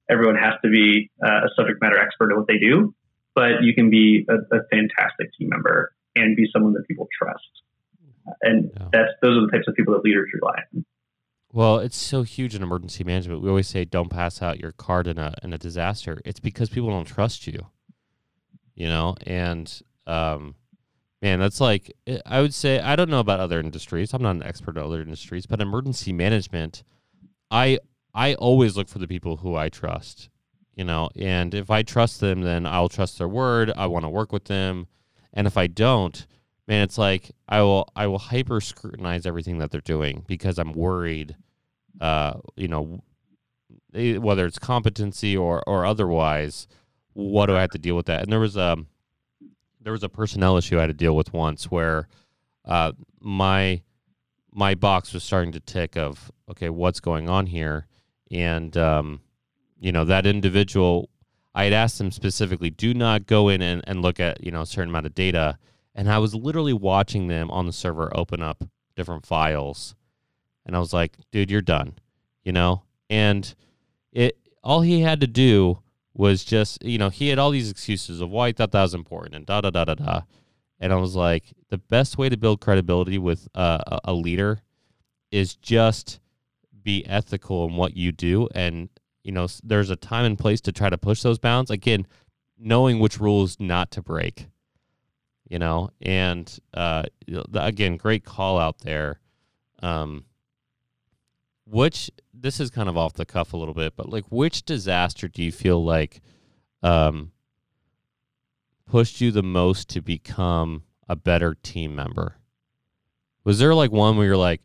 everyone 0.10 0.36
has 0.36 0.53
to 0.63 0.69
be 0.69 1.10
uh, 1.23 1.45
a 1.45 1.49
subject 1.55 1.81
matter 1.81 1.99
expert 1.99 2.31
at 2.31 2.38
what 2.38 2.47
they 2.47 2.57
do, 2.57 2.93
but 3.36 3.62
you 3.62 3.73
can 3.73 3.89
be 3.89 4.25
a, 4.29 4.36
a 4.55 4.60
fantastic 4.71 5.29
team 5.38 5.49
member 5.49 5.91
and 6.17 6.36
be 6.36 6.47
someone 6.51 6.73
that 6.73 6.88
people 6.88 7.08
trust. 7.17 7.41
And 8.41 8.71
yeah. 8.73 8.88
that's 8.91 9.12
those 9.21 9.38
are 9.38 9.41
the 9.45 9.51
types 9.51 9.67
of 9.67 9.75
people 9.75 9.93
that 9.93 10.03
leaders 10.03 10.30
rely 10.34 10.56
on. 10.73 10.86
Well, 11.53 11.80
it's 11.80 11.97
so 11.97 12.23
huge 12.23 12.56
in 12.56 12.62
emergency 12.62 13.03
management. 13.03 13.41
We 13.41 13.49
always 13.49 13.67
say 13.67 13.86
don't 13.86 14.10
pass 14.10 14.41
out 14.41 14.60
your 14.60 14.73
card 14.73 15.08
in 15.08 15.17
a 15.17 15.34
in 15.43 15.53
a 15.53 15.58
disaster. 15.58 16.21
It's 16.25 16.39
because 16.39 16.69
people 16.69 16.89
don't 16.89 17.06
trust 17.06 17.47
you. 17.47 17.67
You 18.75 18.88
know, 18.88 19.15
and 19.25 19.82
um, 20.06 20.56
man, 21.21 21.39
that's 21.39 21.62
like 21.62 21.91
I 22.25 22.41
would 22.41 22.53
say 22.53 22.80
I 22.80 22.95
don't 22.95 23.10
know 23.10 23.19
about 23.19 23.39
other 23.39 23.60
industries. 23.60 24.13
I'm 24.13 24.21
not 24.21 24.36
an 24.36 24.43
expert 24.43 24.77
in 24.77 24.84
other 24.84 25.01
industries, 25.01 25.45
but 25.45 25.62
emergency 25.62 26.12
management, 26.12 26.84
I 27.49 27.80
I 28.13 28.36
always 28.36 28.75
look 28.75 28.89
for 28.89 28.99
the 28.99 29.08
people 29.08 29.38
who 29.38 29.56
I 29.56 29.69
trust. 29.69 30.30
You 30.75 30.84
know, 30.84 31.10
and 31.15 31.56
if 31.56 31.71
I 31.71 31.82
trust 31.82 32.19
them, 32.19 32.41
then 32.41 32.67
I'll 32.67 32.89
trust 32.89 33.17
their 33.17 33.27
word. 33.27 33.71
I 33.75 33.88
want 33.88 34.06
to 34.06 34.10
work 34.10 34.32
with 34.32 34.45
them. 34.45 34.88
And 35.34 35.48
if 35.48 35.58
I 35.58 35.68
don't, 35.68 36.26
man, 36.68 36.84
it's 36.84 36.98
like 36.98 37.32
I 37.48 37.62
will 37.62 37.90
I 37.96 38.08
will 38.08 38.20
hyper 38.20 38.62
scrutinize 38.62 39.26
everything 39.26 39.60
that 39.60 39.72
they're 39.72 39.82
doing 39.82 40.24
because 40.28 40.58
I'm 40.58 40.74
worried, 40.74 41.36
uh, 42.02 42.34
you 42.56 42.68
know, 42.68 43.02
eh, 43.94 44.18
whether 44.18 44.46
it's 44.46 44.60
competency 44.60 45.36
or 45.36 45.63
or 45.68 45.86
otherwise, 45.86 46.68
what 47.13 47.48
do 47.48 47.56
I 47.56 47.62
have 47.62 47.72
to 47.72 47.80
deal 47.80 47.96
with 47.96 48.08
that? 48.08 48.24
And 48.24 48.32
there 48.32 48.40
was 48.40 48.58
a 48.58 48.78
there 49.82 49.94
was 49.94 50.04
a 50.04 50.10
personnel 50.10 50.58
issue 50.58 50.78
I 50.78 50.82
had 50.82 50.88
to 50.88 50.94
deal 50.94 51.16
with 51.16 51.34
once 51.34 51.72
where 51.72 52.08
uh, 52.66 52.92
my 53.22 53.82
my 54.52 54.76
box 54.76 55.13
was 55.13 55.24
starting 55.24 55.52
to 55.54 55.60
tick 55.60 55.96
of 55.96 56.32
okay, 56.50 56.70
what's 56.70 57.00
going 57.00 57.30
on 57.30 57.46
here, 57.46 57.88
and 58.32 58.76
um, 58.76 59.22
you 59.80 59.92
know 59.92 60.06
that 60.06 60.26
individual 60.26 61.10
I 61.58 61.63
had 61.63 61.74
asked 61.74 61.98
them 61.98 62.12
specifically, 62.12 62.70
do 62.70 62.93
not 62.93 63.26
go 63.26 63.50
in 63.50 63.63
and, 63.63 63.84
and 63.88 64.04
look 64.04 64.20
at, 64.20 64.44
you 64.44 64.52
know, 64.52 64.62
a 64.62 64.65
certain 64.67 64.90
amount 64.90 65.08
of 65.08 65.15
data. 65.15 65.58
And 65.96 66.08
I 66.08 66.19
was 66.19 66.36
literally 66.36 66.71
watching 66.71 67.29
them 67.29 67.50
on 67.50 67.65
the 67.65 67.73
server 67.73 68.15
open 68.15 68.44
up 68.44 68.63
different 68.96 69.25
files. 69.25 69.96
And 70.67 70.75
I 70.75 70.79
was 70.79 70.94
like, 70.94 71.17
dude, 71.31 71.50
you're 71.50 71.63
done, 71.63 71.98
you 72.44 72.52
know? 72.52 72.84
And 73.10 73.56
it 74.12 74.38
all 74.63 74.81
he 74.81 75.02
had 75.02 75.19
to 75.21 75.25
do 75.25 75.79
was 76.13 76.46
just, 76.46 76.84
you 76.84 77.00
know, 77.00 77.10
he 77.10 77.29
had 77.29 77.40
all 77.40 77.50
these 77.50 77.71
excuses 77.71 78.21
of 78.21 78.29
why 78.29 78.50
he 78.50 78.54
thought 78.54 78.71
that 78.73 78.84
was 78.84 78.94
important 78.94 79.34
and 79.34 79.48
da 79.48 79.62
da 79.62 79.71
da 79.71 79.86
da 79.86 79.96
da. 79.96 80.21
And 80.79 80.94
I 80.94 80.98
was 80.98 81.15
like, 81.15 81.56
the 81.69 81.79
best 81.79 82.19
way 82.19 82.29
to 82.29 82.38
build 82.38 82.62
credibility 82.62 83.17
with 83.17 83.48
uh, 83.56 83.98
a 84.04 84.13
leader 84.13 84.62
is 85.31 85.56
just 85.56 86.19
be 86.84 87.04
ethical 87.08 87.67
in 87.67 87.75
what 87.75 87.98
you 87.98 88.12
do 88.12 88.48
and 88.54 88.90
you 89.28 89.34
know, 89.34 89.46
there's 89.62 89.90
a 89.90 89.98
time 89.98 90.23
and 90.23 90.40
place 90.40 90.62
to 90.62 90.71
try 90.71 90.90
to 90.90 90.98
push 90.98 91.21
those 91.21 91.38
bounds. 91.38 91.69
Again, 91.69 92.08
knowing 92.58 93.00
which 93.00 93.19
rules 93.19 93.60
not 93.60 93.92
to 93.92 94.02
break, 94.02 94.48
you 95.50 95.60
know, 95.60 95.90
and 96.02 96.58
uh, 96.73 97.04
again, 97.54 97.98
great 97.98 98.23
call 98.23 98.58
out 98.58 98.80
there. 98.80 99.19
Um, 99.84 100.23
which 101.65 102.10
this 102.34 102.62
is 102.62 102.69
kind 102.69 102.88
of 102.88 102.96
off 102.96 103.15
the 103.15 103.25
cuff 103.25 103.52
a 103.52 103.58
little 103.58 103.73
bit, 103.73 103.98
but 103.98 104.08
like, 104.08 104.23
which 104.30 104.63
disaster 104.63 105.28
do 105.28 105.44
you 105.44 105.52
feel 105.52 105.84
like 105.84 106.21
um, 106.82 107.34
pushed 108.86 109.19
you 109.19 109.32
the 109.32 109.44
most 109.44 109.90
to 109.90 110.02
become 110.02 110.84
a 111.10 111.17
better 111.17 111.54
team 111.54 111.94
member? 111.94 112.38
Was 113.44 113.60
there 113.60 113.75
like 113.75 113.92
one 113.92 114.15
where 114.15 114.25
you're 114.25 114.38
like, 114.38 114.62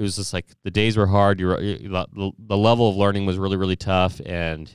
it 0.00 0.02
was 0.02 0.16
just 0.16 0.32
like 0.32 0.46
the 0.62 0.70
days 0.70 0.96
were 0.96 1.06
hard. 1.06 1.38
You're 1.38 1.60
the, 1.60 2.32
the 2.38 2.56
level 2.56 2.88
of 2.88 2.96
learning 2.96 3.26
was 3.26 3.36
really 3.36 3.58
really 3.58 3.76
tough, 3.76 4.18
and 4.24 4.72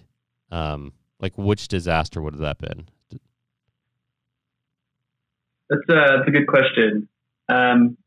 um, 0.52 0.94
like 1.20 1.36
which 1.36 1.68
disaster 1.68 2.22
would 2.22 2.34
have 2.34 2.42
that 2.42 2.60
been? 2.60 2.88
That's 5.68 5.82
a, 5.90 6.18
that's 6.18 6.28
a 6.28 6.32
good 6.32 6.46
question. 6.46 7.10
Um, 7.50 7.98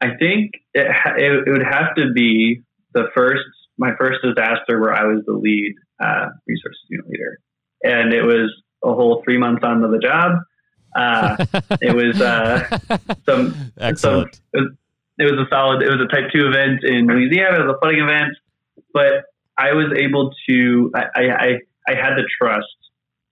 I 0.00 0.10
think 0.16 0.52
it, 0.74 0.86
it, 1.16 1.48
it 1.48 1.50
would 1.50 1.66
have 1.68 1.96
to 1.96 2.12
be 2.12 2.62
the 2.94 3.08
first 3.16 3.42
my 3.76 3.90
first 3.98 4.20
disaster 4.22 4.80
where 4.80 4.94
I 4.94 5.02
was 5.02 5.24
the 5.26 5.32
lead 5.32 5.74
uh, 5.98 6.28
resource 6.46 6.76
unit 6.88 7.08
leader, 7.08 7.40
and 7.82 8.14
it 8.14 8.22
was 8.22 8.48
a 8.84 8.94
whole 8.94 9.22
three 9.24 9.38
months 9.38 9.64
onto 9.64 9.90
the 9.90 9.98
job. 9.98 10.38
Uh, 10.94 11.44
it 11.80 11.96
was 11.96 12.20
uh, 12.20 12.78
some 13.26 13.72
excellent. 13.76 14.40
Some, 14.54 14.78
it, 15.18 15.24
was, 15.24 15.32
a 15.32 15.46
solid. 15.50 15.82
It 15.82 15.90
was 15.90 16.00
a 16.00 16.08
Type 16.08 16.30
Two 16.32 16.46
event 16.46 16.80
in 16.82 17.06
Louisiana. 17.06 17.60
It 17.60 17.66
was 17.66 17.76
a 17.76 17.78
flooding 17.80 18.00
event, 18.00 18.32
but 18.92 19.24
I 19.56 19.72
was 19.72 19.92
able 19.96 20.32
to. 20.48 20.90
I, 20.94 21.04
I 21.14 21.48
I 21.88 21.94
had 21.94 22.16
the 22.16 22.24
trust 22.40 22.66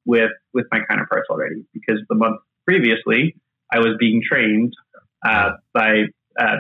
with 0.05 0.31
with 0.53 0.67
my 0.73 0.81
counterparts 0.89 1.29
already 1.31 1.65
because 1.73 2.01
the 2.09 2.15
month 2.15 2.41
previously 2.67 3.37
I 3.73 3.79
was 3.79 3.97
being 3.99 4.23
trained 4.27 4.75
uh, 5.25 5.53
by. 5.73 6.05
Uh, 6.39 6.57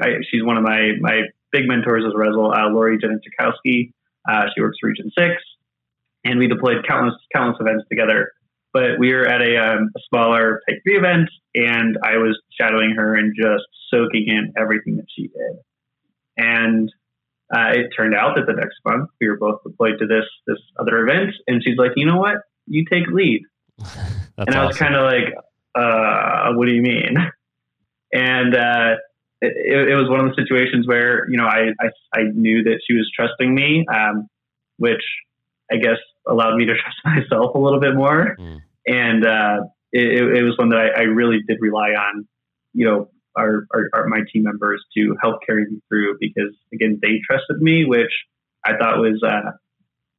I, 0.00 0.08
she's 0.30 0.42
one 0.42 0.56
of 0.56 0.62
my 0.62 0.92
my 1.00 1.22
big 1.50 1.68
mentors 1.68 2.04
as 2.06 2.12
well, 2.16 2.52
uh, 2.52 2.68
Lori 2.70 2.98
Jenichikowski. 2.98 3.92
Uh, 4.28 4.46
she 4.54 4.60
works 4.60 4.78
for 4.80 4.88
Region 4.88 5.10
Six, 5.16 5.34
and 6.24 6.38
we 6.38 6.48
deployed 6.48 6.86
countless 6.86 7.14
countless 7.34 7.58
events 7.60 7.84
together. 7.88 8.32
But 8.72 8.98
we 8.98 9.12
were 9.12 9.26
at 9.26 9.42
a, 9.42 9.56
um, 9.56 9.90
a 9.94 10.00
smaller 10.08 10.62
Type 10.68 10.78
Three 10.82 10.96
event, 10.96 11.28
and 11.54 11.98
I 12.02 12.16
was 12.16 12.40
shadowing 12.58 12.94
her 12.96 13.14
and 13.14 13.34
just 13.36 13.64
soaking 13.90 14.28
in 14.28 14.52
everything 14.58 14.96
that 14.96 15.06
she 15.14 15.28
did. 15.28 15.58
And 16.36 16.90
uh, 17.54 17.72
it 17.74 17.90
turned 17.96 18.14
out 18.14 18.36
that 18.36 18.46
the 18.46 18.54
next 18.54 18.76
month 18.86 19.10
we 19.20 19.28
were 19.28 19.36
both 19.36 19.62
deployed 19.62 19.98
to 19.98 20.06
this 20.06 20.24
this 20.46 20.58
other 20.78 21.06
event, 21.06 21.34
and 21.46 21.62
she's 21.62 21.76
like, 21.76 21.92
"You 21.96 22.06
know 22.06 22.16
what? 22.16 22.36
You 22.66 22.84
take 22.90 23.06
lead." 23.08 23.42
and 24.38 24.54
I 24.54 24.64
was 24.64 24.76
kind 24.78 24.94
of 24.94 25.04
like, 25.04 25.34
uh, 25.74 26.52
"What 26.54 26.66
do 26.66 26.74
you 26.74 26.82
mean?" 26.82 27.16
And 28.14 28.54
uh, 28.54 28.96
it, 29.40 29.88
it, 29.88 29.94
was 29.94 30.06
one 30.10 30.20
of 30.20 30.36
the 30.36 30.42
situations 30.42 30.86
where 30.86 31.26
you 31.30 31.38
know 31.38 31.46
I 31.46 31.72
I, 31.80 31.88
I 32.14 32.22
knew 32.34 32.62
that 32.64 32.80
she 32.86 32.92
was 32.92 33.10
trusting 33.16 33.54
me, 33.54 33.86
um, 33.90 34.28
which 34.76 35.02
I 35.72 35.76
guess 35.76 35.96
allowed 36.28 36.56
me 36.56 36.66
to 36.66 36.74
trust 36.82 36.98
myself 37.04 37.54
a 37.54 37.58
little 37.58 37.80
bit 37.80 37.94
more. 37.94 38.36
Mm. 38.38 38.60
And 38.86 39.26
uh, 39.26 39.64
it, 39.92 40.36
it, 40.38 40.42
was 40.42 40.56
one 40.58 40.70
that 40.70 40.78
I, 40.78 41.00
I, 41.00 41.02
really 41.04 41.38
did 41.46 41.58
rely 41.60 41.90
on, 41.90 42.26
you 42.72 42.86
know, 42.86 43.10
our, 43.36 43.66
our, 43.72 43.88
our, 43.94 44.06
my 44.08 44.20
team 44.32 44.42
members 44.42 44.84
to 44.96 45.16
help 45.22 45.40
carry 45.46 45.64
me 45.64 45.80
through 45.88 46.16
because 46.20 46.54
again 46.72 46.98
they 47.00 47.20
trusted 47.26 47.62
me, 47.62 47.84
which 47.84 48.10
I 48.64 48.76
thought 48.76 48.98
was 48.98 49.22
uh, 49.22 49.52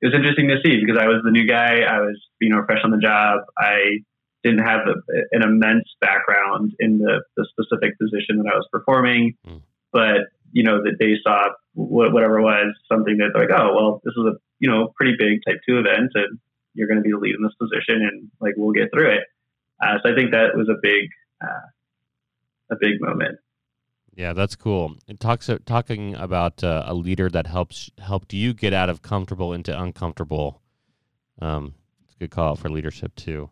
it 0.01 0.08
was 0.08 0.16
interesting 0.16 0.47
to 0.49 0.58
see 0.64 0.80
because 0.84 0.99
I 0.99 1.08
was 1.08 1.22
the 1.24 1.32
new 1.32 1.47
guy, 1.47 1.82
I 1.82 1.99
was 1.99 2.20
you 2.41 2.49
know 2.49 2.64
fresh 2.66 2.80
on 2.84 2.91
the 2.91 2.97
job, 2.97 3.41
I 3.58 3.99
didn't 4.43 4.66
have 4.66 4.82
a, 4.88 4.93
an 5.32 5.43
immense 5.43 5.88
background 6.01 6.74
in 6.80 6.99
the, 6.99 7.24
the 7.38 7.47
specific 7.49 7.97
position 7.97 8.38
that 8.38 8.51
I 8.51 8.56
was 8.56 8.68
performing, 8.72 9.36
mm. 9.47 9.62
but 9.91 10.28
you 10.54 10.64
know 10.64 10.82
that 10.84 10.95
they 10.99 11.16
saw 11.24 11.49
whatever 11.74 12.41
was 12.41 12.74
something 12.89 13.18
that 13.18 13.32
they're 13.34 13.47
like, 13.47 13.60
oh 13.60 13.74
well, 13.76 14.01
this 14.06 14.14
is 14.16 14.26
a 14.26 14.38
you 14.60 14.70
know 14.70 14.93
pretty 14.95 15.16
big 15.18 15.39
Type 15.45 15.60
Two 15.68 15.80
event, 15.80 16.12
and 16.14 16.39
you're 16.74 16.88
going 16.88 16.97
to 16.97 17.04
be 17.04 17.12
the 17.12 17.18
lead 17.18 17.36
in 17.36 17.43
this 17.43 17.56
position, 17.60 18.01
and 18.01 18.32
like 18.39 18.54
we'll 18.56 18.72
get 18.72 18.89
through 18.93 19.12
it. 19.12 19.24
Uh, 19.84 19.97
so 20.01 20.12
I 20.12 20.16
think 20.16 20.32
that 20.32 20.56
was 20.56 20.70
a 20.70 20.80
big 20.82 21.10
uh, 21.43 21.68
a 22.72 22.76
big 22.80 23.01
moment. 23.01 23.39
Yeah, 24.16 24.34
that's 24.34 24.56
cool. 24.56 24.95
It 25.08 25.20
talks 25.20 25.49
talking 25.66 26.16
about 26.16 26.64
uh, 26.64 26.84
a 26.86 26.93
leader 26.93 27.30
that 27.30 27.47
helps 27.47 27.89
helped 27.97 28.32
you 28.32 28.54
get 28.54 28.74
out 28.74 28.89
of 28.89 29.01
comfortable 29.01 29.54
into 29.54 29.78
uncomfortable. 29.78 30.62
Um, 31.41 31.74
it's 32.06 32.14
a 32.14 32.20
good 32.20 32.32
call 32.32 32.56
for 32.56 32.70
leadership 32.70 33.16
too. 33.16 33.49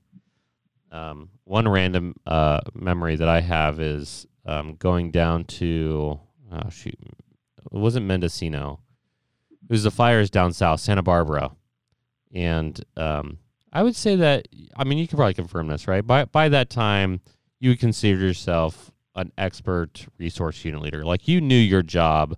Um, 0.91 1.29
one 1.45 1.67
random 1.67 2.15
uh, 2.27 2.61
memory 2.75 3.15
that 3.15 3.27
I 3.27 3.41
have 3.41 3.79
is 3.79 4.27
um, 4.45 4.75
going 4.75 5.09
down 5.09 5.45
to 5.45 6.19
oh 6.51 6.69
shoot, 6.69 6.95
it 6.99 7.71
wasn't 7.71 8.05
Mendocino. 8.05 8.79
It 9.63 9.69
was 9.69 9.83
the 9.83 9.91
fires 9.91 10.29
down 10.29 10.53
south, 10.53 10.79
Santa 10.79 11.01
Barbara, 11.01 11.51
and 12.33 12.83
um, 12.97 13.39
I 13.71 13.83
would 13.83 13.95
say 13.95 14.15
that 14.17 14.47
I 14.75 14.83
mean 14.83 14.97
you 14.97 15.07
can 15.07 15.17
probably 15.17 15.33
confirm 15.33 15.67
this, 15.67 15.87
right? 15.87 16.05
By 16.05 16.25
by 16.25 16.49
that 16.49 16.69
time, 16.69 17.21
you 17.59 17.69
would 17.69 17.79
consider 17.79 18.19
yourself 18.19 18.91
an 19.15 19.31
expert 19.37 20.07
resource 20.17 20.63
unit 20.63 20.81
leader. 20.81 21.05
Like 21.05 21.27
you 21.27 21.41
knew 21.41 21.55
your 21.55 21.83
job 21.83 22.37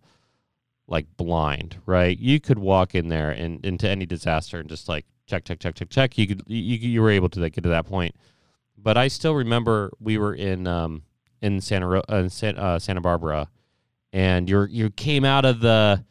like 0.88 1.05
blind, 1.18 1.78
right? 1.86 2.18
You 2.18 2.39
could 2.39 2.59
walk 2.59 2.93
in 2.93 3.07
there 3.07 3.32
and 3.32 3.64
into 3.66 3.89
any 3.89 4.05
disaster 4.05 4.59
and 4.59 4.68
just 4.68 4.89
like 4.89 5.05
check, 5.28 5.45
check, 5.45 5.59
check, 5.59 5.76
check, 5.76 5.89
check. 5.89 6.18
You 6.18 6.28
could 6.28 6.43
you, 6.47 6.76
you 6.78 7.01
were 7.01 7.09
able 7.09 7.30
to 7.30 7.39
like, 7.39 7.53
get 7.53 7.64
to 7.64 7.70
that 7.70 7.86
point 7.86 8.16
but 8.84 8.97
I 8.97 9.07
still 9.07 9.34
remember 9.34 9.91
we 9.99 10.18
were 10.18 10.34
in 10.34 10.68
um, 10.68 11.03
in 11.41 11.61
Santa 11.61 12.03
uh, 12.09 12.30
uh, 12.43 12.80
Santa 12.80 13.01
Barbara, 13.01 13.49
and 14.14 14.47
you 14.47 14.64
you 14.70 14.89
came 14.91 15.26
out 15.26 15.43
of 15.43 15.59
the 15.59 16.05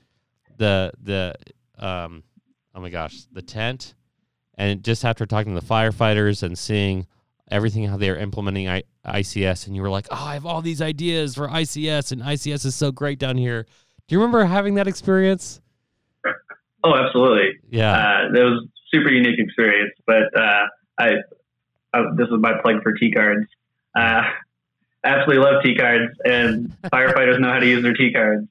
the 0.58 0.92
the 1.02 1.34
um, 1.78 2.24
oh 2.74 2.80
my 2.80 2.90
gosh 2.90 3.22
the 3.32 3.40
tent, 3.40 3.94
and 4.58 4.82
just 4.84 5.04
after 5.04 5.24
talking 5.24 5.54
to 5.54 5.60
the 5.60 5.66
firefighters 5.66 6.42
and 6.42 6.58
seeing 6.58 7.06
everything 7.50 7.84
how 7.84 7.96
they 7.96 8.10
are 8.10 8.16
implementing 8.16 8.68
I, 8.68 8.82
ICS, 9.06 9.66
and 9.66 9.76
you 9.76 9.82
were 9.82 9.90
like, 9.90 10.08
oh, 10.10 10.16
I 10.16 10.34
have 10.34 10.44
all 10.44 10.60
these 10.60 10.82
ideas 10.82 11.34
for 11.34 11.48
ICS, 11.48 12.12
and 12.12 12.20
ICS 12.22 12.66
is 12.66 12.74
so 12.74 12.90
great 12.90 13.18
down 13.18 13.36
here. 13.36 13.66
Do 14.08 14.14
you 14.14 14.18
remember 14.18 14.44
having 14.44 14.74
that 14.74 14.88
experience? 14.88 15.60
Oh, 16.84 16.96
absolutely. 16.96 17.58
Yeah, 17.70 17.92
uh, 17.92 18.38
it 18.38 18.42
was 18.42 18.66
super 18.92 19.10
unique 19.10 19.38
experience, 19.38 19.92
but 20.06 20.36
uh, 20.36 20.66
I 20.98 21.10
uh, 21.94 22.02
this 22.16 22.26
is 22.26 22.34
my 22.40 22.54
plug 22.60 22.82
for 22.82 22.92
T 22.94 23.12
cards. 23.12 23.46
Uh, 23.96 24.22
absolutely 25.04 25.44
love 25.44 25.62
T 25.62 25.74
cards, 25.74 26.16
and 26.24 26.72
firefighters 26.92 27.40
know 27.40 27.50
how 27.50 27.58
to 27.58 27.66
use 27.66 27.82
their 27.82 27.94
T 27.94 28.12
cards. 28.12 28.48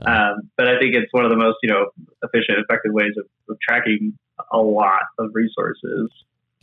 Um, 0.00 0.50
but 0.56 0.68
I 0.68 0.78
think 0.78 0.94
it's 0.94 1.12
one 1.12 1.24
of 1.24 1.30
the 1.30 1.36
most 1.36 1.56
you 1.62 1.70
know 1.70 1.90
efficient, 2.22 2.58
effective 2.58 2.92
ways 2.92 3.14
of, 3.18 3.26
of 3.48 3.58
tracking 3.60 4.16
a 4.52 4.58
lot 4.58 5.02
of 5.18 5.30
resources. 5.32 6.10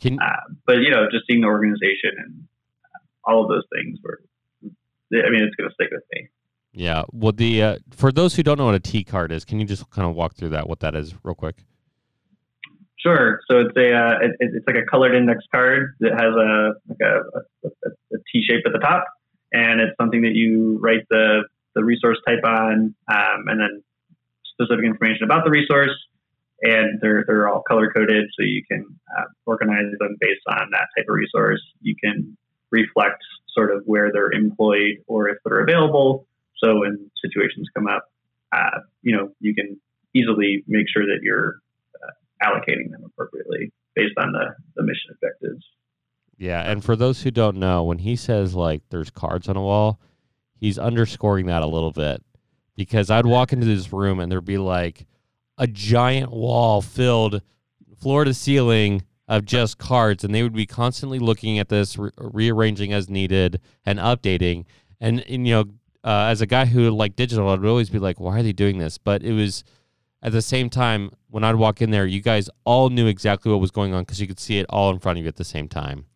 Can, 0.00 0.18
uh, 0.20 0.26
but 0.66 0.78
you 0.78 0.90
know, 0.90 1.06
just 1.10 1.24
seeing 1.28 1.40
the 1.42 1.46
organization 1.46 2.12
and 2.18 2.48
all 3.24 3.42
of 3.42 3.48
those 3.48 3.64
things 3.74 3.98
were. 4.02 4.20
I 4.64 5.30
mean, 5.30 5.44
it's 5.44 5.54
going 5.54 5.70
to 5.70 5.74
stick 5.74 5.88
with 5.92 6.02
me. 6.12 6.28
Yeah. 6.72 7.04
Well, 7.12 7.32
the 7.32 7.62
uh, 7.62 7.78
for 7.90 8.12
those 8.12 8.34
who 8.34 8.42
don't 8.42 8.58
know 8.58 8.66
what 8.66 8.74
a 8.74 8.80
T 8.80 9.04
card 9.04 9.32
is, 9.32 9.44
can 9.44 9.60
you 9.60 9.66
just 9.66 9.88
kind 9.90 10.08
of 10.08 10.14
walk 10.14 10.34
through 10.34 10.50
that? 10.50 10.68
What 10.68 10.80
that 10.80 10.94
is, 10.94 11.14
real 11.22 11.34
quick? 11.34 11.64
Sure. 12.98 13.40
So 13.50 13.60
it's 13.60 13.76
a 13.76 13.94
uh, 13.94 14.18
it, 14.20 14.32
it's 14.40 14.66
like 14.66 14.76
a 14.76 14.84
colored 14.84 15.14
index 15.14 15.44
card 15.54 15.94
that 16.00 16.12
has 16.12 16.34
a 16.34 16.74
like 16.88 16.98
a, 17.00 17.68
a, 17.68 17.90
a 18.16 18.18
T 18.32 18.42
shape 18.46 18.62
at 18.66 18.72
the 18.72 18.78
top, 18.78 19.04
and 19.52 19.80
it's 19.80 19.96
something 20.00 20.22
that 20.22 20.34
you 20.34 20.78
write 20.80 21.06
the 21.10 21.44
the 21.74 21.84
resource 21.84 22.18
type 22.26 22.44
on, 22.44 22.94
um, 23.08 23.48
and 23.48 23.60
then 23.60 23.82
specific 24.52 24.84
information 24.84 25.24
about 25.24 25.44
the 25.44 25.50
resource, 25.50 25.94
and 26.62 26.98
they're 27.00 27.24
they're 27.26 27.48
all 27.48 27.62
color 27.66 27.90
coded, 27.92 28.26
so 28.38 28.44
you 28.44 28.62
can 28.70 28.84
uh, 29.18 29.24
organize 29.44 29.92
them 29.98 30.16
based 30.20 30.42
on 30.48 30.70
that 30.72 30.88
type 30.96 31.06
of 31.08 31.14
resource. 31.14 31.62
You 31.80 31.94
can 32.02 32.36
reflect 32.70 33.22
sort 33.54 33.74
of 33.74 33.82
where 33.84 34.10
they're 34.12 34.32
employed 34.32 35.04
or 35.06 35.28
if 35.28 35.38
they're 35.44 35.62
available. 35.62 36.26
So 36.62 36.80
when 36.80 37.10
situations 37.22 37.68
come 37.74 37.86
up, 37.86 38.10
uh, 38.52 38.80
you 39.02 39.16
know 39.16 39.30
you 39.40 39.54
can 39.54 39.80
easily 40.14 40.64
make 40.66 40.86
sure 40.88 41.04
that 41.04 41.20
you're 41.22 41.60
allocating 42.42 42.90
them 42.90 43.02
appropriately 43.04 43.72
based 43.94 44.14
on 44.18 44.32
the, 44.32 44.54
the 44.76 44.82
mission 44.82 45.10
objectives. 45.12 45.64
Yeah, 46.38 46.60
and 46.70 46.84
for 46.84 46.96
those 46.96 47.22
who 47.22 47.30
don't 47.30 47.56
know, 47.56 47.84
when 47.84 47.98
he 47.98 48.16
says 48.16 48.54
like 48.54 48.82
there's 48.90 49.10
cards 49.10 49.48
on 49.48 49.56
a 49.56 49.62
wall, 49.62 50.00
he's 50.54 50.78
underscoring 50.78 51.46
that 51.46 51.62
a 51.62 51.66
little 51.66 51.92
bit. 51.92 52.22
Because 52.76 53.10
I'd 53.10 53.24
walk 53.24 53.52
into 53.52 53.64
this 53.66 53.92
room 53.92 54.20
and 54.20 54.30
there'd 54.30 54.44
be 54.44 54.58
like 54.58 55.06
a 55.56 55.66
giant 55.66 56.30
wall 56.30 56.82
filled 56.82 57.40
floor 57.98 58.24
to 58.24 58.34
ceiling 58.34 59.02
of 59.26 59.46
just 59.46 59.78
cards 59.78 60.22
and 60.22 60.34
they 60.34 60.42
would 60.42 60.52
be 60.52 60.66
constantly 60.66 61.18
looking 61.18 61.58
at 61.58 61.70
this 61.70 61.96
re- 61.96 62.10
rearranging 62.18 62.92
as 62.92 63.08
needed 63.08 63.60
and 63.86 63.98
updating. 63.98 64.66
And, 65.00 65.20
and 65.22 65.46
you 65.46 65.54
know 65.54 65.64
uh, 66.04 66.28
as 66.30 66.42
a 66.42 66.46
guy 66.46 66.66
who 66.66 66.88
like 66.90 67.16
digital 67.16 67.48
i'd 67.48 67.64
always 67.64 67.90
be 67.90 67.98
like 67.98 68.20
why 68.20 68.38
are 68.38 68.42
they 68.42 68.52
doing 68.52 68.78
this? 68.78 68.98
But 68.98 69.22
it 69.22 69.32
was 69.32 69.64
at 70.22 70.32
the 70.32 70.42
same 70.42 70.70
time, 70.70 71.10
when 71.28 71.44
I'd 71.44 71.54
walk 71.54 71.80
in 71.80 71.90
there, 71.90 72.06
you 72.06 72.20
guys 72.20 72.50
all 72.64 72.88
knew 72.88 73.06
exactly 73.06 73.52
what 73.52 73.60
was 73.60 73.70
going 73.70 73.94
on 73.94 74.02
because 74.02 74.20
you 74.20 74.26
could 74.26 74.40
see 74.40 74.58
it 74.58 74.66
all 74.68 74.90
in 74.90 74.98
front 74.98 75.18
of 75.18 75.24
you 75.24 75.28
at 75.28 75.36
the 75.36 75.44
same 75.44 75.68
time. 75.68 76.06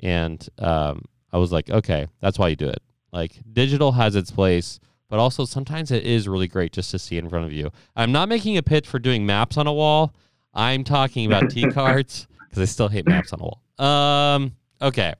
And 0.00 0.46
um, 0.58 1.04
I 1.32 1.38
was 1.38 1.52
like, 1.52 1.70
okay, 1.70 2.06
that's 2.20 2.38
why 2.38 2.48
you 2.48 2.56
do 2.56 2.68
it. 2.68 2.82
Like 3.12 3.32
digital 3.52 3.92
has 3.92 4.14
its 4.14 4.30
place, 4.30 4.80
but 5.08 5.18
also 5.18 5.44
sometimes 5.44 5.90
it 5.90 6.04
is 6.04 6.28
really 6.28 6.48
great 6.48 6.72
just 6.72 6.90
to 6.90 6.98
see 6.98 7.18
in 7.18 7.28
front 7.28 7.46
of 7.46 7.52
you. 7.52 7.70
I'm 7.96 8.12
not 8.12 8.28
making 8.28 8.56
a 8.56 8.62
pitch 8.62 8.86
for 8.86 8.98
doing 8.98 9.24
maps 9.26 9.56
on 9.56 9.66
a 9.66 9.72
wall. 9.72 10.14
I'm 10.54 10.84
talking 10.84 11.26
about 11.26 11.50
T 11.50 11.68
cards 11.70 12.26
because 12.48 12.62
I 12.62 12.66
still 12.66 12.88
hate 12.88 13.06
maps 13.06 13.32
on 13.32 13.40
a 13.40 13.44
wall. 13.44 13.62
Um, 13.78 14.52
Okay. 14.80 15.14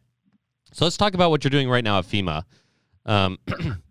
So 0.72 0.84
let's 0.84 0.96
talk 0.96 1.14
about 1.14 1.30
what 1.30 1.42
you're 1.42 1.50
doing 1.50 1.68
right 1.68 1.82
now 1.82 1.98
at 1.98 2.04
FEMA. 2.04 2.44
Um, 3.06 3.38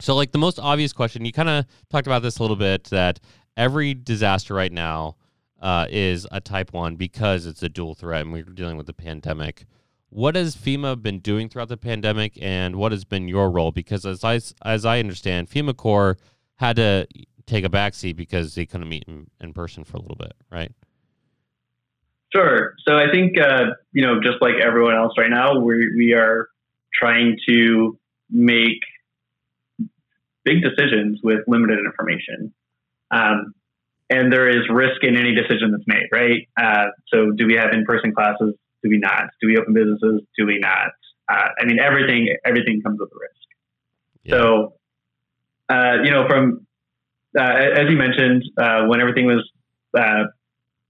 so, 0.00 0.14
like 0.14 0.32
the 0.32 0.38
most 0.38 0.58
obvious 0.58 0.92
question, 0.92 1.24
you 1.24 1.32
kind 1.32 1.48
of 1.48 1.66
talked 1.90 2.06
about 2.06 2.22
this 2.22 2.38
a 2.38 2.42
little 2.42 2.56
bit 2.56 2.84
that 2.84 3.20
every 3.56 3.94
disaster 3.94 4.54
right 4.54 4.72
now 4.72 5.16
uh, 5.60 5.86
is 5.90 6.26
a 6.32 6.40
type 6.40 6.72
one 6.72 6.96
because 6.96 7.46
it's 7.46 7.62
a 7.62 7.68
dual 7.68 7.94
threat 7.94 8.22
and 8.22 8.32
we're 8.32 8.42
dealing 8.42 8.76
with 8.76 8.86
the 8.86 8.92
pandemic. 8.92 9.66
What 10.14 10.36
has 10.36 10.54
FEMA 10.54 11.02
been 11.02 11.18
doing 11.18 11.48
throughout 11.48 11.68
the 11.68 11.76
pandemic, 11.76 12.38
and 12.40 12.76
what 12.76 12.92
has 12.92 13.04
been 13.04 13.26
your 13.26 13.50
role? 13.50 13.72
Because 13.72 14.06
as 14.06 14.22
I 14.22 14.38
as 14.64 14.84
I 14.84 15.00
understand, 15.00 15.50
FEMA 15.50 15.76
Corps 15.76 16.16
had 16.54 16.76
to 16.76 17.08
take 17.46 17.64
a 17.64 17.68
backseat 17.68 18.14
because 18.14 18.54
they 18.54 18.64
couldn't 18.64 18.88
meet 18.88 19.02
in, 19.08 19.26
in 19.40 19.52
person 19.52 19.82
for 19.82 19.96
a 19.96 20.00
little 20.00 20.14
bit, 20.14 20.34
right? 20.52 20.70
Sure. 22.32 22.74
So 22.86 22.96
I 22.96 23.10
think 23.10 23.40
uh, 23.40 23.72
you 23.90 24.02
know, 24.06 24.20
just 24.20 24.36
like 24.40 24.54
everyone 24.62 24.94
else 24.94 25.14
right 25.18 25.30
now, 25.30 25.58
we 25.58 25.92
we 25.96 26.12
are 26.12 26.48
trying 26.94 27.36
to 27.48 27.98
make 28.30 28.78
big 30.44 30.62
decisions 30.62 31.18
with 31.24 31.40
limited 31.48 31.80
information. 31.80 32.54
Um, 33.10 33.52
and 34.10 34.32
there 34.32 34.48
is 34.48 34.68
risk 34.70 35.02
in 35.02 35.16
any 35.16 35.34
decision 35.34 35.72
that's 35.72 35.88
made, 35.88 36.06
right? 36.12 36.48
Uh, 36.56 36.90
so, 37.12 37.32
do 37.32 37.48
we 37.48 37.54
have 37.54 37.72
in-person 37.72 38.14
classes? 38.14 38.54
Do 38.84 38.90
we 38.90 38.98
not? 38.98 39.30
Do 39.40 39.48
we 39.48 39.56
open 39.56 39.72
businesses? 39.72 40.20
Do 40.38 40.46
we 40.46 40.58
not? 40.60 40.92
Uh, 41.26 41.48
I 41.58 41.64
mean, 41.64 41.78
everything 41.80 42.28
everything 42.44 42.82
comes 42.82 43.00
with 43.00 43.08
a 43.10 43.18
risk. 43.18 43.48
Yeah. 44.24 44.34
So, 44.36 44.74
uh, 45.70 46.02
you 46.04 46.10
know, 46.10 46.28
from 46.28 46.66
uh, 47.36 47.80
as 47.80 47.88
you 47.88 47.96
mentioned, 47.96 48.44
uh, 48.58 48.84
when 48.86 49.00
everything 49.00 49.24
was 49.24 49.42
uh, 49.98 50.24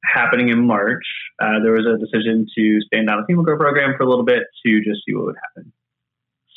happening 0.05 0.49
in 0.49 0.67
March, 0.67 1.05
there 1.39 1.73
was 1.73 1.87
a 1.87 1.97
decision 1.99 2.47
to 2.59 2.81
stand 2.87 3.07
down 3.07 3.25
the 3.27 3.33
FEMA 3.33 3.45
Corps 3.45 3.57
program 3.57 3.95
for 3.97 4.03
a 4.03 4.09
little 4.09 4.25
bit 4.25 4.43
to 4.67 4.81
just 4.83 5.03
see 5.07 5.15
what 5.15 5.27
would 5.27 5.37
happen. 5.55 5.73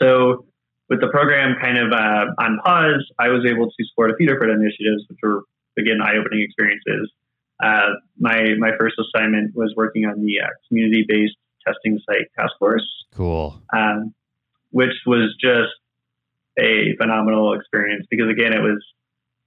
So, 0.02 0.46
with 0.90 1.02
the 1.02 1.10
program 1.10 1.56
kind 1.62 1.78
of 1.78 1.94
on 1.94 2.60
pause, 2.66 3.06
I 3.20 3.30
was 3.30 3.46
able 3.48 3.68
to 3.70 3.86
support 3.86 4.10
a 4.10 4.16
few 4.16 4.26
different 4.26 4.54
initiatives, 4.54 5.06
which 5.08 5.20
were 5.22 5.44
again 5.78 6.02
eye-opening 6.02 6.42
experiences. 6.42 7.12
Uh, 7.62 7.94
my 8.20 8.54
my 8.60 8.72
first 8.80 8.96
assignment 9.00 9.56
was 9.56 9.74
working 9.76 10.06
on 10.06 10.24
the 10.24 10.42
uh, 10.42 10.48
community-based 10.68 11.36
testing 11.66 12.00
site 12.08 12.28
task 12.38 12.54
force. 12.60 12.88
Cool. 13.16 13.62
Um, 13.76 14.14
which 14.72 14.94
was 15.06 15.36
just 15.42 15.74
a 16.60 16.96
phenomenal 16.98 17.54
experience 17.54 18.06
because 18.10 18.30
again, 18.30 18.54
it 18.54 18.62
was 18.62 18.84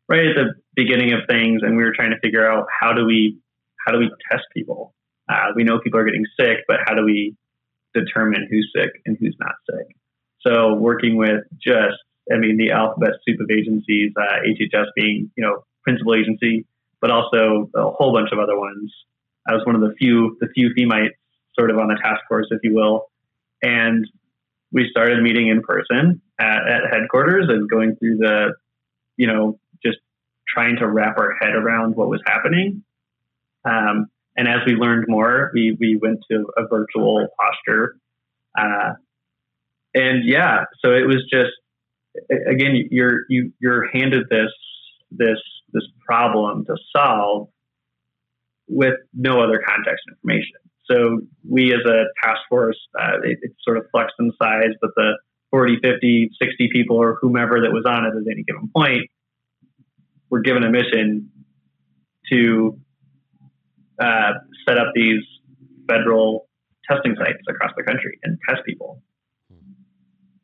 right 0.08 0.26
at 0.26 0.34
the 0.34 0.54
beginning 0.74 1.12
of 1.12 1.20
things, 1.28 1.62
and 1.62 1.76
we 1.76 1.84
were 1.84 1.92
trying 1.94 2.10
to 2.10 2.18
figure 2.20 2.48
out 2.48 2.66
how 2.80 2.92
do 2.92 3.04
we 3.04 3.38
how 3.86 3.92
do 3.92 3.98
we 3.98 4.10
test 4.30 4.44
people. 4.54 4.94
Uh, 5.28 5.52
we 5.54 5.64
know 5.64 5.78
people 5.78 6.00
are 6.00 6.04
getting 6.04 6.26
sick, 6.38 6.58
but 6.66 6.78
how 6.84 6.94
do 6.94 7.04
we 7.04 7.36
determine 7.94 8.46
who's 8.50 8.70
sick 8.74 8.90
and 9.06 9.16
who's 9.18 9.36
not 9.38 9.54
sick? 9.70 9.86
So 10.40 10.74
working 10.74 11.16
with 11.16 11.44
just 11.62 11.98
I 12.32 12.38
mean 12.38 12.56
the 12.56 12.72
alphabet 12.72 13.12
soup 13.26 13.40
of 13.40 13.50
agencies, 13.50 14.12
uh, 14.16 14.40
HHS 14.46 14.86
being 14.96 15.30
you 15.36 15.44
know 15.44 15.64
principal 15.84 16.14
agency, 16.14 16.66
but 17.00 17.10
also 17.10 17.70
a 17.74 17.90
whole 17.90 18.12
bunch 18.12 18.30
of 18.32 18.38
other 18.38 18.58
ones. 18.58 18.92
I 19.48 19.54
was 19.54 19.62
one 19.64 19.74
of 19.74 19.80
the 19.80 19.94
few, 19.98 20.36
the 20.40 20.48
few 20.54 20.70
Femites 20.76 21.16
sort 21.58 21.70
of 21.70 21.78
on 21.78 21.88
the 21.88 21.98
task 22.02 22.20
force, 22.28 22.46
if 22.50 22.60
you 22.62 22.74
will. 22.74 23.10
And 23.62 24.06
we 24.72 24.88
started 24.90 25.22
meeting 25.22 25.48
in 25.48 25.62
person 25.62 26.20
at, 26.38 26.68
at 26.68 26.92
headquarters 26.92 27.46
and 27.48 27.68
going 27.68 27.96
through 27.96 28.18
the, 28.18 28.54
you 29.16 29.26
know, 29.26 29.58
just 29.84 29.98
trying 30.48 30.76
to 30.76 30.86
wrap 30.86 31.18
our 31.18 31.34
head 31.40 31.54
around 31.54 31.96
what 31.96 32.08
was 32.08 32.20
happening. 32.26 32.84
Um, 33.64 34.06
and 34.36 34.48
as 34.48 34.60
we 34.66 34.72
learned 34.72 35.06
more, 35.08 35.50
we, 35.54 35.76
we 35.78 35.98
went 36.00 36.20
to 36.30 36.46
a 36.56 36.66
virtual 36.68 37.26
posture. 37.38 37.96
Uh, 38.58 38.92
and 39.94 40.24
yeah, 40.24 40.64
so 40.84 40.92
it 40.92 41.06
was 41.06 41.24
just, 41.30 41.50
again, 42.30 42.88
you're, 42.90 43.20
you, 43.28 43.52
you're 43.60 43.88
handed 43.92 44.28
this, 44.30 44.50
this 45.10 45.38
this 45.72 45.86
problem 46.06 46.64
to 46.66 46.76
solve 46.94 47.48
with 48.68 48.94
no 49.14 49.40
other 49.40 49.60
context 49.66 50.04
information. 50.08 50.56
So 50.90 51.20
we 51.48 51.72
as 51.72 51.80
a 51.86 52.04
task 52.22 52.40
force, 52.48 52.78
uh, 52.98 53.18
it, 53.22 53.38
it, 53.42 53.52
sort 53.62 53.76
of 53.76 53.84
flexed 53.92 54.14
in 54.18 54.32
size, 54.42 54.74
but 54.80 54.90
the 54.96 55.18
40, 55.50 55.78
50, 55.82 56.30
60 56.40 56.68
people 56.72 56.96
or 56.96 57.18
whomever 57.20 57.60
that 57.60 57.70
was 57.72 57.84
on 57.86 58.04
it 58.04 58.08
at 58.08 58.30
any 58.30 58.42
given 58.44 58.70
point 58.74 59.08
were 60.30 60.40
given 60.40 60.62
a 60.64 60.70
mission 60.70 61.30
to 62.32 62.78
uh, 64.00 64.32
set 64.66 64.78
up 64.78 64.88
these 64.94 65.22
federal 65.88 66.48
testing 66.88 67.14
sites 67.18 67.38
across 67.48 67.72
the 67.76 67.82
country 67.82 68.18
and 68.22 68.38
test 68.48 68.62
people. 68.64 69.02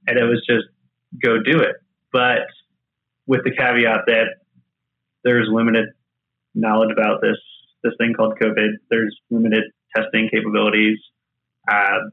And 0.08 0.18
it 0.18 0.24
was 0.24 0.44
just 0.48 0.66
go 1.24 1.38
do 1.42 1.58
it. 1.60 1.76
But 2.12 2.46
with 3.26 3.42
the 3.44 3.50
caveat 3.50 4.02
that 4.06 4.26
there's 5.26 5.48
limited 5.50 5.86
knowledge 6.54 6.90
about 6.92 7.20
this 7.20 7.36
this 7.82 7.92
thing 7.98 8.14
called 8.14 8.38
COVID. 8.40 8.68
There's 8.88 9.14
limited 9.28 9.64
testing 9.94 10.28
capabilities. 10.32 10.98
Uh, 11.70 12.10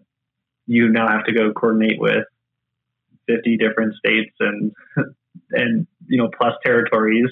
you 0.66 0.90
now 0.90 1.08
have 1.08 1.26
to 1.26 1.34
go 1.34 1.54
coordinate 1.54 2.00
with 2.00 2.26
50 3.28 3.58
different 3.58 3.96
states 3.96 4.34
and 4.40 4.72
and 5.52 5.88
you 6.08 6.18
know 6.18 6.30
plus 6.36 6.54
territories, 6.66 7.30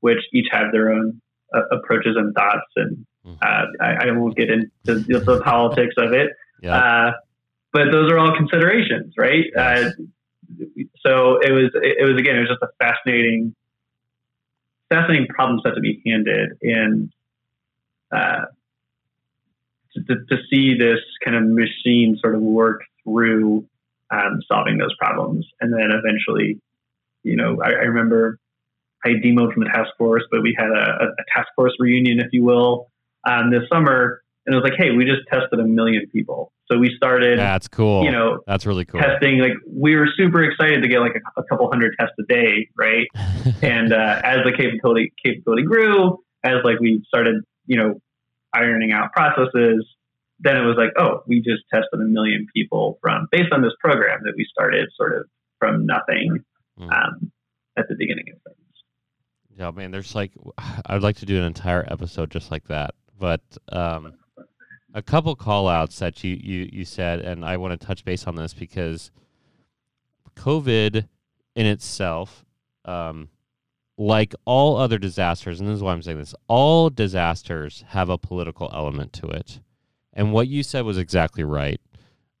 which 0.00 0.18
each 0.32 0.48
have 0.52 0.70
their 0.70 0.90
own 0.90 1.20
uh, 1.54 1.62
approaches 1.72 2.14
and 2.16 2.34
thoughts. 2.34 2.70
And 2.76 3.06
mm-hmm. 3.26 3.36
uh, 3.42 3.84
I, 3.84 4.08
I, 4.08 4.10
won't 4.12 4.36
get 4.36 4.50
into 4.50 4.68
the 4.84 5.40
politics 5.44 5.94
of 5.96 6.12
it. 6.12 6.30
Yeah. 6.62 6.76
Uh, 6.76 7.12
but 7.72 7.90
those 7.90 8.12
are 8.12 8.18
all 8.18 8.36
considerations, 8.36 9.14
right? 9.16 9.46
Uh, 9.56 9.90
so 11.04 11.38
it 11.40 11.52
was 11.52 11.70
it 11.74 12.06
was 12.06 12.18
again 12.18 12.36
it 12.36 12.40
was 12.40 12.48
just 12.48 12.62
a 12.62 12.68
fascinating 12.78 13.54
fascinating 14.92 15.26
problem 15.28 15.60
set 15.64 15.74
to 15.74 15.80
be 15.80 16.02
handed 16.06 16.50
and 16.62 17.10
uh, 18.12 18.44
to, 19.94 20.14
to, 20.28 20.36
see 20.50 20.76
this 20.76 21.00
kind 21.24 21.36
of 21.36 21.44
machine 21.44 22.18
sort 22.20 22.34
of 22.34 22.42
work 22.42 22.82
through 23.04 23.66
um, 24.10 24.40
solving 24.46 24.78
those 24.78 24.94
problems. 24.98 25.46
And 25.60 25.72
then 25.72 25.90
eventually, 25.90 26.60
you 27.22 27.36
know, 27.36 27.58
I, 27.62 27.68
I 27.68 27.84
remember 27.84 28.38
I 29.04 29.08
demoed 29.08 29.52
from 29.52 29.64
the 29.64 29.70
task 29.70 29.90
force, 29.98 30.22
but 30.30 30.42
we 30.42 30.54
had 30.56 30.68
a, 30.68 31.08
a 31.18 31.24
task 31.34 31.48
force 31.56 31.72
reunion, 31.78 32.20
if 32.20 32.28
you 32.32 32.44
will, 32.44 32.90
um, 33.28 33.50
this 33.50 33.62
summer. 33.72 34.21
And 34.44 34.54
it 34.54 34.58
was 34.60 34.68
like, 34.68 34.78
hey, 34.78 34.90
we 34.90 35.04
just 35.04 35.20
tested 35.30 35.60
a 35.60 35.64
million 35.64 36.08
people. 36.12 36.52
So 36.70 36.78
we 36.78 36.92
started. 36.96 37.38
That's 37.38 37.68
cool. 37.68 38.04
You 38.04 38.10
know, 38.10 38.40
that's 38.46 38.66
really 38.66 38.84
cool. 38.84 39.00
Testing 39.00 39.38
like 39.38 39.52
we 39.70 39.94
were 39.94 40.08
super 40.16 40.42
excited 40.42 40.82
to 40.82 40.88
get 40.88 41.00
like 41.00 41.14
a, 41.14 41.40
a 41.40 41.44
couple 41.44 41.68
hundred 41.70 41.94
tests 41.98 42.14
a 42.18 42.24
day, 42.24 42.68
right? 42.76 43.06
and 43.62 43.92
uh, 43.92 44.20
as 44.24 44.38
the 44.44 44.52
capability 44.56 45.12
capability 45.24 45.62
grew, 45.62 46.18
as 46.42 46.56
like 46.64 46.80
we 46.80 47.04
started, 47.06 47.36
you 47.66 47.76
know, 47.76 48.00
ironing 48.52 48.92
out 48.92 49.12
processes, 49.12 49.86
then 50.40 50.56
it 50.56 50.64
was 50.64 50.76
like, 50.76 50.90
oh, 50.98 51.22
we 51.26 51.38
just 51.38 51.62
tested 51.72 52.00
a 52.00 52.04
million 52.04 52.46
people 52.54 52.98
from 53.00 53.28
based 53.30 53.52
on 53.52 53.62
this 53.62 53.72
program 53.78 54.20
that 54.24 54.34
we 54.36 54.46
started 54.50 54.88
sort 54.96 55.16
of 55.16 55.26
from 55.58 55.86
nothing 55.86 56.38
mm. 56.80 56.92
um, 56.92 57.30
at 57.78 57.86
the 57.88 57.94
beginning 57.96 58.24
of 58.32 58.42
things. 58.42 58.58
Yeah, 59.56 59.70
man. 59.70 59.92
There's 59.92 60.14
like, 60.14 60.32
I'd 60.86 61.02
like 61.02 61.16
to 61.16 61.26
do 61.26 61.36
an 61.36 61.44
entire 61.44 61.84
episode 61.86 62.30
just 62.30 62.50
like 62.50 62.64
that, 62.64 62.94
but. 63.18 63.42
Um, 63.68 64.14
a 64.94 65.02
couple 65.02 65.34
call 65.34 65.68
outs 65.68 65.98
that 65.98 66.22
you, 66.22 66.38
you, 66.40 66.68
you 66.72 66.84
said, 66.84 67.20
and 67.20 67.44
I 67.44 67.56
want 67.56 67.78
to 67.78 67.86
touch 67.86 68.04
base 68.04 68.26
on 68.26 68.36
this 68.36 68.52
because 68.52 69.10
COVID 70.36 71.08
in 71.54 71.66
itself, 71.66 72.44
um, 72.84 73.28
like 73.96 74.34
all 74.44 74.76
other 74.76 74.98
disasters, 74.98 75.60
and 75.60 75.68
this 75.68 75.76
is 75.76 75.82
why 75.82 75.92
I'm 75.92 76.02
saying 76.02 76.18
this, 76.18 76.34
all 76.48 76.90
disasters 76.90 77.84
have 77.88 78.08
a 78.08 78.18
political 78.18 78.70
element 78.72 79.12
to 79.14 79.28
it. 79.28 79.60
And 80.12 80.32
what 80.32 80.48
you 80.48 80.62
said 80.62 80.84
was 80.84 80.98
exactly 80.98 81.44
right. 81.44 81.80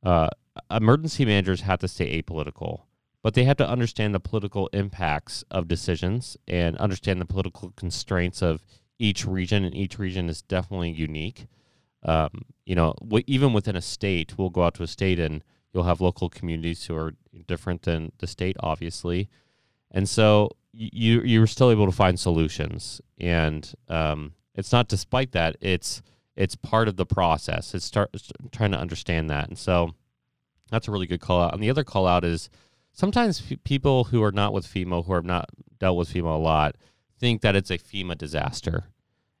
Uh, 0.02 0.28
emergency 0.70 1.24
managers 1.24 1.62
have 1.62 1.78
to 1.80 1.88
stay 1.88 2.20
apolitical, 2.20 2.82
but 3.22 3.34
they 3.34 3.44
have 3.44 3.56
to 3.58 3.68
understand 3.68 4.14
the 4.14 4.20
political 4.20 4.68
impacts 4.72 5.44
of 5.50 5.68
decisions 5.68 6.36
and 6.48 6.76
understand 6.76 7.20
the 7.20 7.26
political 7.26 7.72
constraints 7.76 8.42
of 8.42 8.62
each 8.98 9.26
region, 9.26 9.64
and 9.64 9.74
each 9.74 9.98
region 9.98 10.28
is 10.28 10.42
definitely 10.42 10.90
unique 10.90 11.46
um, 12.04 12.42
you 12.64 12.74
know, 12.74 12.94
w- 13.00 13.24
even 13.26 13.52
within 13.52 13.76
a 13.76 13.82
state, 13.82 14.36
we'll 14.38 14.50
go 14.50 14.64
out 14.64 14.74
to 14.74 14.82
a 14.82 14.86
state 14.86 15.18
and 15.18 15.42
you'll 15.72 15.84
have 15.84 16.00
local 16.00 16.28
communities 16.28 16.84
who 16.84 16.96
are 16.96 17.14
different 17.46 17.82
than 17.82 18.12
the 18.18 18.26
state, 18.26 18.56
obviously, 18.60 19.28
and 19.90 20.08
so 20.08 20.50
you 20.72 21.20
you're 21.22 21.46
still 21.46 21.70
able 21.70 21.86
to 21.86 21.92
find 21.92 22.18
solutions. 22.18 23.00
And 23.18 23.72
um, 23.88 24.34
it's 24.54 24.72
not 24.72 24.88
despite 24.88 25.32
that; 25.32 25.56
it's 25.60 26.02
it's 26.36 26.56
part 26.56 26.88
of 26.88 26.96
the 26.96 27.06
process. 27.06 27.74
It's 27.74 27.84
start 27.84 28.10
trying 28.52 28.72
to 28.72 28.78
understand 28.78 29.30
that, 29.30 29.48
and 29.48 29.58
so 29.58 29.94
that's 30.70 30.88
a 30.88 30.90
really 30.90 31.06
good 31.06 31.20
call 31.20 31.42
out. 31.42 31.54
And 31.54 31.62
the 31.62 31.70
other 31.70 31.84
call 31.84 32.06
out 32.06 32.24
is 32.24 32.48
sometimes 32.92 33.42
f- 33.50 33.58
people 33.64 34.04
who 34.04 34.22
are 34.22 34.32
not 34.32 34.52
with 34.52 34.66
FEMA, 34.66 35.04
who 35.04 35.14
have 35.14 35.24
not 35.24 35.50
dealt 35.78 35.96
with 35.98 36.12
FEMA 36.12 36.34
a 36.34 36.38
lot, 36.38 36.76
think 37.18 37.42
that 37.42 37.54
it's 37.54 37.70
a 37.70 37.78
FEMA 37.78 38.16
disaster. 38.16 38.84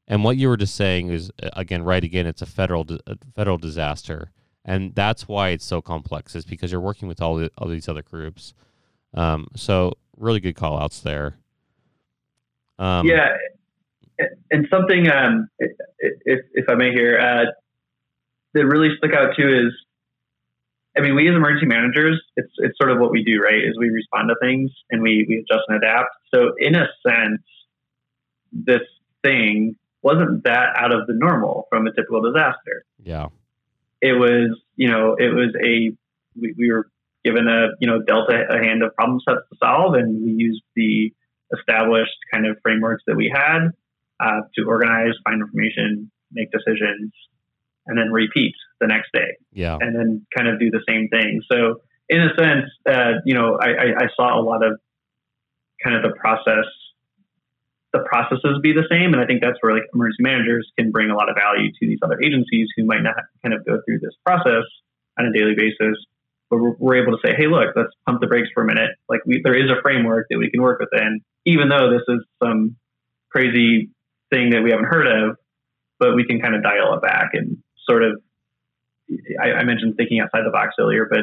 And 0.08 0.24
what 0.24 0.36
you 0.36 0.48
were 0.48 0.56
just 0.56 0.74
saying 0.74 1.08
is, 1.08 1.30
uh, 1.42 1.50
again, 1.54 1.82
right 1.84 2.02
again, 2.02 2.26
it's 2.26 2.42
a 2.42 2.46
federal 2.46 2.86
a 3.06 3.16
federal 3.34 3.58
disaster. 3.58 4.30
and 4.64 4.94
that's 4.94 5.26
why 5.26 5.50
it's 5.50 5.64
so 5.64 5.82
complex. 5.82 6.34
Is 6.34 6.44
because 6.44 6.70
you're 6.70 6.80
working 6.80 7.08
with 7.08 7.20
all 7.20 7.36
the, 7.36 7.50
all 7.58 7.68
these 7.68 7.88
other 7.88 8.02
groups. 8.02 8.54
Um, 9.14 9.48
so 9.56 9.94
really 10.16 10.40
good 10.40 10.54
call 10.54 10.78
outs 10.78 11.00
there. 11.00 11.36
Um, 12.78 13.06
yeah, 13.06 13.36
and 14.50 14.66
something 14.70 15.10
um, 15.10 15.48
if 15.58 16.40
if 16.52 16.68
I 16.68 16.74
may 16.74 16.92
here 16.92 17.18
uh, 17.18 17.50
that 18.54 18.66
really 18.66 18.90
stuck 18.96 19.12
out 19.12 19.36
too 19.36 19.48
is, 19.48 19.72
I 20.96 21.00
mean, 21.00 21.14
we 21.14 21.28
as 21.28 21.34
emergency 21.34 21.66
managers, 21.66 22.20
it's 22.36 22.52
it's 22.58 22.76
sort 22.78 22.90
of 22.90 22.98
what 22.98 23.10
we 23.10 23.24
do, 23.24 23.40
right? 23.42 23.62
Is 23.62 23.76
we 23.78 23.88
respond 23.88 24.28
to 24.28 24.36
things 24.40 24.70
and 24.90 25.02
we 25.02 25.24
we 25.28 25.38
adjust 25.38 25.64
and 25.68 25.76
adapt. 25.76 26.10
So 26.34 26.52
in 26.58 26.74
a 26.74 26.86
sense, 27.06 27.42
this 28.52 28.82
thing 29.22 29.76
wasn't 30.02 30.44
that 30.44 30.74
out 30.76 30.92
of 30.92 31.06
the 31.06 31.14
normal 31.14 31.66
from 31.70 31.86
a 31.86 31.92
typical 31.92 32.22
disaster. 32.22 32.84
Yeah, 33.02 33.28
it 34.00 34.12
was 34.12 34.58
you 34.76 34.90
know 34.90 35.16
it 35.18 35.34
was 35.34 35.54
a 35.62 35.96
we, 36.38 36.54
we 36.58 36.72
were 36.72 36.88
given 37.24 37.48
a 37.48 37.68
you 37.80 37.88
know 37.88 38.02
dealt 38.02 38.30
a, 38.30 38.54
a 38.54 38.62
hand 38.62 38.82
of 38.82 38.94
problem 38.94 39.20
sets 39.20 39.40
to 39.50 39.56
solve, 39.62 39.94
and 39.94 40.24
we 40.24 40.32
used 40.32 40.62
the 40.74 41.12
established 41.56 42.16
kind 42.32 42.46
of 42.46 42.56
frameworks 42.62 43.02
that 43.06 43.16
we 43.16 43.30
had 43.32 43.68
uh, 44.20 44.40
to 44.54 44.64
organize, 44.66 45.12
find 45.24 45.40
information, 45.42 46.10
make 46.32 46.48
decisions, 46.50 47.12
and 47.86 47.98
then 47.98 48.10
repeat 48.10 48.54
the 48.80 48.86
next 48.86 49.10
day. 49.12 49.36
Yeah. 49.52 49.76
And 49.80 49.94
then 49.94 50.26
kind 50.36 50.48
of 50.48 50.58
do 50.58 50.70
the 50.70 50.82
same 50.88 51.08
thing. 51.08 51.42
So 51.50 51.80
in 52.08 52.22
a 52.22 52.28
sense, 52.38 52.66
uh, 52.88 53.20
you 53.24 53.34
know, 53.34 53.58
I, 53.60 53.68
I, 53.68 53.86
I, 54.04 54.06
saw 54.16 54.38
a 54.38 54.42
lot 54.42 54.64
of 54.64 54.78
kind 55.82 55.96
of 55.96 56.02
the 56.02 56.16
process, 56.18 56.66
the 57.92 58.00
processes 58.00 58.58
be 58.62 58.72
the 58.72 58.88
same. 58.90 59.12
And 59.12 59.20
I 59.20 59.26
think 59.26 59.40
that's 59.40 59.58
where 59.60 59.74
like 59.74 59.84
emergency 59.94 60.22
managers 60.22 60.70
can 60.78 60.90
bring 60.90 61.10
a 61.10 61.14
lot 61.14 61.28
of 61.28 61.36
value 61.36 61.70
to 61.70 61.86
these 61.86 61.98
other 62.02 62.20
agencies 62.22 62.68
who 62.76 62.84
might 62.84 63.02
not 63.02 63.16
kind 63.42 63.54
of 63.54 63.64
go 63.64 63.80
through 63.84 64.00
this 64.00 64.14
process 64.24 64.64
on 65.18 65.26
a 65.26 65.32
daily 65.32 65.54
basis. 65.56 65.96
But 66.48 66.58
we're, 66.78 66.96
able 66.96 67.16
to 67.16 67.18
say, 67.24 67.34
hey, 67.34 67.46
look, 67.46 67.72
let's 67.74 67.92
pump 68.04 68.20
the 68.20 68.26
brakes 68.26 68.48
for 68.52 68.62
a 68.62 68.66
minute. 68.66 68.90
Like 69.08 69.20
we, 69.24 69.40
there 69.42 69.56
is 69.56 69.70
a 69.70 69.80
framework 69.80 70.26
that 70.28 70.38
we 70.38 70.50
can 70.50 70.60
work 70.60 70.80
within, 70.80 71.20
even 71.46 71.70
though 71.70 71.90
this 71.90 72.02
is 72.08 72.20
some 72.42 72.76
crazy 73.30 73.88
thing 74.30 74.50
that 74.50 74.62
we 74.62 74.70
haven't 74.70 74.84
heard 74.84 75.06
of, 75.06 75.36
but 75.98 76.14
we 76.14 76.26
can 76.26 76.40
kind 76.40 76.54
of 76.54 76.62
dial 76.62 76.92
it 76.94 77.02
back 77.02 77.30
and 77.32 77.58
sort 77.88 78.04
of. 78.04 78.20
I, 79.42 79.52
I 79.52 79.64
mentioned 79.64 79.96
thinking 79.96 80.20
outside 80.20 80.44
the 80.44 80.50
box 80.50 80.74
earlier, 80.78 81.06
but 81.10 81.20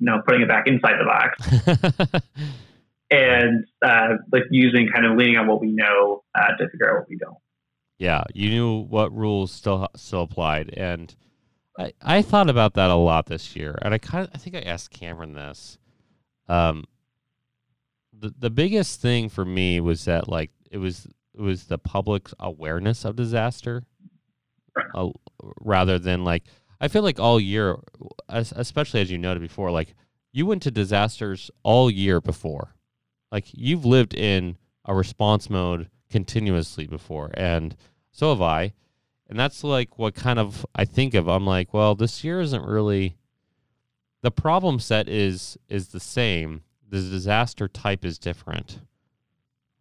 no, 0.00 0.20
putting 0.26 0.42
it 0.42 0.48
back 0.48 0.66
inside 0.66 0.94
the 0.98 1.04
box. 1.04 2.22
and 3.12 3.66
uh, 3.84 4.16
like 4.32 4.44
using 4.50 4.88
kind 4.92 5.04
of 5.06 5.16
leaning 5.16 5.36
on 5.36 5.46
what 5.46 5.60
we 5.60 5.70
know 5.70 6.24
uh, 6.34 6.56
to 6.56 6.68
figure 6.70 6.90
out 6.90 7.00
what 7.00 7.08
we 7.08 7.16
don't. 7.16 7.36
Yeah, 7.98 8.24
you 8.34 8.50
knew 8.50 8.78
what 8.78 9.14
rules 9.14 9.52
still 9.52 9.86
still 9.94 10.22
applied, 10.22 10.70
and 10.76 11.14
I, 11.78 11.92
I 12.02 12.22
thought 12.22 12.50
about 12.50 12.74
that 12.74 12.90
a 12.90 12.94
lot 12.94 13.26
this 13.26 13.54
year, 13.54 13.78
and 13.82 13.94
I 13.94 13.98
kind 13.98 14.26
of 14.26 14.30
I 14.34 14.38
think 14.38 14.56
I 14.56 14.60
asked 14.60 14.90
Cameron 14.90 15.34
this. 15.34 15.78
Um, 16.48 16.84
the 18.18 18.34
the 18.36 18.50
biggest 18.50 19.00
thing 19.00 19.28
for 19.28 19.44
me 19.44 19.78
was 19.80 20.06
that 20.06 20.28
like 20.28 20.50
it 20.70 20.78
was 20.78 21.06
it 21.34 21.40
was 21.40 21.64
the 21.64 21.78
public's 21.78 22.34
awareness 22.40 23.04
of 23.04 23.14
disaster 23.14 23.84
uh, 24.94 25.10
rather 25.60 25.98
than 25.98 26.24
like 26.24 26.44
I 26.80 26.88
feel 26.88 27.02
like 27.02 27.20
all 27.20 27.38
year, 27.38 27.76
especially 28.28 29.00
as 29.00 29.10
you 29.10 29.18
noted 29.18 29.40
before, 29.40 29.70
like 29.70 29.94
you 30.32 30.46
went 30.46 30.62
to 30.62 30.70
disasters 30.70 31.50
all 31.62 31.90
year 31.90 32.20
before. 32.20 32.74
Like 33.32 33.46
you've 33.52 33.84
lived 33.84 34.14
in 34.14 34.58
a 34.84 34.94
response 34.94 35.50
mode 35.50 35.88
continuously 36.10 36.86
before, 36.86 37.30
and 37.34 37.74
so 38.12 38.28
have 38.28 38.42
I. 38.42 38.74
And 39.28 39.40
that's 39.40 39.64
like 39.64 39.98
what 39.98 40.14
kind 40.14 40.38
of 40.38 40.66
I 40.74 40.84
think 40.84 41.14
of. 41.14 41.26
I'm 41.26 41.46
like, 41.46 41.72
well, 41.72 41.94
this 41.94 42.22
year 42.22 42.40
isn't 42.40 42.64
really 42.64 43.16
the 44.22 44.30
problem 44.30 44.78
set 44.78 45.08
is 45.08 45.58
is 45.68 45.88
the 45.88 46.00
same. 46.00 46.62
The 46.88 47.00
disaster 47.00 47.68
type 47.68 48.04
is 48.04 48.18
different, 48.18 48.80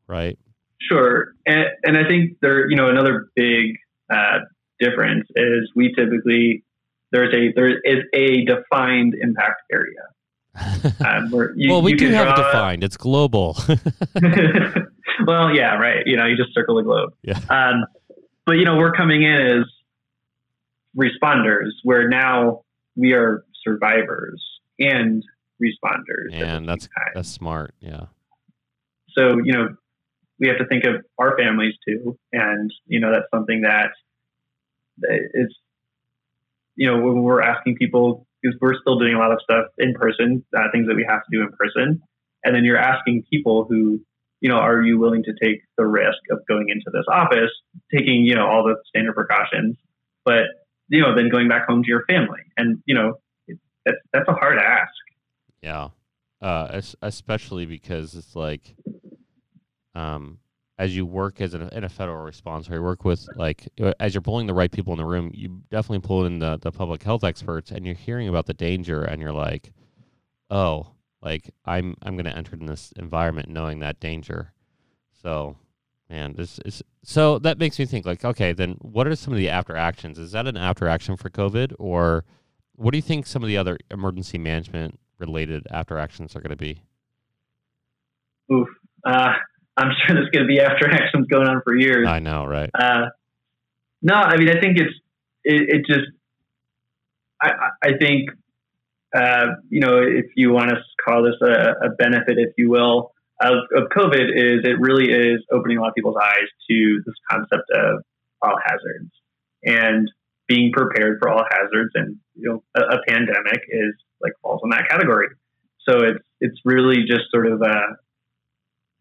right? 0.08 0.40
Sure, 0.80 1.36
and, 1.46 1.66
and 1.84 1.98
I 1.98 2.08
think 2.08 2.38
there, 2.42 2.70
you 2.70 2.76
know, 2.76 2.90
another 2.90 3.28
big 3.36 3.76
uh, 4.12 4.40
difference 4.80 5.28
is 5.36 5.70
we 5.76 5.94
typically 5.94 6.64
there's 7.12 7.34
a 7.34 7.54
there 7.54 7.70
is 7.70 8.04
a 8.14 8.46
defined 8.46 9.16
impact 9.22 9.62
area. 9.72 10.02
Um, 11.06 11.32
you, 11.56 11.72
well, 11.72 11.82
we 11.82 11.94
do 11.94 12.10
have 12.10 12.30
it 12.30 12.36
defined. 12.36 12.84
It's 12.84 12.98
global. 12.98 13.58
well, 15.26 15.54
yeah, 15.54 15.76
right. 15.76 16.04
You 16.06 16.18
know, 16.18 16.26
you 16.26 16.36
just 16.36 16.54
circle 16.54 16.76
the 16.76 16.84
globe. 16.84 17.14
Yeah. 17.24 17.40
Um, 17.50 17.86
but 18.46 18.54
you 18.54 18.66
know, 18.66 18.78
we're 18.78 18.92
coming 18.92 19.24
in 19.24 19.34
as 19.34 19.66
responders, 20.98 21.70
where 21.84 22.08
now 22.08 22.64
we 22.96 23.14
are 23.14 23.44
survivors 23.64 24.44
and 24.80 25.24
responders. 25.62 26.34
And 26.34 26.68
that's 26.68 26.90
that's 27.14 27.30
smart. 27.30 27.74
Yeah. 27.80 28.06
So 29.16 29.38
you 29.44 29.54
know, 29.54 29.76
we 30.40 30.48
have 30.48 30.58
to 30.58 30.66
think 30.66 30.84
of 30.84 31.06
our 31.18 31.38
families 31.38 31.76
too, 31.88 32.18
and 32.32 32.74
you 32.88 33.00
know 33.00 33.12
that's 33.12 33.28
something 33.34 33.62
that 33.62 33.92
is 35.34 35.56
you 36.76 36.88
know 36.88 37.00
when 37.00 37.22
we're 37.24 37.42
asking 37.42 37.76
people 37.76 38.28
because 38.42 38.58
we're 38.60 38.80
still 38.82 38.98
doing 38.98 39.14
a 39.14 39.20
lot 39.20 39.32
of 39.32 39.40
stuff 39.44 39.66
in 39.78 39.94
person, 39.94 40.44
uh, 40.56 40.64
things 40.72 40.88
that 40.88 40.96
we 40.96 41.06
have 41.08 41.22
to 41.24 41.30
do 41.32 41.42
in 41.42 41.50
person, 41.58 42.02
and 42.44 42.56
then 42.56 42.64
you're 42.64 42.78
asking 42.78 43.24
people 43.30 43.66
who 43.70 44.00
you 44.40 44.50
know 44.50 44.58
are 44.58 44.82
you 44.82 45.00
willing 45.00 45.24
to 45.24 45.34
take 45.42 45.62
the 45.78 45.86
risk 45.86 46.20
of 46.32 46.40
going 46.48 46.70
into 46.70 46.90
this 46.92 47.06
office, 47.10 47.52
taking 47.94 48.26
you 48.26 48.36
know 48.36 48.48
all 48.48 48.64
the 48.64 48.76
standard 48.88 49.14
precautions, 49.14 49.78
but 50.26 50.44
you 50.90 51.02
know 51.02 51.16
then 51.16 51.30
going 51.30 51.48
back 51.48 51.68
home 51.68 51.84
to 51.84 51.90
your 51.90 52.04
family, 52.06 52.42
and 52.58 52.82
you 52.86 52.96
know 52.96 53.20
that's 53.86 53.98
that's 54.14 54.28
a 54.28 54.34
hard 54.34 54.58
ask. 54.58 54.92
Yeah, 55.62 55.90
uh, 56.42 56.82
especially 57.02 57.66
because 57.66 58.16
it's 58.16 58.36
like 58.36 58.76
um, 59.94 60.40
as 60.82 60.96
you 60.96 61.06
work 61.06 61.40
as 61.42 61.54
a, 61.54 61.70
in 61.78 61.84
a 61.84 61.90
federal 61.90 62.24
response 62.24 62.68
or 62.68 62.74
you 62.74 62.82
work 62.82 63.06
with 63.06 63.28
like 63.36 63.70
as 64.00 64.16
you're 64.16 64.22
pulling 64.22 64.48
the 64.48 64.54
right 64.54 64.72
people 64.72 64.92
in 64.94 64.98
the 64.98 65.06
room, 65.06 65.30
you 65.32 65.62
definitely 65.70 66.00
pull 66.00 66.26
in 66.26 66.40
the, 66.40 66.58
the 66.60 66.72
public 66.72 67.04
health 67.04 67.24
experts 67.24 67.70
and 67.70 67.86
you're 67.86 67.94
hearing 67.94 68.28
about 68.28 68.48
the 68.48 68.54
danger 68.56 69.04
and 69.04 69.22
you're 69.22 69.32
like, 69.32 69.74
oh, 70.50 70.88
like 71.22 71.54
I'm 71.66 71.96
I'm 72.02 72.18
gonna 72.18 72.32
enter 72.32 72.56
in 72.56 72.66
this 72.66 72.92
environment 72.96 73.48
knowing 73.48 73.78
that 73.82 74.00
danger. 74.00 74.54
So 75.22 75.56
man, 76.10 76.34
this 76.34 76.58
is 76.66 76.82
so 77.04 77.38
that 77.38 77.60
makes 77.60 77.78
me 77.78 77.86
think 77.86 78.08
like, 78.08 78.26
okay, 78.26 78.52
then 78.52 78.72
what 78.82 79.06
are 79.06 79.16
some 79.16 79.34
of 79.34 79.38
the 79.38 79.50
after 79.50 79.78
actions? 79.78 80.18
Is 80.18 80.32
that 80.32 80.48
an 80.48 80.58
after 80.58 80.88
action 80.88 81.16
for 81.16 81.30
COVID 81.30 81.76
or 81.78 82.26
what 82.74 82.90
do 82.90 82.98
you 82.98 83.04
think 83.04 83.28
some 83.28 83.44
of 83.44 83.48
the 83.50 83.58
other 83.58 83.78
emergency 83.92 84.40
management 84.40 85.00
related 85.20 85.68
after 85.70 86.00
actions 86.00 86.36
are 86.36 86.42
going 86.42 86.50
to 86.50 86.56
be? 86.56 86.82
Oof. 88.52 88.68
Uh, 89.06 89.34
I'm 89.82 89.92
sure 90.06 90.16
there's 90.16 90.30
going 90.30 90.44
to 90.44 90.48
be 90.48 90.60
after 90.60 90.90
actions 90.92 91.28
going 91.28 91.48
on 91.48 91.62
for 91.64 91.76
years. 91.76 92.08
I 92.08 92.20
know, 92.20 92.46
right? 92.46 92.70
Uh, 92.74 93.08
no, 94.02 94.16
I 94.16 94.38
mean, 94.38 94.50
I 94.50 94.60
think 94.60 94.78
it's 94.78 94.94
it, 95.44 95.70
it 95.70 95.86
just. 95.88 96.08
I, 97.44 97.70
I 97.82 97.90
think, 98.00 98.30
uh, 99.16 99.48
you 99.68 99.80
know, 99.80 99.98
if 99.98 100.26
you 100.36 100.52
want 100.52 100.70
to 100.70 100.76
call 101.04 101.24
this 101.24 101.42
a, 101.42 101.88
a 101.88 101.90
benefit, 101.98 102.38
if 102.38 102.54
you 102.56 102.70
will, 102.70 103.14
of, 103.42 103.56
of 103.76 103.90
COVID, 103.90 104.30
is 104.30 104.64
it 104.64 104.80
really 104.80 105.12
is 105.12 105.44
opening 105.52 105.78
a 105.78 105.82
lot 105.82 105.90
of 105.90 105.96
people's 105.96 106.18
eyes 106.22 106.48
to 106.70 107.02
this 107.04 107.16
concept 107.32 107.64
of 107.74 108.04
all 108.44 108.58
hazards 108.64 109.10
and 109.64 110.08
being 110.48 110.72
prepared 110.72 111.18
for 111.20 111.30
all 111.30 111.44
hazards. 111.50 111.92
And 111.96 112.18
you 112.36 112.50
know, 112.50 112.64
a, 112.76 112.98
a 112.98 113.00
pandemic 113.08 113.62
is 113.70 113.96
like 114.22 114.34
falls 114.44 114.62
in 114.64 114.70
that 114.70 114.88
category. 114.88 115.30
So 115.88 115.98
it's 116.04 116.20
it's 116.40 116.60
really 116.64 117.06
just 117.08 117.32
sort 117.32 117.48
of 117.48 117.62
a 117.62 117.98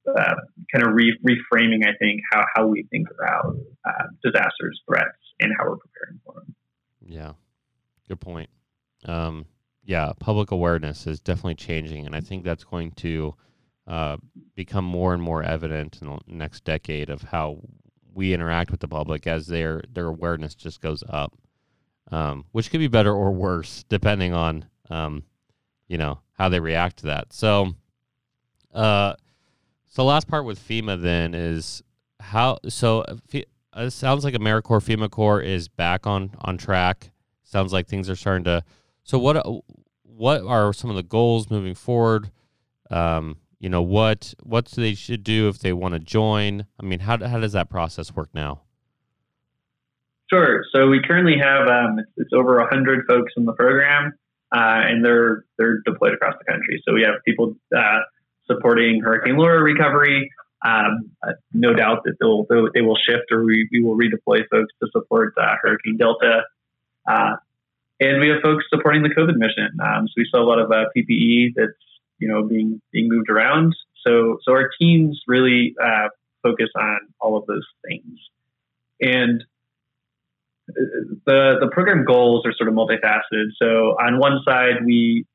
uh, 0.09 0.35
kind 0.73 0.87
of 0.87 0.95
re- 0.95 1.19
reframing, 1.27 1.87
I 1.87 1.93
think, 1.99 2.21
how, 2.33 2.45
how 2.55 2.67
we 2.67 2.85
think 2.91 3.09
about 3.11 3.57
uh, 3.87 4.05
disasters, 4.23 4.81
threats, 4.89 5.09
and 5.41 5.53
how 5.59 5.67
we're 5.67 5.77
preparing 5.77 6.21
for 6.25 6.35
them. 6.35 6.55
Yeah, 7.07 7.33
good 8.09 8.21
point. 8.21 8.51
Um, 9.05 9.47
yeah, 9.85 10.13
public 10.19 10.51
awareness 10.51 11.07
is 11.07 11.21
definitely 11.21 11.57
changing, 11.57 12.07
and 12.07 12.15
I 12.15 12.21
think 12.21 12.45
that's 12.45 12.65
going 12.65 12.93
to 12.93 13.35
uh, 13.87 14.17
become 14.55 14.85
more 14.85 15.15
and 15.15 15.23
more 15.23 15.43
evident 15.43 15.99
in 16.01 16.09
the 16.09 16.19
next 16.27 16.65
decade 16.65 17.11
of 17.11 17.23
how 17.23 17.59
we 18.13 18.35
interact 18.35 18.71
with 18.71 18.81
the 18.81 18.89
public 18.89 19.27
as 19.27 19.47
their 19.47 19.83
their 19.93 20.07
awareness 20.07 20.55
just 20.55 20.81
goes 20.81 21.03
up, 21.09 21.37
um, 22.11 22.45
which 22.53 22.71
could 22.71 22.81
be 22.81 22.89
better 22.89 23.13
or 23.13 23.33
worse 23.33 23.85
depending 23.89 24.35
on 24.35 24.67
um, 24.91 25.25
you 25.89 25.97
know 25.97 26.21
how 26.33 26.49
they 26.49 26.61
react 26.61 26.99
to 26.99 27.07
that. 27.07 27.33
So. 27.33 27.75
Uh, 28.73 29.15
so 29.91 30.05
last 30.05 30.29
part 30.29 30.45
with 30.45 30.59
FEMA 30.59 31.01
then 31.01 31.35
is 31.35 31.83
how 32.21 32.59
so 32.69 33.01
uh, 33.03 33.17
it 33.77 33.91
sounds 33.91 34.25
like 34.25 34.35
AmeriCorps 34.35 34.87
FEMA 34.87 35.11
Corps 35.11 35.41
is 35.41 35.69
back 35.69 36.07
on 36.07 36.31
on 36.41 36.57
track. 36.57 37.11
Sounds 37.43 37.73
like 37.73 37.89
things 37.89 38.09
are 38.09 38.17
starting 38.17 38.45
to. 38.45 38.63
So 39.03 39.19
what 39.19 39.37
uh, 39.37 39.59
what 40.05 40.43
are 40.43 40.73
some 40.73 40.91
of 40.91 40.97
the 40.97 41.03
goals 41.03 41.51
moving 41.51 41.75
forward? 41.75 42.31
Um, 42.89 43.39
you 43.59 43.69
know 43.69 43.83
what 43.83 44.33
what 44.45 44.67
they 44.67 44.95
should 44.95 45.25
do 45.25 45.49
if 45.49 45.59
they 45.59 45.73
want 45.73 45.95
to 45.95 45.99
join. 45.99 46.67
I 46.79 46.85
mean, 46.85 47.01
how 47.01 47.19
how 47.27 47.41
does 47.41 47.53
that 47.53 47.69
process 47.69 48.15
work 48.15 48.29
now? 48.33 48.63
Sure. 50.33 50.63
So 50.73 50.87
we 50.87 51.03
currently 51.03 51.37
have 51.37 51.67
um, 51.67 51.99
it's, 51.99 52.11
it's 52.17 52.31
over 52.33 52.65
hundred 52.71 53.07
folks 53.09 53.33
in 53.37 53.45
the 53.45 53.55
program, 53.55 54.13
uh, 54.55 54.87
and 54.87 55.05
they're 55.05 55.47
they're 55.59 55.81
deployed 55.85 56.15
across 56.15 56.35
the 56.39 56.53
country. 56.53 56.81
So 56.87 56.95
we 56.95 57.03
have 57.03 57.15
people 57.27 57.57
uh, 57.77 58.01
supporting 58.51 59.01
Hurricane 59.03 59.37
Laura 59.37 59.63
recovery. 59.63 60.31
Um, 60.65 61.11
uh, 61.27 61.33
no 61.53 61.73
doubt 61.73 62.03
that 62.05 62.17
they'll, 62.21 62.45
they 62.75 62.83
will 62.83 62.97
shift 62.97 63.33
or 63.33 63.45
we, 63.45 63.69
we 63.73 63.81
will 63.81 63.97
redeploy 63.97 64.43
folks 64.51 64.73
to 64.83 64.91
support 64.93 65.35
uh, 65.41 65.55
Hurricane 65.63 65.97
Delta. 65.97 66.43
Uh, 67.09 67.37
and 67.99 68.21
we 68.21 68.29
have 68.29 68.43
folks 68.43 68.65
supporting 68.69 69.03
the 69.03 69.09
COVID 69.09 69.37
mission. 69.37 69.69
Um, 69.83 70.07
so 70.07 70.13
we 70.17 70.27
saw 70.31 70.43
a 70.43 70.47
lot 70.47 70.59
of 70.59 70.71
uh, 70.71 70.85
PPE 70.97 71.53
that's 71.57 71.73
you 72.19 72.29
know 72.29 72.47
being 72.47 72.81
being 72.93 73.09
moved 73.09 73.31
around. 73.31 73.75
So 74.07 74.39
so 74.43 74.53
our 74.53 74.71
teams 74.79 75.23
really 75.27 75.75
focus 76.43 76.69
on 76.77 76.99
all 77.21 77.37
of 77.37 77.47
those 77.47 77.67
things. 77.87 78.19
And 79.01 79.45
the 81.27 81.57
the 81.61 81.69
program 81.73 82.05
goals 82.05 82.45
are 82.47 82.53
sort 82.53 82.69
of 82.69 82.75
multifaceted. 82.75 83.51
So 83.61 83.97
on 84.01 84.19
one 84.19 84.41
side, 84.45 84.85
we, 84.85 85.27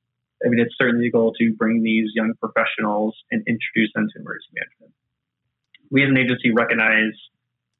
I 0.43 0.49
mean, 0.49 0.59
it's 0.59 0.75
certainly 0.77 1.07
a 1.07 1.11
goal 1.11 1.33
to 1.39 1.53
bring 1.53 1.83
these 1.83 2.11
young 2.13 2.33
professionals 2.39 3.15
and 3.31 3.43
introduce 3.47 3.91
them 3.93 4.07
to 4.13 4.19
emergency 4.19 4.53
management. 4.53 4.93
We 5.91 6.03
as 6.03 6.09
an 6.09 6.17
agency 6.17 6.51
recognize 6.51 7.13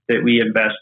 that 0.08 0.24
we 0.24 0.40
invest 0.40 0.78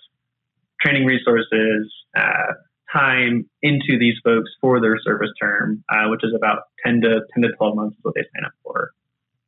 training 0.82 1.05
resources, 1.05 1.91
uh, 2.15 2.53
time 2.91 3.49
into 3.61 3.97
these 3.97 4.15
folks 4.24 4.51
for 4.61 4.80
their 4.80 4.99
service 5.03 5.32
term, 5.41 5.84
uh, 5.89 6.09
which 6.09 6.24
is 6.24 6.34
about 6.36 6.63
10 6.86 7.01
to 7.01 7.21
10 7.34 7.43
to 7.43 7.49
12 7.57 7.76
months 7.76 7.97
is 7.97 8.03
what 8.03 8.13
they 8.15 8.21
sign 8.21 8.45
up 8.45 8.51
for. 8.63 8.91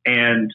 And 0.04 0.52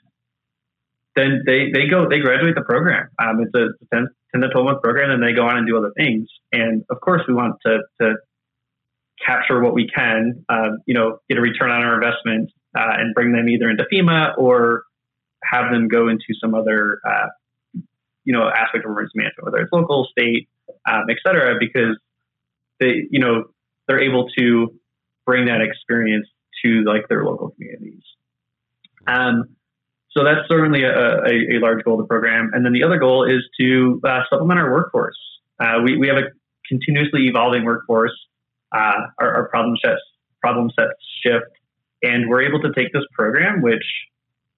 then 1.15 1.43
they, 1.45 1.71
they 1.73 1.87
go, 1.87 2.09
they 2.09 2.19
graduate 2.19 2.55
the 2.55 2.63
program. 2.63 3.09
Um, 3.19 3.41
it's 3.41 3.53
a 3.55 3.69
10, 3.93 4.07
10 4.33 4.41
to 4.41 4.49
12 4.49 4.65
month 4.65 4.81
program 4.81 5.11
and 5.11 5.23
they 5.23 5.33
go 5.33 5.47
on 5.47 5.57
and 5.57 5.67
do 5.67 5.77
other 5.77 5.91
things. 5.95 6.27
And 6.51 6.83
of 6.89 6.99
course, 7.01 7.21
we 7.27 7.33
want 7.33 7.55
to, 7.65 7.79
to 8.01 8.15
capture 9.25 9.61
what 9.61 9.73
we 9.73 9.87
can, 9.87 10.45
uh, 10.49 10.69
you 10.85 10.93
know, 10.93 11.19
get 11.29 11.37
a 11.37 11.41
return 11.41 11.71
on 11.71 11.81
our 11.81 11.95
investment 11.95 12.51
uh, 12.77 12.97
and 12.97 13.13
bring 13.13 13.31
them 13.31 13.49
either 13.49 13.69
into 13.69 13.85
FEMA 13.91 14.37
or 14.37 14.83
have 15.43 15.71
them 15.71 15.87
go 15.87 16.07
into 16.07 16.33
some 16.39 16.53
other, 16.53 16.99
uh, 17.07 17.27
you 18.23 18.33
know, 18.33 18.49
aspect 18.49 18.85
of 18.85 18.91
emergency 18.91 19.17
management, 19.17 19.45
whether 19.45 19.57
it's 19.57 19.71
local, 19.71 20.07
state, 20.11 20.47
um, 20.89 21.03
et 21.09 21.17
cetera, 21.25 21.55
because 21.59 21.97
they, 22.79 23.07
you 23.09 23.19
know, 23.19 23.45
they're 23.87 24.01
able 24.01 24.29
to 24.37 24.73
bring 25.25 25.45
that 25.45 25.61
experience 25.61 26.27
to 26.63 26.83
like 26.83 27.07
their 27.09 27.23
local 27.23 27.49
communities. 27.49 28.03
Um, 29.07 29.55
so 30.11 30.23
that's 30.23 30.47
certainly 30.49 30.83
a, 30.83 30.91
a, 30.91 31.57
a, 31.57 31.59
large 31.59 31.83
goal 31.83 31.99
of 31.99 32.05
the 32.05 32.07
program. 32.07 32.51
And 32.53 32.65
then 32.65 32.73
the 32.73 32.83
other 32.83 32.97
goal 32.97 33.23
is 33.23 33.41
to 33.59 34.01
uh, 34.05 34.21
supplement 34.29 34.59
our 34.59 34.71
workforce. 34.71 35.17
Uh, 35.59 35.79
we, 35.83 35.97
we 35.97 36.07
have 36.07 36.17
a 36.17 36.29
continuously 36.67 37.27
evolving 37.27 37.63
workforce. 37.63 38.13
Uh, 38.71 39.07
our, 39.19 39.33
our, 39.35 39.49
problem 39.49 39.75
sets 39.83 39.99
problem 40.39 40.71
sets 40.79 40.93
shift, 41.23 41.51
and 42.01 42.29
we're 42.29 42.41
able 42.41 42.61
to 42.61 42.71
take 42.73 42.93
this 42.93 43.03
program, 43.13 43.61
which 43.61 43.83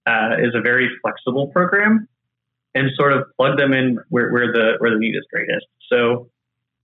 uh, 0.06 0.36
is 0.38 0.54
a 0.54 0.60
very 0.60 0.88
flexible 1.02 1.48
program, 1.48 2.06
and 2.74 2.90
sort 2.94 3.12
of 3.12 3.24
plug 3.36 3.58
them 3.58 3.72
in 3.72 3.98
where, 4.08 4.30
where 4.32 4.52
the 4.52 4.74
where 4.78 4.90
the 4.90 4.98
need 4.98 5.16
is 5.16 5.24
greatest. 5.32 5.66
So 5.90 6.30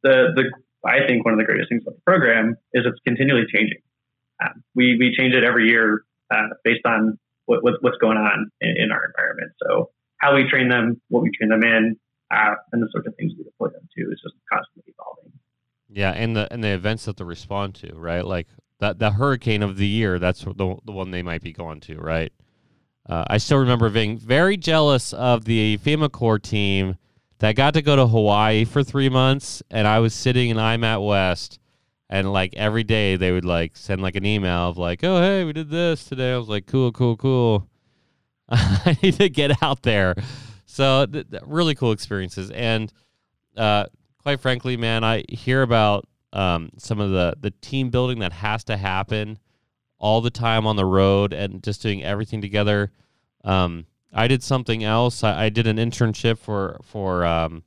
the 0.02 0.32
the 0.34 0.50
I 0.88 1.06
think 1.06 1.24
one 1.24 1.34
of 1.34 1.38
the 1.38 1.44
greatest 1.44 1.68
things 1.68 1.82
about 1.82 1.96
the 1.96 2.02
program 2.02 2.56
is 2.72 2.84
it's 2.86 2.98
continually 3.06 3.44
changing. 3.54 3.82
Um, 4.42 4.64
we 4.74 4.96
we 4.98 5.14
change 5.16 5.34
it 5.34 5.44
every 5.44 5.68
year 5.68 6.02
uh, 6.30 6.48
based 6.64 6.84
on 6.86 7.18
what, 7.46 7.62
what, 7.64 7.74
what's 7.80 7.98
going 7.98 8.16
on 8.16 8.50
in, 8.60 8.74
in, 8.78 8.92
our 8.92 9.04
environment. 9.06 9.52
So 9.62 9.90
how 10.18 10.36
we 10.36 10.48
train 10.48 10.68
them, 10.68 11.00
what 11.08 11.22
we 11.22 11.30
train 11.36 11.50
them 11.50 11.64
in, 11.64 11.96
uh, 12.30 12.54
and 12.72 12.82
the 12.82 12.88
sorts 12.92 13.08
of 13.08 13.16
things 13.16 13.32
we 13.36 13.42
deploy 13.42 13.68
them 13.68 13.88
to 13.98 14.02
is 14.12 14.20
just 14.22 14.36
constantly 14.50 14.94
evolving. 14.94 15.32
Yeah, 15.92 16.12
and 16.12 16.36
the 16.36 16.52
and 16.52 16.62
the 16.62 16.68
events 16.68 17.04
that 17.06 17.16
they 17.16 17.24
respond 17.24 17.74
to, 17.76 17.94
right? 17.94 18.24
Like 18.24 18.46
that 18.78 18.98
the 18.98 19.10
hurricane 19.12 19.62
of 19.62 19.76
the 19.76 19.86
year, 19.86 20.18
that's 20.18 20.44
the 20.44 20.76
the 20.84 20.92
one 20.92 21.10
they 21.10 21.22
might 21.22 21.42
be 21.42 21.52
going 21.52 21.80
to, 21.80 21.98
right? 21.98 22.32
Uh, 23.08 23.24
I 23.28 23.38
still 23.38 23.58
remember 23.58 23.90
being 23.90 24.16
very 24.18 24.56
jealous 24.56 25.12
of 25.12 25.44
the 25.44 25.78
FEMA 25.78 26.12
Corps 26.12 26.38
team 26.38 26.96
that 27.38 27.56
got 27.56 27.74
to 27.74 27.82
go 27.82 27.96
to 27.96 28.06
Hawaii 28.06 28.64
for 28.64 28.84
three 28.84 29.08
months, 29.08 29.62
and 29.70 29.88
I 29.88 29.98
was 29.98 30.14
sitting 30.14 30.50
in 30.50 30.58
IMAT 30.58 31.04
West 31.04 31.58
and 32.10 32.32
like 32.32 32.52
every 32.56 32.82
day 32.82 33.16
they 33.16 33.30
would 33.30 33.44
like 33.44 33.76
send 33.76 34.02
like 34.02 34.16
an 34.16 34.26
email 34.26 34.68
of 34.68 34.76
like, 34.76 35.02
oh 35.04 35.20
hey, 35.22 35.44
we 35.44 35.52
did 35.52 35.70
this 35.70 36.04
today. 36.04 36.34
I 36.34 36.36
was 36.36 36.48
like, 36.48 36.66
cool, 36.66 36.92
cool, 36.92 37.16
cool. 37.16 37.68
I 38.48 38.98
need 39.02 39.14
to 39.14 39.28
get 39.28 39.62
out 39.62 39.82
there. 39.82 40.16
So 40.66 41.06
th- 41.06 41.30
th- 41.30 41.42
really 41.46 41.74
cool 41.76 41.92
experiences, 41.92 42.50
and 42.50 42.92
uh, 43.56 43.86
quite 44.22 44.40
frankly, 44.40 44.76
man, 44.76 45.04
I 45.04 45.24
hear 45.28 45.62
about 45.62 46.06
um, 46.32 46.70
some 46.76 47.00
of 47.00 47.10
the 47.10 47.34
the 47.40 47.50
team 47.50 47.90
building 47.90 48.20
that 48.20 48.32
has 48.32 48.64
to 48.64 48.76
happen 48.76 49.38
all 49.98 50.20
the 50.20 50.30
time 50.30 50.66
on 50.66 50.76
the 50.76 50.84
road 50.84 51.32
and 51.32 51.62
just 51.62 51.82
doing 51.82 52.02
everything 52.02 52.40
together. 52.40 52.90
Um, 53.44 53.86
I 54.12 54.28
did 54.28 54.42
something 54.42 54.82
else. 54.82 55.22
I, 55.22 55.44
I, 55.44 55.48
did 55.50 55.66
an 55.66 55.76
internship 55.76 56.38
for 56.38 56.80
for 56.84 57.24
um, 57.24 57.62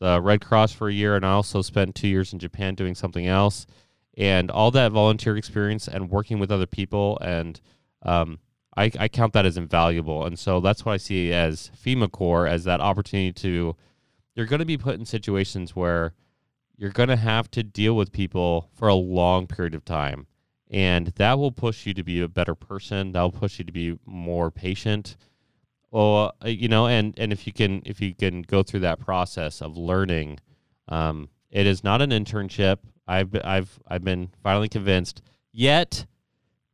the 0.00 0.20
Red 0.20 0.44
Cross 0.44 0.72
for 0.72 0.88
a 0.88 0.92
year, 0.92 1.16
and 1.16 1.24
I 1.24 1.32
also 1.32 1.62
spent 1.62 1.94
two 1.94 2.08
years 2.08 2.32
in 2.32 2.38
Japan 2.38 2.74
doing 2.74 2.94
something 2.94 3.26
else. 3.26 3.66
And 4.18 4.50
all 4.50 4.70
that 4.72 4.92
volunteer 4.92 5.38
experience 5.38 5.88
and 5.88 6.10
working 6.10 6.38
with 6.38 6.52
other 6.52 6.66
people, 6.66 7.18
and 7.22 7.58
um, 8.02 8.40
I, 8.76 8.90
I 8.98 9.08
count 9.08 9.32
that 9.32 9.46
as 9.46 9.56
invaluable. 9.56 10.26
And 10.26 10.38
so 10.38 10.60
that's 10.60 10.84
what 10.84 10.92
I 10.92 10.96
see 10.98 11.32
as 11.32 11.70
FEMA 11.82 12.12
Corps 12.12 12.46
as 12.46 12.64
that 12.64 12.80
opportunity 12.80 13.32
to. 13.32 13.76
You're 14.34 14.46
going 14.46 14.60
to 14.60 14.66
be 14.66 14.78
put 14.78 14.98
in 14.98 15.04
situations 15.04 15.76
where 15.76 16.14
you're 16.76 16.90
going 16.90 17.08
to 17.08 17.16
have 17.16 17.50
to 17.52 17.62
deal 17.62 17.94
with 17.94 18.12
people 18.12 18.70
for 18.74 18.88
a 18.88 18.94
long 18.94 19.46
period 19.46 19.74
of 19.74 19.84
time. 19.84 20.26
And 20.70 21.08
that 21.16 21.38
will 21.38 21.52
push 21.52 21.86
you 21.86 21.92
to 21.94 22.02
be 22.02 22.20
a 22.20 22.28
better 22.28 22.54
person. 22.54 23.12
That 23.12 23.20
will 23.22 23.32
push 23.32 23.58
you 23.58 23.64
to 23.64 23.72
be 23.72 23.98
more 24.06 24.50
patient 24.50 25.16
well, 25.92 26.32
uh, 26.42 26.48
you 26.48 26.68
know, 26.68 26.86
and 26.86 27.14
and 27.18 27.32
if 27.32 27.46
you 27.46 27.52
can 27.52 27.82
if 27.84 28.00
you 28.00 28.14
can 28.14 28.42
go 28.42 28.62
through 28.62 28.80
that 28.80 28.98
process 28.98 29.60
of 29.60 29.76
learning, 29.76 30.40
um, 30.88 31.28
it 31.50 31.66
is 31.66 31.84
not 31.84 32.00
an 32.00 32.10
internship. 32.10 32.78
I've 33.06 33.36
I've 33.44 33.78
I've 33.86 34.02
been 34.02 34.30
finally 34.42 34.70
convinced. 34.70 35.20
Yet, 35.52 36.06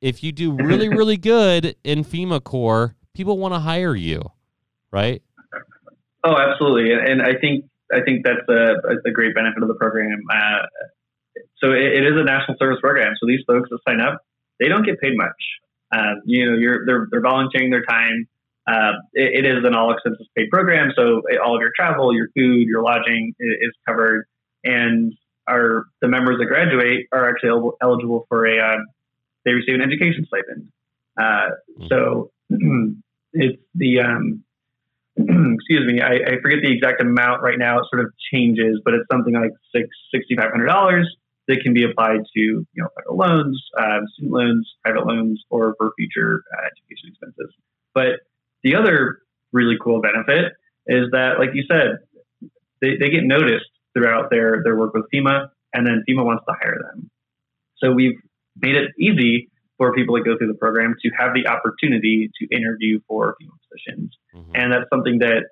if 0.00 0.22
you 0.22 0.30
do 0.30 0.52
really 0.52 0.88
really 0.96 1.16
good 1.16 1.74
in 1.82 2.04
FEMA 2.04 2.42
Corps, 2.42 2.94
people 3.12 3.38
want 3.38 3.54
to 3.54 3.58
hire 3.58 3.96
you, 3.96 4.22
right? 4.92 5.20
Oh, 6.24 6.36
absolutely, 6.36 6.92
and 6.92 7.22
I 7.22 7.34
think 7.40 7.64
I 7.92 8.00
think 8.04 8.24
that's 8.24 8.46
a, 8.48 8.74
a 9.06 9.10
great 9.10 9.34
benefit 9.34 9.62
of 9.62 9.68
the 9.68 9.74
program. 9.74 10.20
Uh, 10.30 10.66
so 11.58 11.72
it, 11.72 12.02
it 12.02 12.04
is 12.04 12.14
a 12.16 12.24
national 12.24 12.56
service 12.58 12.78
program. 12.80 13.14
So 13.20 13.26
these 13.26 13.40
folks 13.46 13.70
that 13.70 13.78
sign 13.88 14.00
up, 14.00 14.20
they 14.60 14.68
don't 14.68 14.84
get 14.84 15.00
paid 15.00 15.16
much. 15.16 15.40
Uh, 15.92 16.20
you 16.24 16.44
know, 16.44 16.58
you're 16.58 16.84
they're 16.86 17.06
they're 17.10 17.22
volunteering 17.22 17.70
their 17.70 17.84
time 17.84 18.28
uh, 18.68 18.92
it, 19.14 19.44
it 19.44 19.46
is 19.46 19.64
an 19.64 19.74
all 19.74 19.92
expenses 19.92 20.26
paid 20.36 20.50
program, 20.50 20.92
so 20.94 21.22
all 21.42 21.56
of 21.56 21.60
your 21.60 21.72
travel, 21.74 22.14
your 22.14 22.28
food, 22.36 22.66
your 22.66 22.82
lodging 22.82 23.32
is 23.38 23.72
covered, 23.86 24.26
and 24.62 25.14
our 25.48 25.86
the 26.02 26.08
members 26.08 26.36
that 26.38 26.46
graduate 26.46 27.06
are 27.10 27.30
actually 27.30 27.70
eligible 27.80 28.26
for 28.28 28.46
a 28.46 28.58
uh, 28.58 28.76
they 29.44 29.52
receive 29.52 29.74
an 29.74 29.80
education 29.80 30.26
stipend. 30.26 30.68
Uh, 31.18 31.22
mm-hmm. 31.80 31.86
so 31.88 32.30
it's 33.32 33.62
the 33.74 34.00
um, 34.00 34.44
excuse 35.54 35.86
me, 35.86 36.00
I, 36.00 36.14
I, 36.14 36.40
forget 36.42 36.58
the 36.62 36.72
exact 36.72 37.00
amount 37.02 37.42
right 37.42 37.58
now. 37.58 37.78
It 37.80 37.86
sort 37.90 38.04
of 38.04 38.12
changes, 38.32 38.80
but 38.84 38.94
it's 38.94 39.04
something 39.10 39.34
like 39.34 39.50
six 39.74 39.88
sixty 40.14 40.36
five 40.36 40.50
hundred 40.50 40.66
dollars 40.66 41.08
that 41.48 41.60
can 41.62 41.74
be 41.74 41.84
applied 41.84 42.20
to 42.34 42.40
you 42.40 42.66
know 42.76 42.88
federal 42.94 43.16
loans, 43.16 43.60
uh, 43.76 44.00
student 44.14 44.32
loans, 44.32 44.74
private 44.84 45.06
loans, 45.06 45.42
or 45.50 45.74
for 45.78 45.92
future 45.98 46.42
uh, 46.56 46.66
education 46.66 47.10
expenses. 47.10 47.52
But 47.94 48.20
the 48.62 48.76
other 48.76 49.18
really 49.52 49.76
cool 49.82 50.00
benefit 50.00 50.52
is 50.86 51.06
that, 51.12 51.38
like 51.38 51.50
you 51.54 51.64
said, 51.70 51.98
they, 52.80 52.96
they 53.00 53.10
get 53.10 53.24
noticed 53.24 53.70
throughout 53.94 54.30
their, 54.30 54.62
their 54.64 54.76
work 54.76 54.94
with 54.94 55.04
FEMA, 55.12 55.48
and 55.74 55.86
then 55.86 56.04
FEMA 56.08 56.24
wants 56.24 56.44
to 56.48 56.54
hire 56.60 56.78
them. 56.92 57.10
So 57.78 57.92
we've 57.92 58.18
made 58.56 58.76
it 58.76 58.92
easy 58.98 59.50
for 59.76 59.94
people 59.94 60.16
that 60.16 60.24
go 60.24 60.36
through 60.36 60.48
the 60.48 60.58
program 60.58 60.94
to 61.02 61.10
have 61.16 61.34
the 61.34 61.48
opportunity 61.48 62.30
to 62.40 62.56
interview 62.56 63.00
for 63.06 63.36
FEMA 63.40 63.57
positions. 63.70 64.16
Mm-hmm. 64.34 64.52
And 64.54 64.72
that's 64.72 64.88
something 64.90 65.18
that 65.18 65.44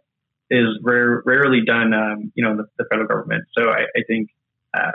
is 0.51 0.79
rare, 0.83 1.23
rarely 1.25 1.65
done, 1.65 1.93
um, 1.93 2.33
you 2.35 2.45
know, 2.45 2.53
in 2.53 2.57
the, 2.59 2.67
the, 2.79 2.85
federal 2.91 3.09
government. 3.09 3.45
So 3.57 3.69
I, 3.69 3.83
I 3.97 4.03
think 4.07 4.31
uh, 4.75 4.93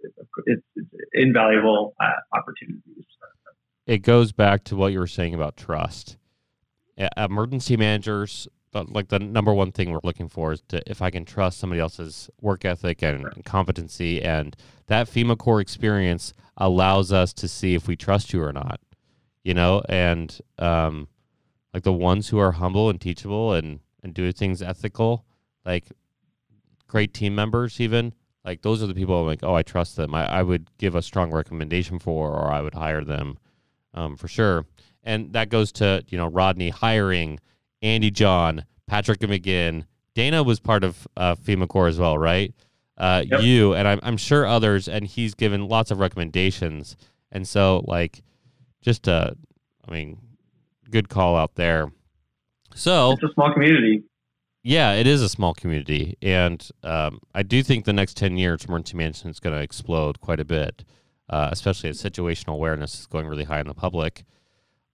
it's, 0.00 0.62
it's, 0.76 0.88
invaluable 1.12 1.94
uh, 2.00 2.36
opportunities. 2.36 3.04
It 3.86 3.98
goes 3.98 4.32
back 4.32 4.64
to 4.64 4.76
what 4.76 4.92
you 4.92 5.00
were 5.00 5.08
saying 5.08 5.34
about 5.34 5.56
trust 5.56 6.16
emergency 7.16 7.76
managers 7.76 8.48
like 8.74 9.08
the 9.08 9.18
number 9.18 9.52
one 9.52 9.70
thing 9.70 9.90
we're 9.90 10.00
looking 10.02 10.28
for 10.28 10.52
is 10.52 10.62
to 10.68 10.82
if 10.90 11.02
I 11.02 11.10
can 11.10 11.24
trust 11.24 11.58
somebody 11.58 11.80
else's 11.80 12.30
work 12.40 12.64
ethic 12.64 13.02
and, 13.02 13.26
and, 13.26 13.44
competency, 13.44 14.22
and 14.22 14.56
that 14.86 15.08
FEMA 15.08 15.36
Corps 15.36 15.60
experience 15.60 16.32
allows 16.56 17.12
us 17.12 17.32
to 17.34 17.48
see 17.48 17.74
if 17.74 17.86
we 17.86 17.96
trust 17.96 18.32
you 18.32 18.42
or 18.42 18.52
not, 18.52 18.80
you 19.44 19.52
know, 19.52 19.82
and 19.88 20.38
um, 20.58 21.08
like 21.72 21.82
the 21.82 21.92
ones 21.92 22.28
who 22.28 22.38
are 22.38 22.52
humble 22.52 22.90
and 22.90 23.00
teachable 23.00 23.52
and 23.52 23.80
and 24.02 24.14
do 24.14 24.30
things 24.32 24.62
ethical, 24.62 25.24
like 25.64 25.84
great 26.88 27.14
team 27.14 27.34
members, 27.34 27.80
even 27.80 28.12
like 28.44 28.62
those 28.62 28.82
are 28.82 28.86
the 28.86 28.94
people 28.94 29.20
I'm 29.20 29.26
like, 29.26 29.42
oh, 29.42 29.54
I 29.54 29.62
trust 29.62 29.96
them. 29.96 30.14
I, 30.14 30.26
I 30.26 30.42
would 30.42 30.68
give 30.78 30.94
a 30.94 31.02
strong 31.02 31.30
recommendation 31.30 31.98
for, 31.98 32.32
or 32.32 32.50
I 32.50 32.60
would 32.60 32.74
hire 32.74 33.04
them 33.04 33.38
um, 33.94 34.16
for 34.16 34.28
sure. 34.28 34.66
And 35.04 35.32
that 35.32 35.48
goes 35.48 35.72
to 35.72 36.04
you 36.08 36.18
know 36.18 36.26
Rodney 36.26 36.70
hiring 36.70 37.38
Andy 37.80 38.10
John, 38.10 38.64
Patrick 38.86 39.20
McGinn. 39.20 39.84
Dana 40.14 40.42
was 40.42 40.60
part 40.60 40.84
of 40.84 41.08
uh, 41.16 41.34
FEMA 41.36 41.66
Corps 41.68 41.88
as 41.88 41.98
well, 41.98 42.18
right? 42.18 42.54
Uh, 42.98 43.24
Yep. 43.26 43.42
You 43.42 43.74
and 43.74 43.88
I'm, 43.88 44.00
I'm 44.02 44.16
sure 44.16 44.46
others, 44.46 44.86
and 44.86 45.06
he's 45.06 45.34
given 45.34 45.68
lots 45.68 45.90
of 45.90 45.98
recommendations. 45.98 46.96
And 47.32 47.48
so, 47.48 47.82
like, 47.88 48.22
just 48.82 49.08
uh, 49.08 49.30
I 49.88 49.90
mean, 49.90 50.18
good 50.92 51.08
call 51.08 51.34
out 51.36 51.56
there. 51.56 51.90
So 52.74 53.12
It's 53.12 53.22
a 53.24 53.32
small 53.34 53.52
community. 53.52 54.04
yeah, 54.62 54.92
it 54.94 55.06
is 55.06 55.20
a 55.22 55.28
small 55.28 55.52
community, 55.54 56.16
and 56.22 56.66
um, 56.84 57.18
I 57.34 57.42
do 57.42 57.62
think 57.62 57.84
the 57.84 57.92
next 57.92 58.16
ten 58.16 58.36
years, 58.36 58.64
emergency 58.64 58.96
management 58.96 59.34
is 59.36 59.40
going 59.40 59.54
to 59.56 59.60
explode 59.62 60.20
quite 60.20 60.38
a 60.40 60.44
bit, 60.44 60.84
uh, 61.28 61.48
especially 61.52 61.90
as 61.90 62.00
situational 62.00 62.54
awareness 62.54 63.00
is 63.00 63.06
going 63.06 63.26
really 63.26 63.44
high 63.44 63.60
in 63.60 63.66
the 63.66 63.74
public. 63.74 64.24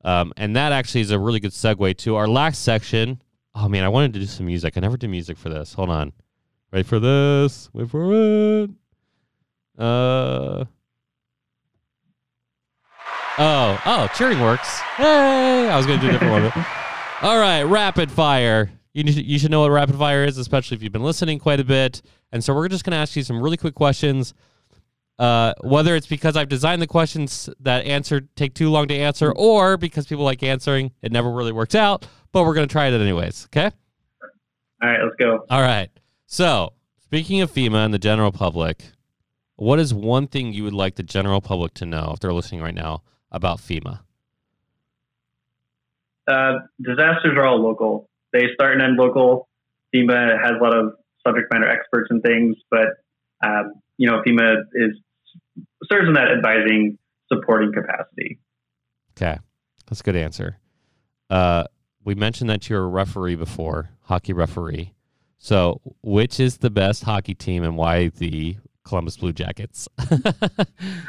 Um, 0.04 0.32
and 0.36 0.56
that 0.56 0.72
actually 0.72 1.02
is 1.02 1.10
a 1.10 1.18
really 1.18 1.40
good 1.40 1.50
segue 1.52 1.96
to 1.98 2.16
our 2.16 2.28
last 2.28 2.62
section. 2.62 3.20
Oh 3.54 3.68
man, 3.68 3.84
I 3.84 3.88
wanted 3.88 4.12
to 4.14 4.20
do 4.20 4.26
some 4.26 4.46
music. 4.46 4.76
I 4.76 4.80
never 4.80 4.96
do 4.96 5.08
music 5.08 5.36
for 5.36 5.48
this. 5.48 5.74
Hold 5.74 5.90
on, 5.90 6.12
wait 6.72 6.86
for 6.86 6.98
this. 7.00 7.68
Wait 7.72 7.90
for 7.90 8.12
it. 8.14 8.70
Uh. 9.78 10.64
Oh, 13.40 13.80
oh, 13.86 14.08
cheering 14.16 14.40
works. 14.40 14.80
Hey, 14.96 15.68
I 15.68 15.76
was 15.76 15.86
gonna 15.86 16.00
do 16.00 16.08
a 16.08 16.12
different 16.12 16.54
one. 16.54 16.66
All 17.22 17.38
right, 17.38 17.62
rapid 17.62 18.10
fire. 18.10 18.70
You 18.94 19.04
need, 19.04 19.14
you 19.14 19.38
should 19.38 19.52
know 19.52 19.60
what 19.60 19.70
rapid 19.70 19.96
fire 19.96 20.24
is, 20.24 20.38
especially 20.38 20.76
if 20.76 20.82
you've 20.82 20.92
been 20.92 21.04
listening 21.04 21.38
quite 21.38 21.60
a 21.60 21.64
bit. 21.64 22.02
And 22.32 22.42
so 22.42 22.52
we're 22.52 22.68
just 22.68 22.84
going 22.84 22.92
to 22.92 22.96
ask 22.96 23.14
you 23.14 23.22
some 23.22 23.40
really 23.40 23.56
quick 23.56 23.74
questions. 23.74 24.34
Uh, 25.20 25.52
whether 25.62 25.94
it's 25.94 26.06
because 26.06 26.36
I've 26.36 26.48
designed 26.48 26.80
the 26.82 26.86
questions 26.86 27.48
that 27.60 27.84
answer 27.86 28.22
take 28.36 28.54
too 28.54 28.70
long 28.70 28.88
to 28.88 28.94
answer, 28.94 29.32
or 29.32 29.76
because 29.76 30.06
people 30.06 30.24
like 30.24 30.42
answering, 30.42 30.92
it 31.02 31.12
never 31.12 31.30
really 31.30 31.52
works 31.52 31.74
out. 31.74 32.06
But 32.32 32.44
we're 32.44 32.54
going 32.54 32.68
to 32.68 32.72
try 32.72 32.88
it 32.88 33.00
anyways. 33.00 33.46
Okay. 33.46 33.70
All 34.82 34.88
right, 34.88 34.98
let's 35.02 35.16
go. 35.16 35.44
All 35.50 35.62
right. 35.62 35.90
So 36.26 36.72
speaking 37.02 37.40
of 37.40 37.52
FEMA 37.52 37.84
and 37.84 37.94
the 37.94 37.98
general 37.98 38.32
public, 38.32 38.82
what 39.56 39.78
is 39.78 39.92
one 39.92 40.26
thing 40.28 40.52
you 40.52 40.64
would 40.64 40.74
like 40.74 40.96
the 40.96 41.02
general 41.04 41.40
public 41.40 41.74
to 41.74 41.86
know 41.86 42.12
if 42.14 42.20
they're 42.20 42.32
listening 42.32 42.62
right 42.62 42.74
now 42.74 43.02
about 43.30 43.58
FEMA? 43.58 44.00
Uh, 46.26 46.58
disasters 46.80 47.36
are 47.36 47.46
all 47.46 47.62
local. 47.62 48.08
They 48.32 48.48
start 48.54 48.74
and 48.74 48.82
end 48.82 48.96
local. 48.96 49.48
FEMA 49.94 50.42
has 50.42 50.52
a 50.60 50.62
lot 50.62 50.76
of 50.76 50.92
subject 51.26 51.52
matter 51.52 51.68
experts 51.68 52.08
and 52.10 52.22
things, 52.22 52.56
but 52.70 52.88
um, 53.44 53.74
you 53.96 54.10
know, 54.10 54.22
FEMA 54.26 54.56
is 54.74 54.98
serves 55.90 56.06
in 56.06 56.14
that 56.14 56.30
advising, 56.30 56.98
supporting 57.32 57.72
capacity. 57.72 58.38
Okay, 59.16 59.38
that's 59.86 60.00
a 60.00 60.04
good 60.04 60.16
answer. 60.16 60.58
Uh, 61.30 61.64
we 62.04 62.14
mentioned 62.14 62.50
that 62.50 62.68
you're 62.68 62.84
a 62.84 62.88
referee 62.88 63.36
before, 63.36 63.90
hockey 64.02 64.32
referee. 64.32 64.94
So, 65.38 65.80
which 66.02 66.40
is 66.40 66.58
the 66.58 66.70
best 66.70 67.04
hockey 67.04 67.34
team 67.34 67.62
and 67.62 67.76
why 67.76 68.08
the 68.08 68.56
Columbus 68.88 69.16
Blue 69.18 69.32
Jackets? 69.32 69.88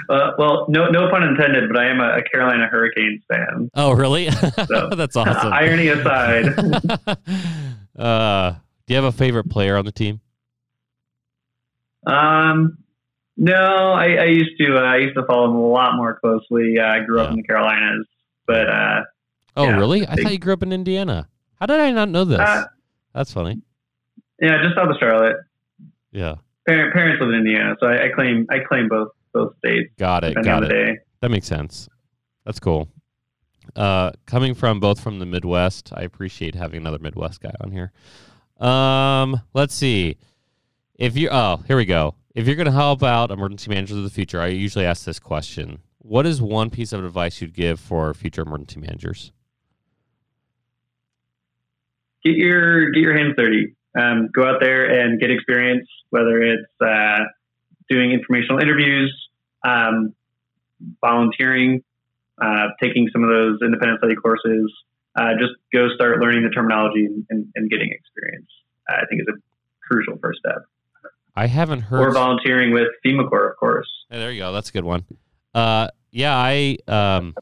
Uh, 0.10 0.32
well, 0.40 0.66
no, 0.70 0.90
no 0.90 1.08
pun 1.12 1.22
intended, 1.22 1.70
but 1.72 1.78
I 1.80 1.88
am 1.88 2.00
a, 2.00 2.18
a 2.18 2.24
Carolina 2.24 2.66
Hurricanes 2.68 3.22
fan. 3.32 3.70
oh, 3.76 3.92
really? 3.92 4.28
that's 4.96 5.16
awesome. 5.16 5.54
Irony 5.54 5.90
aside, 5.90 6.48
uh, 7.96 8.52
do 8.88 8.94
you 8.94 8.96
have 8.96 9.04
a 9.06 9.12
favorite 9.12 9.50
player 9.52 9.78
on 9.78 9.86
the 9.86 9.92
team? 9.92 10.20
um, 12.08 12.78
no, 13.38 13.54
I, 13.54 14.16
I 14.16 14.26
used 14.26 14.58
to. 14.60 14.78
Uh, 14.78 14.82
I 14.82 14.98
used 14.98 15.16
to 15.16 15.24
follow 15.28 15.48
them 15.48 15.58
a 15.58 15.68
lot 15.68 15.96
more 15.96 16.20
closely. 16.20 16.76
Uh, 16.80 16.86
I 16.88 17.00
grew 17.02 17.22
up 17.22 17.30
in 17.30 17.38
the 17.38 17.44
Carolinas, 17.44 18.06
but 18.48 18.68
uh, 18.70 19.02
Oh, 19.56 19.64
Yeah, 19.66 19.78
really? 19.78 20.06
I 20.08 20.16
big- 20.16 20.24
thought 20.24 20.34
you 20.34 20.40
grew 20.40 20.54
up 20.54 20.64
in 20.64 20.72
Indiana. 20.74 21.28
How 21.60 21.66
did 21.68 21.80
I 21.80 21.92
not 21.92 22.10
know 22.10 22.26
this? 22.26 22.40
Uh, 22.40 22.64
That's 23.14 23.32
funny. 23.32 23.62
yeah, 24.42 24.62
just 24.64 24.76
south 24.76 24.90
of 24.90 24.96
Charlotte. 25.00 25.38
Yeah, 26.12 26.36
parents 26.92 27.22
live 27.22 27.30
in 27.30 27.36
Indiana, 27.36 27.76
so 27.80 27.88
I, 27.88 28.06
I 28.06 28.10
claim 28.10 28.46
I 28.50 28.60
claim 28.60 28.88
both 28.88 29.10
both 29.34 29.58
states. 29.58 29.92
got 29.98 30.24
it. 30.24 30.36
Got 30.44 30.64
it. 30.64 30.70
day. 30.70 30.98
That 31.22 31.30
makes 31.30 31.48
sense. 31.48 31.88
That's 32.46 32.60
cool. 32.60 32.88
Uh, 33.76 34.12
coming 34.26 34.56
from 34.56 34.80
both 34.80 35.00
from 35.00 35.20
the 35.20 35.26
Midwest, 35.26 35.92
I 35.94 36.02
appreciate 36.02 36.56
having 36.56 36.78
another 36.78 37.00
Midwest 37.00 37.42
guy 37.42 37.54
on 37.62 37.72
here. 37.72 37.92
Um, 38.60 39.42
let's 39.54 39.76
see. 39.76 40.18
If 40.96 41.16
you 41.16 41.30
oh, 41.30 41.62
here 41.68 41.78
we 41.78 41.86
go. 41.86 42.16
If 42.36 42.46
you're 42.48 42.56
going 42.56 42.68
to 42.68 42.72
help 42.72 43.04
out 43.04 43.32
emergency 43.32 43.70
managers 43.70 43.98
of 43.98 44.04
the 44.04 44.10
future, 44.10 44.40
I 44.40 44.48
usually 44.48 44.86
ask 44.86 45.06
this 45.06 45.20
question: 45.20 45.80
What 46.00 46.26
is 46.26 46.42
one 46.42 46.70
piece 46.70 46.94
of 46.94 47.04
advice 47.04 47.42
you'd 47.42 47.54
give 47.54 47.80
for 47.80 48.14
future 48.14 48.42
emergency 48.42 48.80
managers? 48.80 49.32
get 52.24 52.36
your 52.36 52.92
get 52.92 53.02
your 53.02 53.18
hands 53.18 53.36
dirty. 53.38 53.76
Um, 53.98 54.30
go 54.34 54.48
out 54.48 54.60
there 54.62 54.86
and 54.86 55.20
get 55.20 55.32
experience, 55.32 55.88
whether 56.10 56.42
it's 56.42 56.70
uh, 56.82 57.20
doing 57.90 58.12
informational 58.12 58.60
interviews, 58.60 59.14
um, 59.64 60.14
volunteering, 61.02 61.84
uh, 62.42 62.68
taking 62.82 63.10
some 63.12 63.24
of 63.24 63.30
those 63.30 63.60
independent 63.64 64.00
study 64.00 64.16
courses. 64.16 64.72
Uh, 65.16 65.32
just 65.40 65.54
go 65.74 65.88
start 65.96 66.20
learning 66.20 66.44
the 66.44 66.50
terminology 66.50 67.06
and, 67.06 67.26
and, 67.30 67.48
and 67.56 67.70
getting 67.70 67.90
experience. 67.92 68.48
I 68.88 69.06
think 69.10 69.22
is 69.22 69.28
a 69.28 69.38
crucial 69.86 70.18
first 70.22 70.40
step. 70.40 70.64
I 71.36 71.48
haven't 71.48 71.82
heard. 71.82 72.02
Or 72.02 72.12
volunteering 72.12 72.74
with 72.74 72.88
FEMA 73.06 73.28
Corps, 73.30 73.52
of 73.52 73.58
course. 73.58 73.88
Hey, 74.10 74.20
there 74.20 74.32
you 74.32 74.40
go. 74.40 74.52
That's 74.52 74.70
a 74.70 74.74
good 74.74 74.84
one. 74.84 75.06
Uh, 75.54 75.90
yeah, 76.12 76.36
I 76.36 76.78
um, 76.88 77.36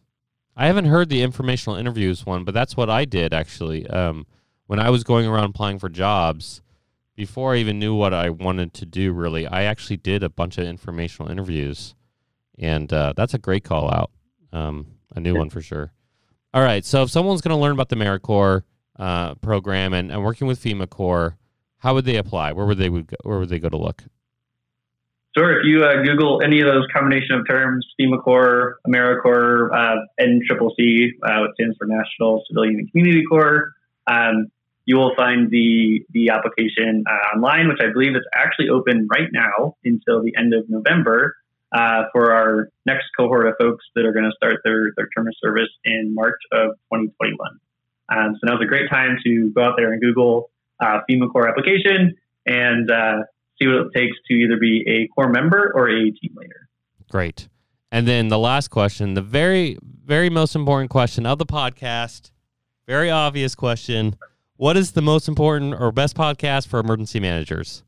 I 0.56 0.68
haven't 0.68 0.86
heard 0.86 1.10
the 1.10 1.22
informational 1.22 1.78
interviews 1.78 2.26
one, 2.26 2.44
but 2.44 2.54
that's 2.54 2.76
what 2.76 2.90
I 2.90 3.06
did 3.06 3.34
actually. 3.34 3.88
Um, 3.88 4.26
when 4.68 4.80
I 4.80 4.90
was 4.90 5.04
going 5.04 5.26
around 5.26 5.46
applying 5.46 5.80
for 5.80 5.90
jobs, 5.90 6.62
before 7.16 7.56
I 7.56 7.58
even 7.58 7.80
knew 7.80 7.96
what 7.96 8.14
I 8.14 8.30
wanted 8.30 8.74
to 8.76 8.86
do, 8.86 9.12
really, 9.12 9.48
I 9.48 9.64
actually 9.64 9.98
did 9.98 10.22
a 10.22 10.30
bunch 10.30 10.58
of 10.58 10.66
informational 10.66 11.32
interviews, 11.32 11.96
and 12.60 12.92
uh, 12.94 13.14
that's 13.16 13.34
a 13.34 13.40
great 13.40 13.64
call 13.64 13.90
out. 13.90 14.12
Um, 14.54 14.88
a 15.16 15.20
new 15.20 15.36
one 15.36 15.50
for 15.50 15.62
sure. 15.62 15.92
All 16.54 16.62
right, 16.62 16.86
so 16.86 17.04
if 17.04 17.10
someone's 17.10 17.42
going 17.42 17.58
to 17.58 17.62
learn 17.62 17.72
about 17.72 17.90
the 17.90 17.96
AmeriCorps 17.96 18.64
uh, 19.00 19.36
program 19.36 19.94
and, 19.94 20.12
and 20.12 20.24
working 20.24 20.48
with 20.48 20.62
FEMA 20.62 20.90
Corps, 20.90 21.38
how 21.80 21.94
would 21.94 22.06
they 22.06 22.18
apply? 22.18 22.52
Where 22.52 22.66
would 22.66 22.78
they 22.78 22.90
would 22.90 23.08
go, 23.08 23.18
where 23.24 23.40
would 23.40 23.50
they 23.50 23.60
go 23.60 23.70
to 23.70 23.78
look? 23.78 24.04
Sure. 25.38 25.60
If 25.60 25.66
you 25.66 25.84
uh, 25.84 26.04
Google 26.04 26.42
any 26.44 26.62
of 26.62 26.66
those 26.66 26.88
combination 26.92 27.36
of 27.36 27.48
terms, 27.48 27.86
FEMA 28.00 28.24
Corps, 28.24 28.78
AmeriCorps, 28.88 29.70
uh, 29.72 29.96
NCCC, 30.20 31.10
uh, 31.24 31.42
which 31.42 31.52
stands 31.54 31.78
for 31.78 31.86
National 31.86 32.44
Civilian 32.48 32.80
and 32.80 32.92
Community 32.92 33.24
Corps, 33.30 33.74
um, 34.08 34.48
you 34.88 34.96
will 34.96 35.14
find 35.16 35.52
the 35.52 36.02
the 36.12 36.30
application 36.30 37.04
uh, 37.06 37.36
online, 37.36 37.68
which 37.68 37.80
I 37.82 37.92
believe 37.92 38.16
is 38.16 38.26
actually 38.34 38.70
open 38.70 39.08
right 39.14 39.30
now 39.32 39.76
until 39.84 40.24
the 40.24 40.34
end 40.36 40.54
of 40.54 40.64
November 40.70 41.36
uh, 41.74 42.04
for 42.14 42.32
our 42.32 42.70
next 42.86 43.08
cohort 43.16 43.48
of 43.48 43.56
folks 43.60 43.84
that 43.96 44.06
are 44.06 44.14
going 44.14 44.24
to 44.24 44.32
start 44.36 44.62
their, 44.64 44.94
their 44.96 45.10
term 45.16 45.28
of 45.28 45.34
service 45.44 45.70
in 45.84 46.16
March 46.16 46.40
of 46.54 46.72
2021. 46.94 47.38
Um, 48.10 48.38
so 48.40 48.48
now's 48.48 48.62
a 48.64 48.66
great 48.66 48.90
time 48.90 49.18
to 49.26 49.52
go 49.54 49.64
out 49.64 49.74
there 49.78 49.92
and 49.92 50.02
Google 50.02 50.50
uh, 50.80 51.02
FEMA 51.10 51.30
Corps 51.30 51.50
application 51.50 52.16
and 52.46 52.90
uh, 52.90 53.24
see 53.60 53.68
what 53.68 53.88
it 53.88 53.88
takes 53.94 54.16
to 54.30 54.34
either 54.34 54.56
be 54.58 54.86
a 54.88 55.08
core 55.14 55.30
member 55.30 55.74
or 55.76 55.90
a 55.90 56.12
team 56.12 56.34
leader. 56.38 56.70
Great. 57.12 57.50
And 57.92 58.08
then 58.08 58.30
the 58.30 58.40
last 58.40 58.70
question, 58.70 59.16
the 59.16 59.22
very, 59.22 59.78
very 60.06 60.30
most 60.30 60.56
important 60.56 60.90
question 60.90 61.26
of 61.26 61.40
the 61.40 61.46
podcast, 61.46 62.32
very 62.88 63.12
obvious 63.12 63.54
question. 63.54 64.16
What 64.58 64.76
is 64.76 64.92
the 64.92 65.02
most 65.02 65.28
important 65.28 65.76
or 65.80 65.92
best 65.92 66.16
podcast 66.18 66.68
for 66.68 66.80
emergency 66.80 67.20
managers? 67.20 67.84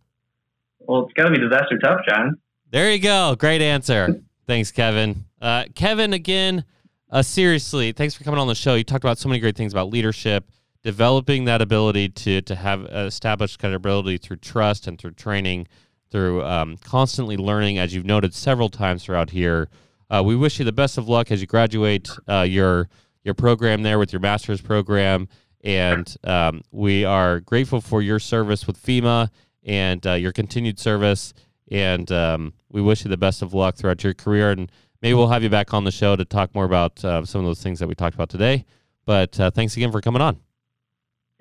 Well, 0.79 1.05
it's 1.05 1.13
got 1.13 1.25
to 1.25 1.31
be 1.31 1.39
disaster 1.39 1.77
tough, 1.83 2.01
John. 2.07 2.37
There 2.71 2.91
you 2.91 2.99
go. 2.99 3.35
Great 3.37 3.61
answer. 3.61 4.21
Thanks, 4.45 4.71
Kevin. 4.71 5.25
Uh, 5.41 5.65
Kevin, 5.75 6.13
again, 6.13 6.63
uh, 7.09 7.23
seriously, 7.23 7.91
thanks 7.91 8.13
for 8.13 8.23
coming 8.23 8.39
on 8.39 8.47
the 8.47 8.55
show. 8.55 8.75
You 8.75 8.83
talked 8.83 9.03
about 9.03 9.17
so 9.17 9.27
many 9.29 9.39
great 9.39 9.55
things 9.55 9.73
about 9.73 9.89
leadership, 9.89 10.49
developing 10.83 11.45
that 11.45 11.61
ability 11.61 12.09
to 12.09 12.41
to 12.41 12.55
have 12.55 12.85
established 12.85 13.59
credibility 13.59 14.17
through 14.17 14.37
trust 14.37 14.87
and 14.87 14.99
through 14.99 15.11
training, 15.11 15.67
through 16.11 16.43
um, 16.43 16.77
constantly 16.77 17.35
learning, 17.37 17.79
as 17.79 17.95
you've 17.95 18.05
noted 18.05 18.35
several 18.35 18.69
times 18.69 19.03
throughout 19.03 19.31
here. 19.31 19.69
Uh, 20.11 20.21
we 20.23 20.35
wish 20.35 20.59
you 20.59 20.65
the 20.65 20.71
best 20.71 20.99
of 20.99 21.07
luck 21.09 21.31
as 21.31 21.41
you 21.41 21.47
graduate 21.47 22.09
uh, 22.27 22.45
your 22.47 22.89
your 23.23 23.33
program 23.33 23.81
there 23.81 23.97
with 23.97 24.13
your 24.13 24.19
master's 24.19 24.61
program, 24.61 25.27
and 25.63 26.15
um, 26.23 26.61
we 26.71 27.05
are 27.05 27.39
grateful 27.41 27.81
for 27.81 28.01
your 28.01 28.19
service 28.19 28.65
with 28.65 28.81
FEMA 28.81 29.29
and 29.63 30.05
uh, 30.05 30.13
your 30.13 30.31
continued 30.31 30.79
service. 30.79 31.33
And 31.71 32.11
um, 32.11 32.53
we 32.69 32.81
wish 32.81 33.03
you 33.03 33.09
the 33.09 33.17
best 33.17 33.41
of 33.41 33.53
luck 33.53 33.75
throughout 33.75 34.03
your 34.03 34.13
career. 34.13 34.51
And 34.51 34.71
maybe 35.01 35.13
we'll 35.13 35.27
have 35.27 35.43
you 35.43 35.49
back 35.49 35.73
on 35.73 35.83
the 35.83 35.91
show 35.91 36.15
to 36.15 36.25
talk 36.25 36.55
more 36.55 36.65
about 36.65 37.03
uh, 37.03 37.25
some 37.25 37.41
of 37.41 37.47
those 37.47 37.61
things 37.61 37.79
that 37.79 37.87
we 37.87 37.95
talked 37.95 38.15
about 38.15 38.29
today. 38.29 38.65
But 39.05 39.39
uh, 39.39 39.51
thanks 39.51 39.75
again 39.75 39.91
for 39.91 40.01
coming 40.01 40.21
on. 40.21 40.39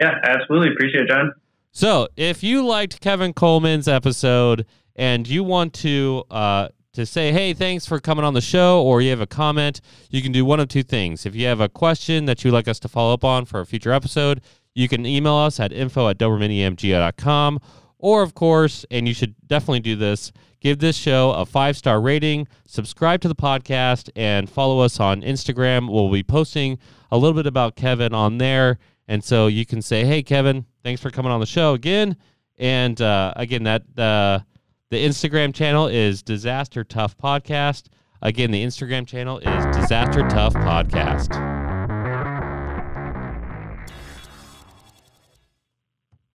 Yeah, 0.00 0.14
absolutely. 0.22 0.68
Appreciate 0.72 1.04
it, 1.04 1.08
John. 1.08 1.32
So, 1.70 2.08
if 2.16 2.42
you 2.42 2.66
liked 2.66 3.00
Kevin 3.00 3.32
Coleman's 3.32 3.88
episode 3.88 4.64
and 4.96 5.28
you 5.28 5.44
want 5.44 5.74
to 5.74 6.24
uh, 6.30 6.68
to 6.92 7.06
say, 7.06 7.32
hey, 7.32 7.52
thanks 7.52 7.86
for 7.86 8.00
coming 8.00 8.24
on 8.24 8.34
the 8.34 8.40
show, 8.40 8.82
or 8.82 9.00
you 9.00 9.10
have 9.10 9.20
a 9.20 9.26
comment, 9.26 9.80
you 10.10 10.22
can 10.22 10.32
do 10.32 10.44
one 10.44 10.60
of 10.60 10.68
two 10.68 10.82
things. 10.82 11.26
If 11.26 11.34
you 11.34 11.46
have 11.46 11.60
a 11.60 11.68
question 11.68 12.24
that 12.24 12.44
you'd 12.44 12.52
like 12.52 12.68
us 12.68 12.78
to 12.80 12.88
follow 12.88 13.14
up 13.14 13.24
on 13.24 13.44
for 13.44 13.60
a 13.60 13.66
future 13.66 13.92
episode, 13.92 14.40
you 14.74 14.88
can 14.88 15.04
email 15.06 15.34
us 15.34 15.60
at 15.60 15.72
info 15.72 16.08
at 16.08 16.18
dobermanemga.com. 16.18 17.60
Or, 17.98 18.22
of 18.22 18.34
course, 18.34 18.86
and 18.90 19.08
you 19.08 19.14
should 19.14 19.34
definitely 19.46 19.80
do 19.80 19.96
this, 19.96 20.32
give 20.60 20.78
this 20.78 20.96
show 20.96 21.32
a 21.32 21.44
five 21.44 21.76
star 21.76 22.00
rating, 22.00 22.46
subscribe 22.66 23.20
to 23.22 23.28
the 23.28 23.34
podcast, 23.34 24.08
and 24.14 24.48
follow 24.48 24.78
us 24.80 25.00
on 25.00 25.22
Instagram. 25.22 25.92
We'll 25.92 26.10
be 26.10 26.22
posting 26.22 26.78
a 27.10 27.18
little 27.18 27.34
bit 27.34 27.46
about 27.46 27.74
Kevin 27.74 28.14
on 28.14 28.38
there. 28.38 28.78
And 29.08 29.24
so 29.24 29.46
you 29.46 29.66
can 29.66 29.82
say, 29.82 30.04
hey, 30.04 30.22
Kevin, 30.22 30.66
thanks 30.84 31.00
for 31.00 31.10
coming 31.10 31.32
on 31.32 31.40
the 31.40 31.46
show 31.46 31.74
again. 31.74 32.16
And 32.56 33.00
uh, 33.00 33.32
again, 33.36 33.64
that 33.64 33.82
uh, 33.98 34.40
the 34.90 35.04
Instagram 35.04 35.54
channel 35.54 35.86
is 35.86 36.22
Disaster 36.22 36.82
Tough 36.82 37.16
Podcast. 37.18 37.88
Again, 38.22 38.50
the 38.50 38.64
Instagram 38.64 39.06
channel 39.06 39.38
is 39.38 39.76
Disaster 39.76 40.26
Tough 40.28 40.54
Podcast. 40.54 41.57